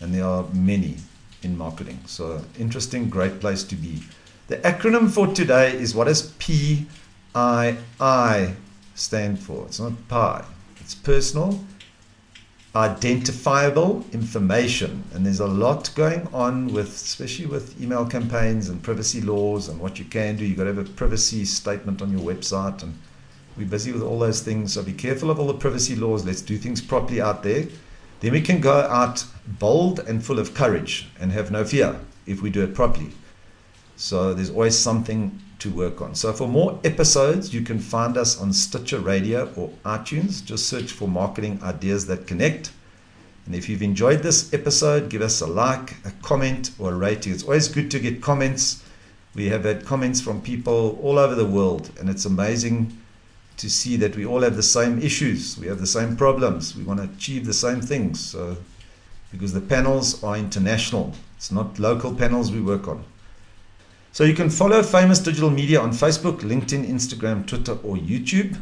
and 0.00 0.14
there 0.14 0.24
are 0.24 0.44
many 0.52 0.96
in 1.42 1.56
marketing. 1.56 2.00
So 2.06 2.42
interesting, 2.58 3.08
great 3.08 3.40
place 3.40 3.62
to 3.64 3.76
be. 3.76 4.02
The 4.48 4.56
acronym 4.58 5.10
for 5.10 5.26
today 5.26 5.72
is 5.72 5.94
what 5.94 6.06
does 6.06 6.32
PII 6.38 6.86
stand 8.94 9.38
for? 9.38 9.66
It's 9.66 9.78
not 9.78 9.92
PI. 10.08 10.44
It's 10.80 10.94
personal, 10.94 11.60
identifiable 12.74 14.04
information. 14.12 15.04
And 15.12 15.26
there's 15.26 15.40
a 15.40 15.46
lot 15.46 15.90
going 15.94 16.28
on 16.32 16.68
with, 16.72 16.88
especially 16.88 17.46
with 17.46 17.80
email 17.80 18.06
campaigns 18.06 18.68
and 18.68 18.82
privacy 18.82 19.20
laws 19.20 19.68
and 19.68 19.78
what 19.78 19.98
you 19.98 20.04
can 20.06 20.36
do. 20.36 20.46
You've 20.46 20.56
got 20.56 20.64
to 20.64 20.74
have 20.74 20.88
a 20.88 20.90
privacy 20.90 21.44
statement 21.44 22.00
on 22.00 22.10
your 22.10 22.22
website. 22.22 22.82
And 22.82 22.98
we're 23.56 23.66
busy 23.66 23.92
with 23.92 24.02
all 24.02 24.18
those 24.18 24.40
things. 24.40 24.72
So 24.72 24.82
be 24.82 24.92
careful 24.92 25.30
of 25.30 25.38
all 25.38 25.48
the 25.48 25.54
privacy 25.54 25.94
laws. 25.94 26.24
Let's 26.24 26.40
do 26.40 26.56
things 26.56 26.80
properly 26.80 27.20
out 27.20 27.42
there. 27.42 27.66
Then 28.20 28.32
we 28.32 28.40
can 28.40 28.60
go 28.60 28.80
out 28.80 29.24
bold 29.46 30.00
and 30.00 30.24
full 30.24 30.38
of 30.38 30.54
courage 30.54 31.08
and 31.20 31.32
have 31.32 31.50
no 31.50 31.64
fear 31.64 31.98
if 32.26 32.42
we 32.42 32.50
do 32.50 32.62
it 32.64 32.74
properly. 32.74 33.12
So 33.96 34.34
there's 34.34 34.50
always 34.50 34.76
something 34.76 35.40
to 35.60 35.70
work 35.70 36.00
on. 36.00 36.14
So 36.14 36.32
for 36.32 36.48
more 36.48 36.78
episodes, 36.84 37.52
you 37.52 37.62
can 37.62 37.78
find 37.78 38.16
us 38.16 38.40
on 38.40 38.52
Stitcher 38.52 39.00
Radio 39.00 39.52
or 39.56 39.70
iTunes. 39.84 40.44
Just 40.44 40.68
search 40.68 40.92
for 40.92 41.08
Marketing 41.08 41.60
Ideas 41.62 42.06
That 42.06 42.26
Connect. 42.26 42.70
And 43.46 43.54
if 43.54 43.68
you've 43.68 43.82
enjoyed 43.82 44.22
this 44.22 44.52
episode, 44.52 45.08
give 45.08 45.22
us 45.22 45.40
a 45.40 45.46
like, 45.46 45.92
a 46.04 46.12
comment, 46.22 46.72
or 46.78 46.92
a 46.92 46.94
rating. 46.94 47.32
It's 47.32 47.44
always 47.44 47.66
good 47.66 47.90
to 47.92 47.98
get 47.98 48.20
comments. 48.20 48.84
We 49.34 49.46
have 49.48 49.64
had 49.64 49.84
comments 49.84 50.20
from 50.20 50.42
people 50.42 50.98
all 51.02 51.18
over 51.18 51.34
the 51.34 51.46
world, 51.46 51.90
and 51.98 52.10
it's 52.10 52.24
amazing 52.24 52.96
to 53.58 53.68
see 53.68 53.96
that 53.96 54.16
we 54.16 54.24
all 54.24 54.42
have 54.42 54.56
the 54.56 54.62
same 54.62 55.00
issues, 55.00 55.58
we 55.58 55.66
have 55.66 55.80
the 55.80 55.86
same 55.86 56.16
problems, 56.16 56.76
we 56.76 56.84
want 56.84 57.00
to 57.00 57.04
achieve 57.04 57.44
the 57.44 57.52
same 57.52 57.80
things. 57.80 58.20
So, 58.20 58.56
because 59.30 59.52
the 59.52 59.60
panels 59.60 60.22
are 60.24 60.36
international, 60.36 61.12
it's 61.36 61.52
not 61.52 61.78
local 61.78 62.14
panels 62.14 62.50
we 62.50 62.60
work 62.60 62.88
on. 62.88 63.04
So 64.12 64.24
you 64.24 64.34
can 64.34 64.50
follow 64.50 64.82
Famous 64.82 65.18
Digital 65.18 65.50
Media 65.50 65.80
on 65.80 65.90
Facebook, 65.90 66.40
LinkedIn, 66.40 66.88
Instagram, 66.88 67.46
Twitter, 67.46 67.72
or 67.84 67.96
YouTube. 67.96 68.58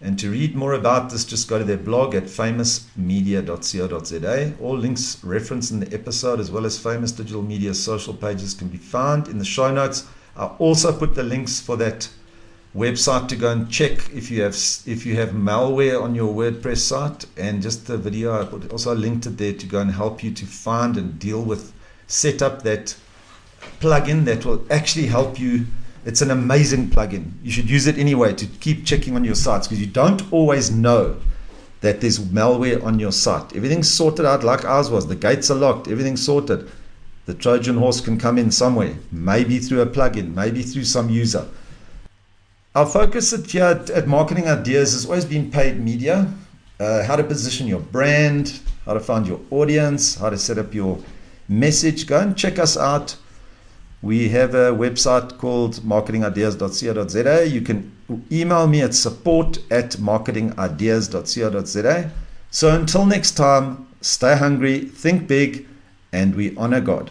And 0.00 0.18
to 0.18 0.30
read 0.30 0.56
more 0.56 0.72
about 0.72 1.10
this, 1.10 1.24
just 1.24 1.48
go 1.48 1.58
to 1.58 1.64
their 1.64 1.76
blog 1.76 2.14
at 2.14 2.24
famousmedia.co.za. 2.24 4.54
All 4.60 4.76
links 4.76 5.22
referenced 5.22 5.72
in 5.72 5.80
the 5.80 5.92
episode, 5.92 6.40
as 6.40 6.50
well 6.50 6.64
as 6.64 6.78
Famous 6.78 7.12
Digital 7.12 7.42
Media 7.42 7.74
social 7.74 8.14
pages, 8.14 8.54
can 8.54 8.68
be 8.68 8.78
found 8.78 9.28
in 9.28 9.36
the 9.38 9.44
show 9.44 9.70
notes. 9.72 10.06
I 10.36 10.46
also 10.46 10.96
put 10.96 11.14
the 11.14 11.22
links 11.22 11.60
for 11.60 11.76
that 11.76 12.08
website 12.74 13.28
to 13.28 13.36
go 13.36 13.52
and 13.52 13.70
check 13.70 13.92
if 14.14 14.30
you 14.30 14.42
have 14.42 14.54
if 14.86 15.04
you 15.04 15.14
have 15.16 15.30
malware 15.30 16.02
on 16.02 16.14
your 16.14 16.32
WordPress 16.32 16.78
site, 16.78 17.26
and 17.36 17.62
just 17.62 17.86
the 17.86 17.98
video 17.98 18.40
I 18.40 18.44
put 18.44 18.70
also 18.72 18.94
linked 18.94 19.26
it 19.26 19.36
there 19.36 19.52
to 19.52 19.66
go 19.66 19.80
and 19.80 19.90
help 19.90 20.24
you 20.24 20.30
to 20.32 20.46
find 20.46 20.96
and 20.96 21.18
deal 21.18 21.42
with 21.42 21.72
set 22.06 22.40
up 22.42 22.62
that 22.62 22.96
plugin 23.80 24.24
that 24.24 24.44
will 24.44 24.64
actually 24.70 25.06
help 25.06 25.38
you. 25.38 25.66
It's 26.04 26.20
an 26.20 26.30
amazing 26.30 26.88
plugin. 26.88 27.32
You 27.44 27.52
should 27.52 27.70
use 27.70 27.86
it 27.86 27.96
anyway 27.96 28.32
to 28.34 28.46
keep 28.46 28.84
checking 28.84 29.14
on 29.14 29.24
your 29.24 29.36
sites 29.36 29.68
because 29.68 29.80
you 29.80 29.86
don't 29.86 30.32
always 30.32 30.70
know 30.70 31.16
that 31.80 32.00
there's 32.00 32.18
malware 32.18 32.82
on 32.82 32.98
your 32.98 33.12
site. 33.12 33.54
Everything's 33.54 33.88
sorted 33.88 34.24
out 34.24 34.42
like 34.42 34.64
ours 34.64 34.90
was. 34.90 35.06
The 35.06 35.14
gates 35.14 35.50
are 35.50 35.56
locked. 35.56 35.88
Everything's 35.88 36.24
sorted. 36.24 36.68
The 37.26 37.34
Trojan 37.34 37.76
horse 37.76 38.00
can 38.00 38.18
come 38.18 38.36
in 38.36 38.50
somewhere, 38.50 38.96
maybe 39.12 39.60
through 39.60 39.80
a 39.80 39.86
plugin, 39.86 40.34
maybe 40.34 40.62
through 40.62 40.84
some 40.84 41.08
user. 41.08 41.46
Our 42.74 42.86
focus 42.86 43.34
at, 43.34 43.54
at, 43.54 43.90
at 43.90 44.08
Marketing 44.08 44.48
Ideas 44.48 44.94
has 44.94 45.04
always 45.04 45.26
been 45.26 45.50
paid 45.50 45.78
media, 45.78 46.32
uh, 46.80 47.04
how 47.04 47.16
to 47.16 47.24
position 47.24 47.66
your 47.66 47.80
brand, 47.80 48.60
how 48.86 48.94
to 48.94 49.00
find 49.00 49.26
your 49.26 49.40
audience, 49.50 50.14
how 50.14 50.30
to 50.30 50.38
set 50.38 50.56
up 50.56 50.72
your 50.72 50.98
message. 51.48 52.06
Go 52.06 52.20
and 52.20 52.34
check 52.34 52.58
us 52.58 52.78
out. 52.78 53.16
We 54.00 54.30
have 54.30 54.54
a 54.54 54.72
website 54.72 55.36
called 55.36 55.82
marketingideas.co.za. 55.82 57.46
You 57.46 57.60
can 57.60 57.92
email 58.32 58.66
me 58.66 58.80
at 58.80 58.94
support 58.94 59.58
at 59.70 59.98
marketingideas.co.za. 59.98 62.10
So 62.50 62.74
until 62.74 63.04
next 63.04 63.32
time, 63.32 63.86
stay 64.00 64.34
hungry, 64.36 64.78
think 64.80 65.28
big, 65.28 65.66
and 66.10 66.34
we 66.34 66.56
honor 66.56 66.80
God. 66.80 67.10